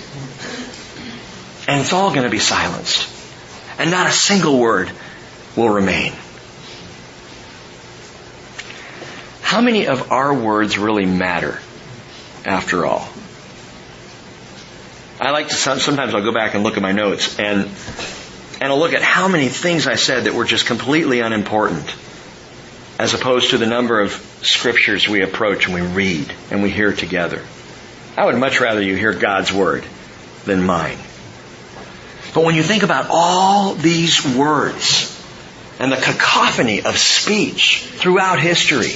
And 1.66 1.80
it's 1.80 1.92
all 1.92 2.10
going 2.10 2.24
to 2.24 2.30
be 2.30 2.38
silenced. 2.38 3.08
And 3.78 3.90
not 3.90 4.06
a 4.06 4.12
single 4.12 4.58
word 4.58 4.90
will 5.56 5.70
remain. 5.70 6.12
how 9.52 9.60
many 9.60 9.86
of 9.86 10.10
our 10.10 10.32
words 10.32 10.78
really 10.78 11.04
matter 11.04 11.60
after 12.44 12.86
all? 12.86 13.08
I 15.20 15.30
like 15.30 15.48
to, 15.48 15.54
sometimes 15.54 16.14
I'll 16.14 16.24
go 16.24 16.32
back 16.32 16.54
and 16.54 16.64
look 16.64 16.76
at 16.76 16.82
my 16.82 16.92
notes 16.92 17.38
and, 17.38 17.70
and 18.60 18.72
I'll 18.72 18.78
look 18.78 18.92
at 18.92 19.02
how 19.02 19.28
many 19.28 19.48
things 19.48 19.86
I 19.86 19.94
said 19.94 20.24
that 20.24 20.34
were 20.34 20.44
just 20.44 20.66
completely 20.66 21.20
unimportant 21.20 21.94
as 22.98 23.14
opposed 23.14 23.50
to 23.50 23.58
the 23.58 23.66
number 23.66 24.00
of 24.00 24.12
scriptures 24.42 25.08
we 25.08 25.22
approach 25.22 25.66
and 25.66 25.74
we 25.74 25.80
read 25.80 26.32
and 26.50 26.62
we 26.62 26.70
hear 26.70 26.92
together. 26.92 27.42
I 28.16 28.26
would 28.26 28.36
much 28.36 28.60
rather 28.60 28.82
you 28.82 28.96
hear 28.96 29.12
God's 29.12 29.52
word 29.52 29.84
than 30.44 30.64
mine. 30.64 30.98
But 32.34 32.44
when 32.44 32.54
you 32.54 32.62
think 32.62 32.82
about 32.82 33.06
all 33.10 33.74
these 33.74 34.24
words 34.36 35.08
and 35.78 35.92
the 35.92 35.96
cacophony 35.96 36.82
of 36.82 36.96
speech 36.96 37.82
throughout 37.84 38.40
history, 38.40 38.92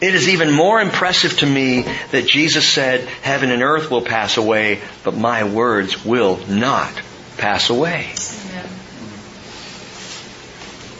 it 0.00 0.14
is 0.14 0.28
even 0.28 0.50
more 0.50 0.80
impressive 0.80 1.38
to 1.38 1.46
me 1.46 1.82
that 2.10 2.26
Jesus 2.26 2.68
said, 2.68 3.00
heaven 3.22 3.50
and 3.50 3.62
earth 3.62 3.90
will 3.90 4.02
pass 4.02 4.36
away, 4.36 4.80
but 5.04 5.14
my 5.14 5.44
words 5.44 6.04
will 6.04 6.38
not 6.48 6.92
pass 7.36 7.70
away. 7.70 8.12
Amen. 8.50 8.68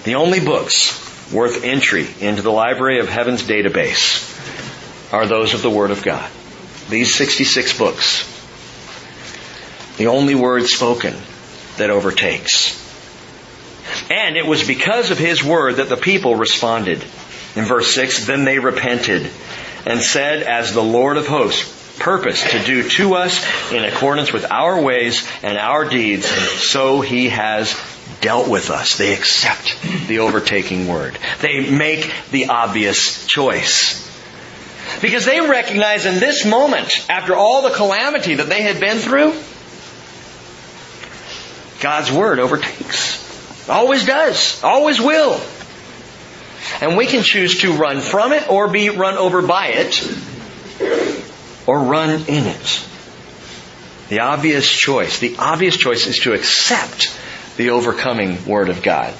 The 0.04 0.14
only 0.16 0.40
books 0.40 1.32
worth 1.32 1.64
entry 1.64 2.06
into 2.20 2.42
the 2.42 2.52
library 2.52 3.00
of 3.00 3.08
heaven's 3.08 3.42
database 3.42 4.26
are 5.12 5.26
those 5.26 5.54
of 5.54 5.62
the 5.62 5.70
Word 5.70 5.90
of 5.90 6.02
God. 6.02 6.30
These 6.88 7.14
66 7.14 7.78
books. 7.78 8.26
The 9.96 10.06
only 10.08 10.34
word 10.34 10.66
spoken 10.66 11.14
that 11.76 11.90
overtakes. 11.90 12.76
And 14.10 14.36
it 14.36 14.46
was 14.46 14.66
because 14.66 15.10
of 15.10 15.18
His 15.18 15.42
Word 15.42 15.76
that 15.76 15.88
the 15.88 15.96
people 15.96 16.36
responded. 16.36 17.04
In 17.56 17.64
verse 17.64 17.94
6, 17.94 18.26
then 18.26 18.44
they 18.44 18.58
repented 18.58 19.30
and 19.86 20.00
said, 20.00 20.42
as 20.42 20.72
the 20.72 20.82
Lord 20.82 21.16
of 21.16 21.26
hosts 21.26 21.78
purposed 21.98 22.50
to 22.50 22.62
do 22.64 22.88
to 22.88 23.14
us 23.14 23.44
in 23.72 23.84
accordance 23.84 24.32
with 24.32 24.50
our 24.50 24.80
ways 24.80 25.28
and 25.42 25.58
our 25.58 25.88
deeds, 25.88 26.26
so 26.26 27.00
he 27.00 27.28
has 27.28 27.78
dealt 28.20 28.48
with 28.48 28.70
us. 28.70 28.96
They 28.96 29.12
accept 29.12 29.76
the 30.08 30.20
overtaking 30.20 30.88
word. 30.88 31.18
They 31.40 31.70
make 31.70 32.10
the 32.30 32.46
obvious 32.46 33.26
choice. 33.26 34.08
Because 35.00 35.24
they 35.24 35.40
recognize 35.40 36.06
in 36.06 36.20
this 36.20 36.44
moment, 36.44 37.06
after 37.08 37.34
all 37.34 37.62
the 37.62 37.70
calamity 37.70 38.34
that 38.36 38.48
they 38.48 38.62
had 38.62 38.80
been 38.80 38.98
through, 38.98 39.34
God's 41.80 42.10
word 42.12 42.38
overtakes. 42.38 43.68
Always 43.68 44.04
does. 44.04 44.62
Always 44.62 45.00
will. 45.00 45.40
And 46.80 46.96
we 46.96 47.06
can 47.06 47.22
choose 47.22 47.60
to 47.60 47.72
run 47.74 48.00
from 48.00 48.32
it 48.32 48.48
or 48.48 48.68
be 48.68 48.90
run 48.90 49.16
over 49.16 49.42
by 49.42 49.68
it 49.68 50.02
or 51.66 51.80
run 51.80 52.10
in 52.10 52.46
it. 52.46 52.86
The 54.08 54.20
obvious 54.20 54.68
choice, 54.68 55.18
the 55.20 55.36
obvious 55.38 55.76
choice 55.76 56.06
is 56.06 56.18
to 56.20 56.32
accept 56.32 57.16
the 57.56 57.70
overcoming 57.70 58.44
Word 58.44 58.68
of 58.68 58.82
God. 58.82 59.14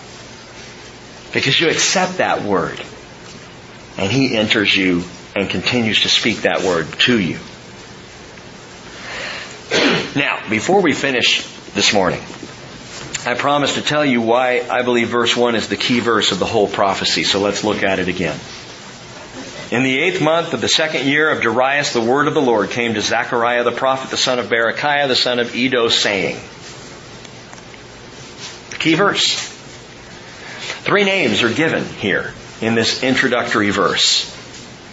Because 1.32 1.60
you 1.60 1.68
accept 1.68 2.18
that 2.18 2.42
Word 2.42 2.82
and 3.96 4.10
He 4.10 4.36
enters 4.36 4.76
you 4.76 5.04
and 5.36 5.48
continues 5.48 6.02
to 6.02 6.08
speak 6.08 6.38
that 6.38 6.62
Word 6.62 6.92
to 7.00 7.18
you. 7.18 7.38
Now, 10.16 10.42
before 10.50 10.82
we 10.82 10.92
finish 10.92 11.46
this 11.74 11.94
morning, 11.94 12.20
I 13.26 13.34
promised 13.34 13.74
to 13.74 13.82
tell 13.82 14.04
you 14.04 14.22
why 14.22 14.66
I 14.68 14.82
believe 14.82 15.08
verse 15.08 15.36
1 15.36 15.54
is 15.54 15.68
the 15.68 15.76
key 15.76 16.00
verse 16.00 16.32
of 16.32 16.38
the 16.38 16.46
whole 16.46 16.68
prophecy, 16.68 17.24
so 17.24 17.40
let's 17.40 17.64
look 17.64 17.82
at 17.82 17.98
it 17.98 18.08
again. 18.08 18.38
In 19.70 19.82
the 19.82 19.98
eighth 19.98 20.20
month 20.20 20.52
of 20.52 20.60
the 20.60 20.68
second 20.68 21.06
year 21.06 21.30
of 21.30 21.42
Darius, 21.42 21.92
the 21.92 22.00
word 22.00 22.26
of 22.26 22.34
the 22.34 22.42
Lord 22.42 22.70
came 22.70 22.94
to 22.94 23.02
Zechariah 23.02 23.62
the 23.62 23.72
prophet, 23.72 24.10
the 24.10 24.16
son 24.16 24.38
of 24.38 24.46
Berechiah, 24.46 25.06
the 25.06 25.14
son 25.14 25.38
of 25.38 25.54
Iddo, 25.54 25.88
saying, 25.88 26.40
Key 28.80 28.94
verse. 28.94 29.36
Three 30.82 31.04
names 31.04 31.42
are 31.42 31.52
given 31.52 31.84
here 31.84 32.32
in 32.60 32.74
this 32.74 33.02
introductory 33.02 33.70
verse. 33.70 34.24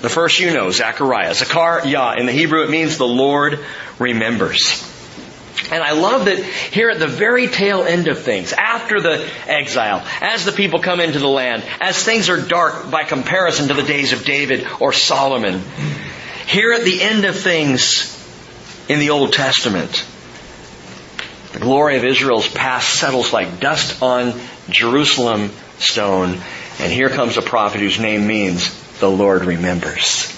The 0.02 0.10
first 0.10 0.40
you 0.40 0.54
know, 0.54 0.70
Zechariah. 0.70 1.34
Yah. 1.86 2.14
In 2.18 2.26
the 2.26 2.32
Hebrew 2.32 2.64
it 2.64 2.70
means 2.70 2.98
the 2.98 3.08
Lord 3.08 3.60
remembers. 3.98 4.84
And 5.72 5.84
I 5.84 5.92
love 5.92 6.26
that 6.26 6.40
here 6.40 6.90
at 6.90 7.00
the 7.00 7.08
very 7.08 7.48
tail 7.48 7.84
end 7.84 8.08
of 8.08 8.20
things, 8.20 8.54
after 8.54 9.02
the 9.02 9.28
exile, 9.48 10.06
as 10.22 10.46
the 10.46 10.52
people 10.52 10.80
come 10.80 11.00
into 11.00 11.20
the 11.20 11.28
land, 11.28 11.64
as 11.82 12.02
things 12.02 12.30
are 12.30 12.40
dark 12.40 12.90
by 12.90 13.04
comparison 13.04 13.68
to 13.68 13.74
the 13.74 13.84
days 13.84 14.14
of 14.14 14.24
David 14.24 14.66
or 14.80 14.94
Solomon, 14.94 15.62
here 16.48 16.72
at 16.72 16.84
the 16.84 17.02
end 17.02 17.26
of 17.26 17.38
things 17.38 18.14
in 18.88 19.00
the 19.00 19.10
Old 19.10 19.34
Testament, 19.34 20.06
the 21.52 21.60
glory 21.60 21.98
of 21.98 22.06
Israel's 22.06 22.48
past 22.48 23.00
settles 23.00 23.34
like 23.34 23.60
dust 23.60 24.02
on 24.02 24.40
Jerusalem 24.70 25.52
stone, 25.80 26.40
and 26.80 26.92
here 26.92 27.10
comes 27.10 27.38
a 27.38 27.42
prophet 27.42 27.82
whose 27.82 28.00
name 28.00 28.28
means 28.28 28.72
the 29.00 29.10
Lord 29.10 29.44
remembers. 29.44 30.34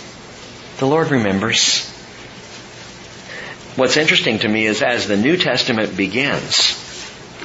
The 0.79 0.87
Lord 0.87 1.11
remembers. 1.11 1.88
What's 3.79 3.95
interesting 3.95 4.39
to 4.39 4.47
me 4.49 4.65
is 4.65 4.81
as 4.81 5.07
the 5.07 5.15
New 5.15 5.37
Testament 5.37 5.95
begins, 5.95 6.75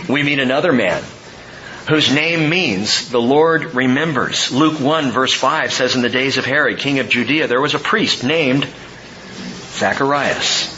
we 0.09 0.25
meet 0.25 0.41
another 0.41 0.73
man 0.73 1.01
whose 1.89 2.13
name 2.13 2.51
means 2.51 3.09
the 3.09 3.21
Lord 3.21 3.77
remembers. 3.77 4.51
Luke 4.51 4.81
1 4.81 5.13
verse 5.13 5.33
5 5.33 5.73
says 5.73 5.95
in 5.95 6.03
the 6.03 6.09
days 6.09 6.37
of 6.37 6.45
Herod, 6.45 6.81
king 6.81 6.99
of 6.99 7.09
Judea, 7.09 7.47
there 7.47 7.61
was 7.61 7.75
a 7.75 7.79
priest 7.79 8.25
named 8.25 8.67
Zacharias 9.75 10.74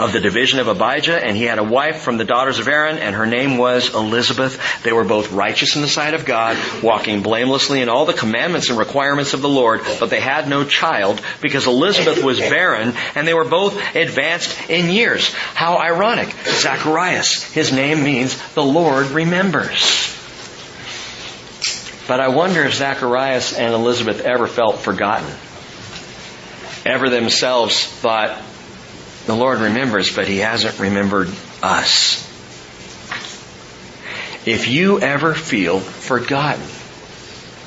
of 0.00 0.12
the 0.14 0.20
division 0.20 0.60
of 0.60 0.68
Abijah, 0.68 1.22
and 1.22 1.36
he 1.36 1.44
had 1.44 1.58
a 1.58 1.64
wife 1.64 2.00
from 2.00 2.16
the 2.16 2.24
daughters 2.24 2.58
of 2.58 2.68
Aaron, 2.68 2.98
and 2.98 3.14
her 3.14 3.26
name 3.26 3.58
was 3.58 3.94
Elizabeth. 3.94 4.82
They 4.82 4.92
were 4.92 5.04
both 5.04 5.30
righteous 5.30 5.76
in 5.76 5.82
the 5.82 5.88
sight 5.88 6.14
of 6.14 6.24
God, 6.24 6.56
walking 6.82 7.22
blamelessly 7.22 7.82
in 7.82 7.90
all 7.90 8.06
the 8.06 8.14
commandments 8.14 8.70
and 8.70 8.78
requirements 8.78 9.34
of 9.34 9.42
the 9.42 9.48
Lord, 9.48 9.82
but 9.98 10.08
they 10.08 10.20
had 10.20 10.48
no 10.48 10.64
child 10.64 11.20
because 11.42 11.66
Elizabeth 11.66 12.24
was 12.24 12.40
barren, 12.40 12.94
and 13.14 13.28
they 13.28 13.34
were 13.34 13.44
both 13.44 13.76
advanced 13.94 14.70
in 14.70 14.90
years. 14.90 15.28
How 15.32 15.76
ironic. 15.76 16.34
Zacharias, 16.46 17.42
his 17.52 17.70
name 17.70 18.02
means 18.02 18.40
the 18.54 18.64
Lord 18.64 19.08
remembers. 19.08 20.16
But 22.08 22.20
I 22.20 22.28
wonder 22.28 22.64
if 22.64 22.74
Zacharias 22.74 23.52
and 23.52 23.74
Elizabeth 23.74 24.22
ever 24.22 24.46
felt 24.46 24.78
forgotten. 24.78 25.30
Ever 26.86 27.10
themselves 27.10 27.84
thought, 27.84 28.42
the 29.26 29.34
Lord 29.34 29.60
remembers, 29.60 30.14
but 30.14 30.28
He 30.28 30.38
hasn't 30.38 30.78
remembered 30.78 31.28
us. 31.62 32.26
If 34.46 34.68
you 34.68 35.00
ever 35.00 35.34
feel 35.34 35.80
forgotten, 35.80 36.64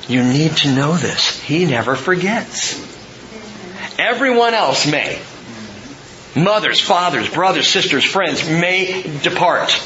you 0.07 0.23
need 0.23 0.57
to 0.57 0.75
know 0.75 0.97
this. 0.97 1.39
He 1.41 1.65
never 1.65 1.95
forgets. 1.95 2.73
Everyone 3.99 4.53
else 4.53 4.89
may. 4.89 5.21
Mothers, 6.35 6.81
fathers, 6.81 7.29
brothers, 7.29 7.67
sisters, 7.67 8.03
friends 8.03 8.47
may 8.49 9.03
depart. 9.21 9.79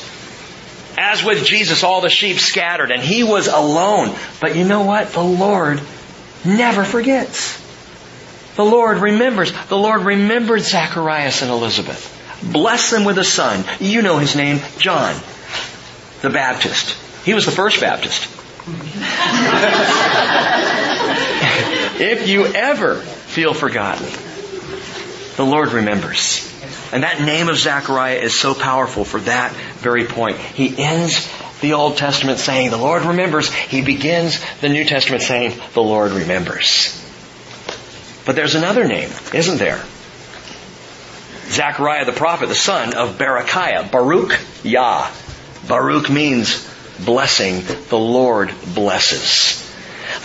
As 0.98 1.24
with 1.24 1.46
Jesus, 1.46 1.84
all 1.84 2.02
the 2.02 2.10
sheep 2.10 2.40
scattered 2.40 2.90
and 2.90 3.02
he 3.04 3.24
was 3.24 3.48
alone. 3.48 4.16
But 4.40 4.56
you 4.56 4.64
know 4.64 4.84
what? 4.84 5.10
The 5.10 5.22
Lord 5.22 5.82
never 6.46 6.86
forgets. 6.86 7.67
The 8.58 8.66
Lord 8.66 8.98
remembers. 8.98 9.54
The 9.70 9.78
Lord 9.78 10.02
remembered 10.02 10.62
Zacharias 10.62 11.42
and 11.42 11.50
Elizabeth. 11.50 12.14
Bless 12.52 12.92
them 12.92 13.06
with 13.06 13.18
a 13.18 13.24
son. 13.24 13.64
You 13.80 14.02
know 14.02 14.18
his 14.18 14.36
name, 14.36 14.60
John 14.78 15.16
the 16.22 16.30
Baptist. 16.30 16.98
He 17.24 17.34
was 17.34 17.46
the 17.46 17.52
first 17.52 17.80
Baptist. 17.80 18.24
if 22.02 22.28
you 22.28 22.46
ever 22.46 22.96
feel 22.96 23.54
forgotten, 23.54 24.08
the 25.36 25.46
Lord 25.46 25.74
remembers. 25.74 26.44
And 26.92 27.04
that 27.04 27.22
name 27.22 27.50
of 27.50 27.58
Zechariah 27.58 28.18
is 28.18 28.38
so 28.38 28.54
powerful 28.54 29.04
for 29.04 29.20
that 29.22 29.52
very 29.78 30.06
point. 30.06 30.38
He 30.38 30.78
ends 30.78 31.30
the 31.62 31.74
Old 31.74 31.98
Testament 31.98 32.40
saying, 32.40 32.72
the 32.72 32.78
Lord 32.78 33.04
remembers. 33.04 33.54
He 33.54 33.82
begins 33.82 34.40
the 34.62 34.70
New 34.70 34.86
Testament 34.86 35.22
saying, 35.22 35.60
the 35.74 35.84
Lord 35.84 36.12
remembers. 36.12 37.04
But 38.28 38.36
there's 38.36 38.56
another 38.56 38.86
name, 38.86 39.10
isn't 39.34 39.58
there? 39.58 39.82
Zechariah 41.48 42.04
the 42.04 42.12
prophet, 42.12 42.50
the 42.50 42.56
son 42.56 42.94
of 42.94 43.18
Berechiah. 43.18 43.90
Baruch 43.90 44.38
Yah. 44.64 45.10
Baruch 45.66 46.10
means 46.10 46.68
blessing. 47.00 47.64
The 47.88 47.98
Lord 47.98 48.54
blesses. 48.76 49.64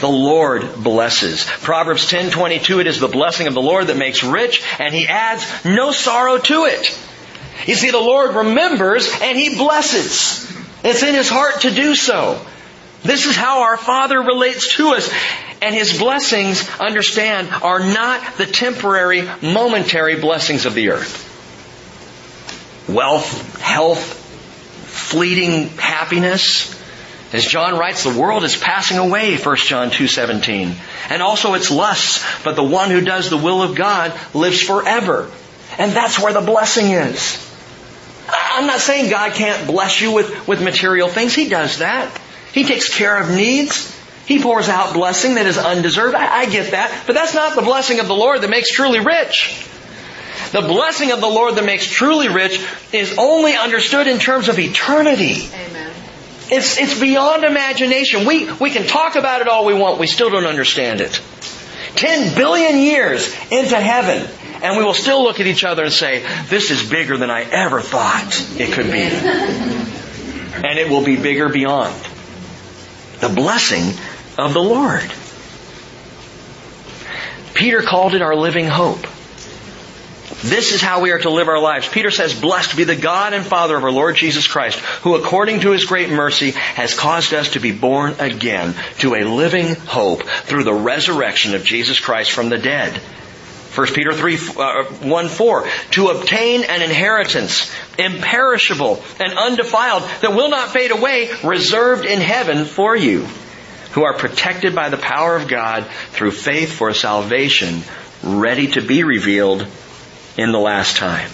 The 0.01 0.09
Lord 0.09 0.83
blesses. 0.83 1.45
Proverbs 1.45 2.11
10:22 2.11 2.81
it 2.81 2.89
is 2.89 2.99
the 2.99 3.07
blessing 3.07 3.47
of 3.47 3.55
the 3.55 3.63
Lord 3.63 3.87
that 3.87 3.97
makes 3.97 4.25
rich 4.25 4.65
and 4.81 4.93
he 4.93 5.07
adds 5.07 5.47
no 5.65 5.93
sorrow 5.93 6.39
to 6.39 6.65
it. 6.65 6.99
You 7.67 7.77
see 7.77 7.91
the 7.91 7.99
Lord 7.99 8.35
remembers 8.35 9.09
and 9.23 9.39
he 9.39 9.57
blesses. 9.57 10.51
It's 10.83 11.05
in 11.05 11.15
his 11.15 11.29
heart 11.29 11.61
to 11.61 11.71
do 11.71 11.95
so. 11.95 12.45
This 13.03 13.27
is 13.27 13.37
how 13.37 13.63
our 13.63 13.77
Father 13.77 14.21
relates 14.21 14.77
to 14.77 14.91
us. 14.91 15.11
And 15.61 15.75
His 15.75 15.99
blessings, 15.99 16.69
understand, 16.79 17.49
are 17.63 17.81
not 17.81 18.37
the 18.37 18.47
temporary, 18.47 19.23
momentary 19.43 20.21
blessings 20.21 20.67
of 20.67 20.75
the 20.75 20.91
earth. 20.91 21.29
Wealth, 22.89 23.61
health, 23.61 24.03
fleeting 24.03 25.69
happiness. 25.71 26.79
As 27.33 27.47
John 27.47 27.79
writes, 27.79 28.05
the 28.05 28.19
world 28.19 28.45
is 28.45 28.57
passing 28.57 28.99
away, 28.99 29.37
1 29.39 29.57
John 29.57 29.91
2.17. 29.91 30.75
And 31.11 31.23
also 31.23 31.55
its 31.55 31.71
lusts, 31.71 32.25
but 32.45 32.57
the 32.57 32.63
one 32.63 32.91
who 32.91 33.01
does 33.01 33.31
the 33.31 33.39
will 33.39 33.63
of 33.63 33.75
God 33.75 34.19
lives 34.35 34.61
forever. 34.61 35.31
And 35.79 35.93
that's 35.93 36.21
where 36.21 36.33
the 36.33 36.43
blessing 36.43 36.91
is. 36.91 37.49
I'm 38.29 38.67
not 38.67 38.81
saying 38.81 39.11
God 39.11 39.33
can't 39.33 39.67
bless 39.67 40.01
you 40.01 40.13
with, 40.13 40.47
with 40.47 40.63
material 40.63 41.09
things. 41.09 41.35
He 41.35 41.49
does 41.49 41.79
that. 41.79 42.11
He 42.53 42.65
takes 42.65 42.95
care 42.95 43.17
of 43.17 43.31
needs. 43.31 43.99
He 44.27 44.41
pours 44.41 44.69
out 44.69 44.95
blessing 44.95 45.35
that 45.35 45.47
is 45.47 45.59
undeserved. 45.59 46.15
I, 46.15 46.41
I 46.41 46.47
get 46.47 46.71
that. 46.71 47.05
But 47.07 47.15
that's 47.15 47.35
not 47.35 47.57
the 47.57 47.63
blessing 47.63 48.01
of 48.01 48.07
the 48.07 48.15
Lord 48.15 48.43
that 48.43 48.51
makes 48.51 48.71
truly 48.71 49.01
rich. 49.01 49.67
The 50.53 50.61
blessing 50.61 51.13
of 51.13 51.21
the 51.21 51.29
Lord 51.29 51.55
that 51.57 51.65
makes 51.65 51.87
truly 51.87 52.29
rich 52.29 52.63
is 52.93 53.17
only 53.19 53.57
understood 53.57 54.07
in 54.07 54.19
terms 54.19 54.49
of 54.49 54.59
eternity. 54.59 55.49
Amen. 55.53 55.93
It's, 56.51 56.79
it's 56.79 57.01
beyond 57.01 57.45
imagination. 57.45 58.27
We, 58.27 58.53
we 58.53 58.71
can 58.71 58.87
talk 58.87 59.17
about 59.17 59.41
it 59.41 59.49
all 59.49 59.65
we 59.65 59.73
want. 59.73 59.99
We 59.99 60.07
still 60.07 60.29
don't 60.29 60.45
understand 60.45 61.01
it. 61.01 61.21
Ten 61.95 62.35
billion 62.35 62.79
years 62.79 63.35
into 63.51 63.77
heaven, 63.77 64.29
and 64.63 64.77
we 64.77 64.85
will 64.85 64.95
still 64.95 65.23
look 65.23 65.41
at 65.41 65.47
each 65.47 65.65
other 65.65 65.85
and 65.85 65.93
say, 65.93 66.25
this 66.49 66.71
is 66.71 66.89
bigger 66.89 67.17
than 67.17 67.31
I 67.31 67.43
ever 67.43 67.81
thought 67.81 68.47
it 68.59 68.73
could 68.73 68.87
be. 68.87 69.03
and 70.69 70.79
it 70.79 70.91
will 70.91 71.05
be 71.05 71.17
bigger 71.17 71.49
beyond. 71.49 71.95
The 73.23 73.29
blessing 73.29 73.95
of 74.37 74.53
the 74.53 74.63
Lord. 74.63 75.09
Peter 77.55 77.81
called 77.81 78.15
it 78.15 78.21
our 78.21 78.35
living 78.35 78.67
hope. 78.67 79.07
This 80.43 80.73
is 80.73 80.83
how 80.83 81.01
we 81.01 81.13
are 81.13 81.21
to 81.21 81.31
live 81.31 81.47
our 81.47 81.61
lives. 81.61 81.87
Peter 81.87 82.11
says, 82.11 82.35
Blessed 82.35 82.77
be 82.77 82.83
the 82.83 82.97
God 82.97 83.33
and 83.33 83.47
Father 83.47 83.77
of 83.77 83.85
our 83.85 83.93
Lord 83.93 84.17
Jesus 84.17 84.49
Christ, 84.49 84.81
who 85.03 85.15
according 85.15 85.61
to 85.61 85.71
His 85.71 85.85
great 85.85 86.11
mercy 86.11 86.51
has 86.51 86.99
caused 86.99 87.33
us 87.33 87.51
to 87.51 87.61
be 87.61 87.71
born 87.71 88.17
again 88.19 88.75
to 88.99 89.15
a 89.15 89.23
living 89.23 89.77
hope 89.77 90.25
through 90.25 90.65
the 90.65 90.75
resurrection 90.75 91.55
of 91.55 91.63
Jesus 91.63 92.01
Christ 92.01 92.33
from 92.33 92.49
the 92.49 92.59
dead. 92.59 93.01
1 93.75 93.87
Peter 93.95 94.13
3, 94.13 94.39
uh, 94.59 94.85
1 94.85 95.29
4, 95.29 95.69
to 95.93 96.09
obtain 96.09 96.63
an 96.65 96.83
inheritance, 96.83 97.73
imperishable 97.99 99.03
and 99.19 99.33
undefiled, 99.33 100.03
that 100.21 100.35
will 100.35 100.51
not 100.51 100.71
fade 100.71 100.91
away, 100.91 101.31
reserved 101.43 102.05
in 102.05 102.21
heaven 102.21 102.67
for 102.67 102.95
you, 102.95 103.27
who 103.93 104.05
are 104.05 104.13
protected 104.13 104.75
by 104.75 104.91
the 104.91 104.99
power 104.99 105.37
of 105.37 105.49
God 105.49 105.87
through 106.11 106.33
faith 106.33 106.73
for 106.73 106.93
salvation, 106.93 107.83
ready 108.23 108.69
to 108.69 108.83
be 108.83 109.05
revealed 109.05 109.67
in 110.37 110.53
the 110.53 110.59
last 110.59 110.99
time. 110.99 111.31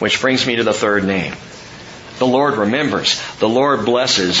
Which 0.00 0.20
brings 0.20 0.44
me 0.46 0.56
to 0.56 0.64
the 0.64 0.72
third 0.72 1.04
name. 1.04 1.34
The 2.18 2.26
Lord 2.26 2.54
remembers. 2.54 3.22
The 3.38 3.48
Lord 3.48 3.84
blesses 3.84 4.36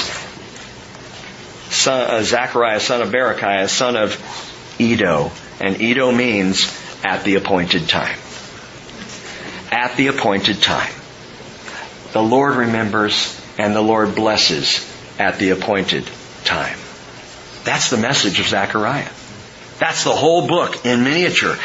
son, 1.70 2.10
uh, 2.10 2.22
Zechariah, 2.22 2.80
son 2.80 3.02
of 3.02 3.10
Berechiah, 3.10 3.68
son 3.68 3.96
of 3.96 4.16
Iddo. 4.80 5.30
And 5.62 5.80
Iddo 5.80 6.10
means 6.10 6.66
at 7.04 7.22
the 7.24 7.36
appointed 7.36 7.88
time. 7.88 8.18
At 9.70 9.96
the 9.96 10.08
appointed 10.08 10.60
time. 10.60 10.92
The 12.12 12.22
Lord 12.22 12.56
remembers 12.56 13.40
and 13.58 13.74
the 13.74 13.80
Lord 13.80 14.14
blesses 14.14 14.86
at 15.18 15.38
the 15.38 15.50
appointed 15.50 16.04
time. 16.44 16.76
That's 17.64 17.90
the 17.90 17.96
message 17.96 18.40
of 18.40 18.46
Zechariah. 18.46 19.08
That's 19.78 20.04
the 20.04 20.10
whole 20.10 20.46
book 20.46 20.84
in 20.84 21.04
miniature. 21.04 21.56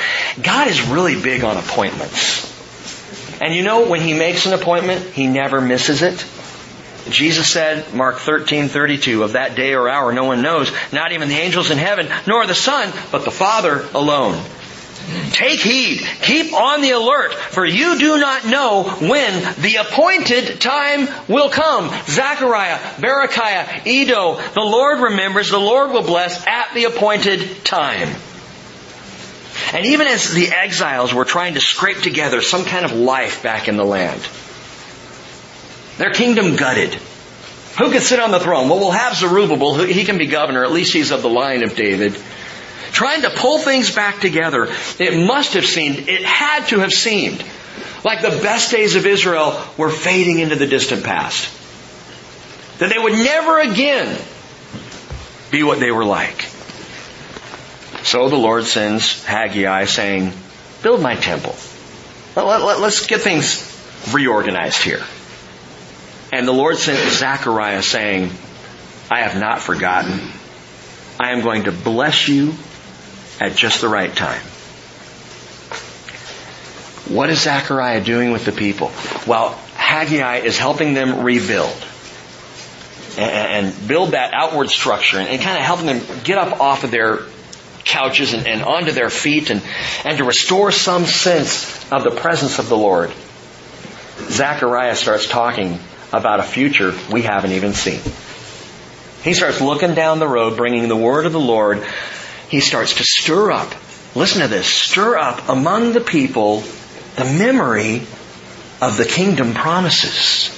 God 0.42 0.68
is 0.68 0.82
really 0.88 1.20
big 1.20 1.44
on 1.44 1.58
appointments. 1.58 2.54
And 3.42 3.54
you 3.54 3.64
know, 3.64 3.90
when 3.90 4.02
He 4.02 4.14
makes 4.14 4.46
an 4.46 4.54
appointment, 4.54 5.06
He 5.08 5.28
never 5.28 5.60
misses 5.60 6.02
it. 6.02 6.24
Jesus 7.12 7.52
said, 7.52 7.94
Mark 7.94 8.18
13, 8.18 8.70
32, 8.70 9.24
of 9.24 9.34
that 9.34 9.56
day 9.56 9.74
or 9.74 9.90
hour 9.90 10.12
no 10.12 10.26
one 10.26 10.42
knows, 10.42 10.72
not 10.92 11.12
even 11.12 11.30
the 11.30 11.36
angels 11.36 11.72
in 11.72 11.78
heaven, 11.78 12.08
nor 12.28 12.46
the 12.46 12.56
Son, 12.56 12.92
but 13.12 13.26
the 13.26 13.32
Father 13.32 13.86
alone. 13.94 14.42
Take 15.32 15.62
heed. 15.62 16.02
Keep 16.22 16.54
on 16.54 16.82
the 16.82 16.92
alert, 16.92 17.34
for 17.34 17.66
you 17.66 17.98
do 17.98 18.18
not 18.18 18.46
know 18.46 18.84
when 18.84 19.56
the 19.62 19.78
appointed 19.78 20.60
time 20.60 21.08
will 21.30 21.50
come. 21.50 21.90
Zechariah, 22.08 22.78
Berechiah, 22.98 23.86
Iddo, 23.86 24.42
the 24.54 24.62
Lord 24.62 25.00
remembers, 25.00 25.50
the 25.50 25.60
Lord 25.60 25.92
will 25.92 26.04
bless 26.04 26.46
at 26.46 26.74
the 26.74 26.86
appointed 26.86 27.64
time. 27.64 28.10
And 29.74 29.86
even 29.86 30.08
as 30.08 30.34
the 30.34 30.50
exiles 30.50 31.14
were 31.14 31.26
trying 31.26 31.54
to 31.56 31.62
scrape 31.62 32.02
together 32.02 32.42
some 32.42 32.66
kind 32.66 32.86
of 32.86 32.92
life 32.94 33.44
back 33.44 33.68
in 33.68 33.78
the 33.78 33.86
land, 33.86 34.22
their 35.98 36.12
kingdom 36.12 36.56
gutted. 36.56 36.94
Who 37.80 37.92
could 37.92 38.02
sit 38.02 38.20
on 38.20 38.32
the 38.32 38.40
throne? 38.40 38.70
Well, 38.70 38.80
we'll 38.80 38.92
have 38.92 39.16
Zerubbabel. 39.16 39.76
He 39.86 40.04
can 40.04 40.18
be 40.18 40.26
governor. 40.26 40.64
At 40.64 40.72
least 40.72 40.94
he's 40.94 41.12
of 41.12 41.22
the 41.22 41.30
line 41.30 41.64
of 41.64 41.76
David 41.76 42.18
trying 42.92 43.22
to 43.22 43.30
pull 43.30 43.60
things 43.60 43.94
back 43.94 44.20
together, 44.20 44.70
it 45.00 45.26
must 45.28 45.54
have 45.54 45.66
seemed, 45.66 46.10
it 46.10 46.24
had 46.24 46.66
to 46.68 46.80
have 46.80 46.92
seemed, 46.92 47.44
like 48.04 48.22
the 48.22 48.30
best 48.42 48.72
days 48.72 48.96
of 48.96 49.06
Israel 49.06 49.62
were 49.78 49.90
fading 49.90 50.40
into 50.40 50.56
the 50.56 50.68
distant 50.68 51.04
past. 51.04 51.54
That 52.80 52.90
they 52.90 52.98
would 52.98 53.14
never 53.14 53.60
again 53.60 54.20
be 55.52 55.64
what 55.64 55.80
they 55.80 55.92
were 55.92 56.06
like. 56.06 56.42
So 58.04 58.30
the 58.30 58.36
Lord 58.36 58.66
sends 58.66 59.24
Haggai 59.24 59.86
saying, 59.86 60.32
build 60.84 61.02
my 61.02 61.16
temple. 61.16 61.56
Let, 62.36 62.62
us 62.62 63.06
get 63.08 63.22
things 63.22 63.64
reorganized 64.12 64.84
here. 64.84 65.04
And 66.32 66.48
the 66.48 66.52
Lord 66.52 66.78
sent 66.78 66.98
Zechariah 67.14 67.82
saying, 67.82 68.32
I 69.10 69.22
have 69.22 69.40
not 69.40 69.62
forgotten. 69.62 70.20
I 71.20 71.32
am 71.32 71.42
going 71.42 71.64
to 71.64 71.72
bless 71.72 72.28
you 72.28 72.54
at 73.40 73.56
just 73.56 73.82
the 73.82 73.88
right 73.88 74.14
time. 74.14 74.42
What 77.08 77.30
is 77.30 77.42
Zechariah 77.42 78.04
doing 78.04 78.32
with 78.32 78.44
the 78.44 78.52
people? 78.52 78.92
Well, 79.26 79.52
Haggai 79.76 80.40
is 80.40 80.58
helping 80.58 80.94
them 80.94 81.24
rebuild 81.24 81.76
and, 83.18 83.88
build 83.88 84.12
that 84.12 84.34
outward 84.34 84.70
structure 84.70 85.18
and, 85.18 85.42
kind 85.42 85.58
of 85.58 85.64
helping 85.64 85.86
them 85.86 86.02
get 86.24 86.38
up 86.38 86.60
off 86.60 86.84
of 86.84 86.92
their 86.92 87.22
couches 87.86 88.34
and, 88.34 88.46
and 88.46 88.62
onto 88.62 88.92
their 88.92 89.10
feet 89.10 89.50
and, 89.50 89.62
and 90.04 90.18
to 90.18 90.26
restore 90.26 90.74
some 90.74 91.06
sense 91.06 91.92
of 91.92 92.04
the 92.04 92.12
presence 92.12 92.60
of 92.60 92.68
the 92.68 92.78
Lord. 92.78 93.14
Zechariah 94.30 94.96
starts 94.96 95.28
talking 95.28 95.80
about 96.14 96.40
a 96.40 96.44
future 96.44 96.94
we 97.12 97.22
haven't 97.22 97.52
even 97.52 97.74
seen. 97.74 98.02
He 99.24 99.34
starts 99.34 99.60
looking 99.60 99.94
down 99.94 100.20
the 100.20 100.28
road, 100.28 100.56
bringing 100.56 100.88
the 100.88 100.96
word 100.96 101.26
of 101.26 101.34
the 101.34 101.40
Lord 101.40 101.86
he 102.50 102.62
starts 102.62 102.96
to 102.96 103.04
stir 103.04 103.52
up, 103.52 103.74
listen 104.16 104.42
to 104.42 104.48
this, 104.48 104.68
stir 104.68 105.18
up 105.18 105.50
among 105.50 105.94
the 105.94 106.02
people 106.02 106.64
the 107.16 107.26
memory 107.26 108.04
of 108.82 108.96
the 108.98 109.06
kingdom 109.06 109.54
promises. 109.54 110.54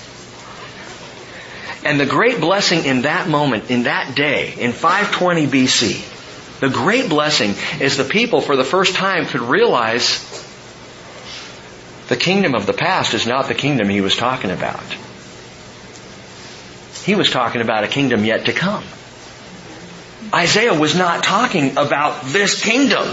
And 1.83 1.99
the 1.99 2.05
great 2.05 2.41
blessing 2.41 2.85
in 2.85 3.03
that 3.03 3.29
moment, 3.29 3.71
in 3.71 3.83
that 3.83 4.15
day, 4.15 4.53
in 4.57 4.73
520 4.73 5.47
BC, 5.47 6.59
the 6.59 6.69
great 6.69 7.09
blessing 7.09 7.55
is 7.79 7.95
the 7.95 8.03
people 8.03 8.41
for 8.41 8.57
the 8.57 8.65
first 8.65 8.95
time 8.95 9.25
could 9.25 9.41
realize 9.41 10.19
the 12.09 12.17
kingdom 12.17 12.53
of 12.53 12.65
the 12.65 12.73
past 12.73 13.13
is 13.13 13.25
not 13.25 13.47
the 13.47 13.53
kingdom 13.53 13.87
he 13.87 14.01
was 14.01 14.17
talking 14.17 14.51
about. 14.51 14.83
He 17.03 17.15
was 17.15 17.29
talking 17.29 17.61
about 17.61 17.83
a 17.83 17.87
kingdom 17.87 18.25
yet 18.25 18.45
to 18.45 18.53
come. 18.53 18.83
Isaiah 20.33 20.77
was 20.77 20.95
not 20.95 21.23
talking 21.23 21.71
about 21.77 22.25
this 22.25 22.61
kingdom. 22.61 23.07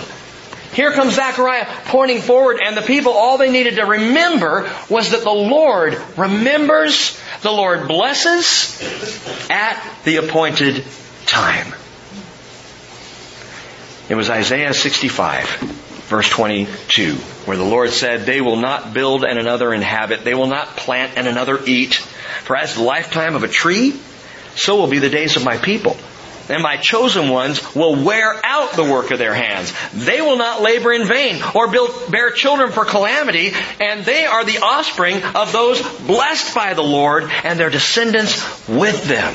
Here 0.73 0.93
comes 0.93 1.15
Zechariah 1.15 1.67
pointing 1.87 2.21
forward 2.21 2.61
and 2.63 2.77
the 2.77 2.83
people, 2.83 3.13
all 3.13 3.39
they 3.39 3.51
needed 3.51 3.77
to 3.77 3.87
remember 3.87 4.71
was 4.91 5.13
that 5.13 5.23
the 5.23 5.31
Lord 5.31 5.99
remembers, 6.17 7.19
the 7.41 7.51
Lord 7.51 7.89
blesses 7.89 8.79
at 9.49 9.83
the 10.05 10.17
appointed 10.17 10.85
time. 11.25 11.73
It 14.09 14.15
was 14.15 14.29
Isaiah 14.29 14.75
65, 14.75 15.86
verse 16.07 16.29
22, 16.29 17.15
where 17.47 17.57
the 17.57 17.65
Lord 17.65 17.91
said, 17.91 18.27
They 18.27 18.41
will 18.41 18.57
not 18.57 18.95
build 18.95 19.25
and 19.25 19.39
another 19.39 19.73
inhabit. 19.73 20.25
They 20.25 20.35
will 20.35 20.47
not 20.47 20.77
plant 20.77 21.17
and 21.17 21.27
another 21.27 21.61
eat. 21.67 21.95
For 21.95 22.57
as 22.57 22.75
the 22.75 22.83
lifetime 22.83 23.35
of 23.35 23.43
a 23.43 23.49
tree, 23.49 23.99
so 24.55 24.77
will 24.77 24.87
be 24.87 24.99
the 24.99 25.11
days 25.11 25.37
of 25.37 25.45
my 25.45 25.57
people 25.57 25.97
and 26.49 26.63
my 26.63 26.77
chosen 26.77 27.29
ones 27.29 27.75
will 27.75 27.97
wear 28.05 28.35
out 28.45 28.73
the 28.73 28.85
work 28.85 29.11
of 29.11 29.19
their 29.19 29.35
hands. 29.35 29.73
They 29.93 30.21
will 30.21 30.37
not 30.37 30.63
labor 30.63 30.93
in 30.93 31.07
vain 31.07 31.43
or 31.55 31.69
build, 31.69 32.11
bear 32.11 32.31
children 32.31 32.73
for 32.73 32.85
calamity, 32.85 33.53
and 33.81 34.05
they 34.05 34.25
are 34.25 34.45
the 34.45 34.59
offspring 34.59 35.23
of 35.23 35.53
those 35.53 35.83
blessed 36.01 36.55
by 36.55 36.75
the 36.75 36.83
Lord 36.83 37.31
and 37.45 37.59
their 37.59 37.71
descendants 37.71 38.69
with 38.69 39.05
them. 39.05 39.35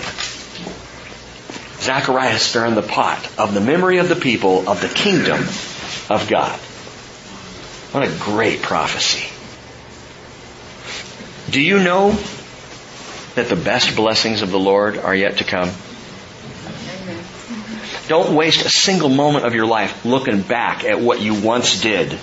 Zechariah 1.81 2.37
stirring 2.37 2.75
the 2.75 2.81
pot 2.81 3.27
of 3.39 3.53
the 3.53 3.61
memory 3.61 3.97
of 3.97 4.07
the 4.07 4.15
people 4.15 4.69
of 4.69 4.81
the 4.81 4.87
kingdom 4.87 5.43
of 6.09 6.27
God. 6.29 6.59
What 7.91 8.03
a 8.07 8.17
great 8.19 8.61
prophecy. 8.61 9.27
Do 11.51 11.59
you 11.59 11.79
know 11.79 12.11
that 13.35 13.49
the 13.49 13.55
best 13.55 13.95
blessings 13.95 14.41
of 14.41 14.51
the 14.51 14.59
Lord 14.59 14.97
are 14.97 15.15
yet 15.15 15.37
to 15.37 15.43
come? 15.43 15.71
Don't 18.07 18.35
waste 18.35 18.65
a 18.65 18.69
single 18.69 19.09
moment 19.09 19.45
of 19.45 19.53
your 19.53 19.65
life 19.65 20.05
looking 20.05 20.41
back 20.41 20.83
at 20.83 20.99
what 20.99 21.21
you 21.21 21.33
once 21.33 21.81
did 21.81 22.17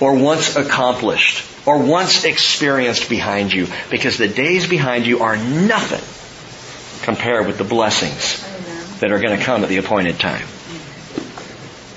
or 0.00 0.14
once 0.14 0.56
accomplished 0.56 1.44
or 1.66 1.78
once 1.78 2.24
experienced 2.24 3.08
behind 3.08 3.52
you 3.52 3.66
because 3.90 4.18
the 4.18 4.28
days 4.28 4.66
behind 4.68 5.06
you 5.06 5.20
are 5.20 5.36
nothing 5.36 6.02
compared 7.04 7.46
with 7.46 7.58
the 7.58 7.64
blessings 7.64 8.42
that 9.00 9.12
are 9.12 9.18
going 9.20 9.38
to 9.38 9.44
come 9.44 9.62
at 9.62 9.68
the 9.68 9.78
appointed 9.78 10.18
time. 10.18 10.46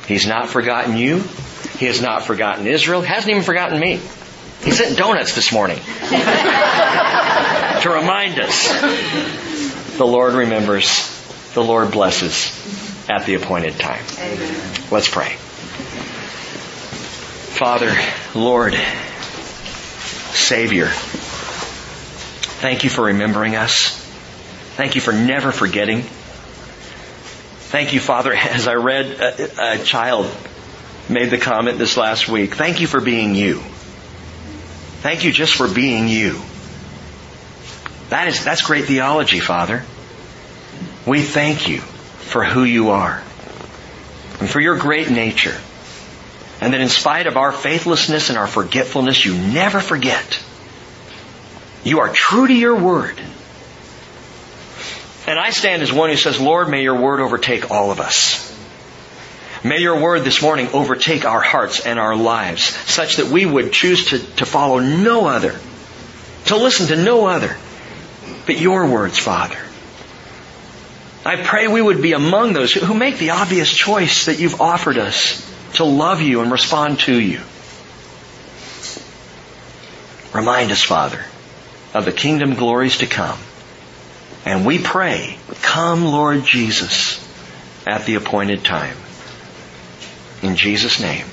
He's 0.08 0.26
not 0.26 0.50
forgotten 0.50 0.98
you. 0.98 1.24
He 1.78 1.86
has 1.86 2.02
not 2.02 2.24
forgotten 2.24 2.66
Israel. 2.66 3.02
He 3.02 3.08
hasn't 3.08 3.30
even 3.30 3.44
forgotten 3.44 3.80
me. 3.80 4.00
He 4.64 4.72
sent 4.72 4.98
donuts 4.98 5.36
this 5.36 5.52
morning 5.52 5.78
to 5.78 7.90
remind 7.90 8.40
us. 8.40 9.98
The 9.98 10.06
Lord 10.06 10.34
remembers. 10.34 11.14
The 11.54 11.64
Lord 11.64 11.92
blesses 11.92 12.52
at 13.10 13.26
the 13.26 13.36
appointed 13.36 13.80
time. 13.80 14.04
Let's 14.90 15.10
pray. 15.10 15.36
Father, 17.58 17.94
Lord, 18.34 18.76
Savior, 20.34 20.88
thank 22.62 22.84
you 22.84 22.90
for 22.90 23.06
remembering 23.06 23.56
us. 23.56 23.96
Thank 24.76 24.96
you 24.96 25.02
for 25.02 25.12
never 25.12 25.52
forgetting. 25.52 26.06
Thank 27.68 27.94
you, 27.94 28.00
Father, 28.00 28.34
as 28.36 28.68
I 28.68 28.76
read 28.76 29.06
a, 29.08 29.74
a 29.74 29.84
child 29.84 30.34
made 31.10 31.30
the 31.30 31.38
comment 31.38 31.78
this 31.78 31.98
last 31.98 32.28
week. 32.28 32.56
Thank 32.56 32.82
you 32.82 32.88
for 32.88 33.02
being 33.02 33.36
you. 33.36 33.60
Thank 35.02 35.24
you 35.24 35.32
just 35.32 35.54
for 35.56 35.68
being 35.68 36.08
you. 36.08 36.42
That 38.10 38.30
is, 38.30 38.44
that's 38.44 38.62
great 38.62 38.86
theology, 38.86 39.40
Father. 39.40 39.84
We 41.06 41.22
thank 41.22 41.68
you 41.68 41.80
for 41.80 42.44
who 42.44 42.64
you 42.64 42.90
are 42.90 43.22
and 44.40 44.50
for 44.50 44.60
your 44.60 44.78
great 44.78 45.10
nature. 45.10 45.58
And 46.60 46.74
that 46.74 46.82
in 46.82 46.90
spite 46.90 47.28
of 47.28 47.38
our 47.38 47.52
faithlessness 47.52 48.30
and 48.30 48.38
our 48.38 48.48
forgetfulness, 48.48 49.26
you 49.26 49.38
never 49.38 49.80
forget. 49.80 50.42
You 51.84 52.00
are 52.00 52.10
true 52.10 52.48
to 52.48 52.54
your 52.54 52.76
word. 52.76 53.22
And 55.28 55.38
I 55.38 55.50
stand 55.50 55.82
as 55.82 55.92
one 55.92 56.10
who 56.10 56.16
says, 56.16 56.40
Lord, 56.40 56.70
may 56.70 56.82
your 56.82 57.00
word 57.00 57.20
overtake 57.20 57.70
all 57.70 57.92
of 57.92 58.00
us. 58.00 58.56
May 59.64 59.80
your 59.80 60.00
word 60.00 60.24
this 60.24 60.42
morning 60.42 60.70
overtake 60.72 61.26
our 61.26 61.42
hearts 61.42 61.86
and 61.86 62.00
our 62.00 62.16
lives 62.16 62.64
such 62.64 63.18
that 63.18 63.28
we 63.28 63.46
would 63.46 63.74
choose 63.74 64.06
to, 64.12 64.20
to 64.38 64.46
follow 64.46 64.80
no 64.80 65.26
other, 65.26 65.60
to 66.46 66.56
listen 66.56 66.88
to 66.88 66.96
no 66.96 67.26
other 67.26 67.58
but 68.46 68.58
your 68.58 68.90
words, 68.90 69.20
Father. 69.20 69.60
I 71.26 71.44
pray 71.44 71.68
we 71.68 71.82
would 71.82 72.02
be 72.02 72.14
among 72.14 72.54
those 72.54 72.72
who 72.74 72.94
make 72.94 73.18
the 73.18 73.32
obvious 73.32 73.70
choice 73.70 74.28
that 74.28 74.40
you've 74.40 74.62
offered 74.62 74.98
us 74.98 75.46
to 75.74 75.84
love 75.84 76.22
you 76.22 76.42
and 76.42 76.50
respond 76.50 77.00
to 77.00 77.20
you. 77.20 77.42
Remind 80.34 80.72
us, 80.72 80.82
Father, 80.82 81.26
of 81.94 82.06
the 82.06 82.14
kingdom 82.14 82.54
glories 82.54 83.00
to 83.00 83.08
come. 83.08 83.38
And 84.48 84.66
we 84.66 84.80
pray, 84.82 85.38
come 85.62 86.06
Lord 86.06 86.46
Jesus 86.46 87.22
at 87.86 88.06
the 88.06 88.16
appointed 88.16 88.64
time. 88.64 88.96
In 90.42 90.56
Jesus' 90.56 91.02
name, 91.02 91.26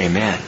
amen. 0.00 0.42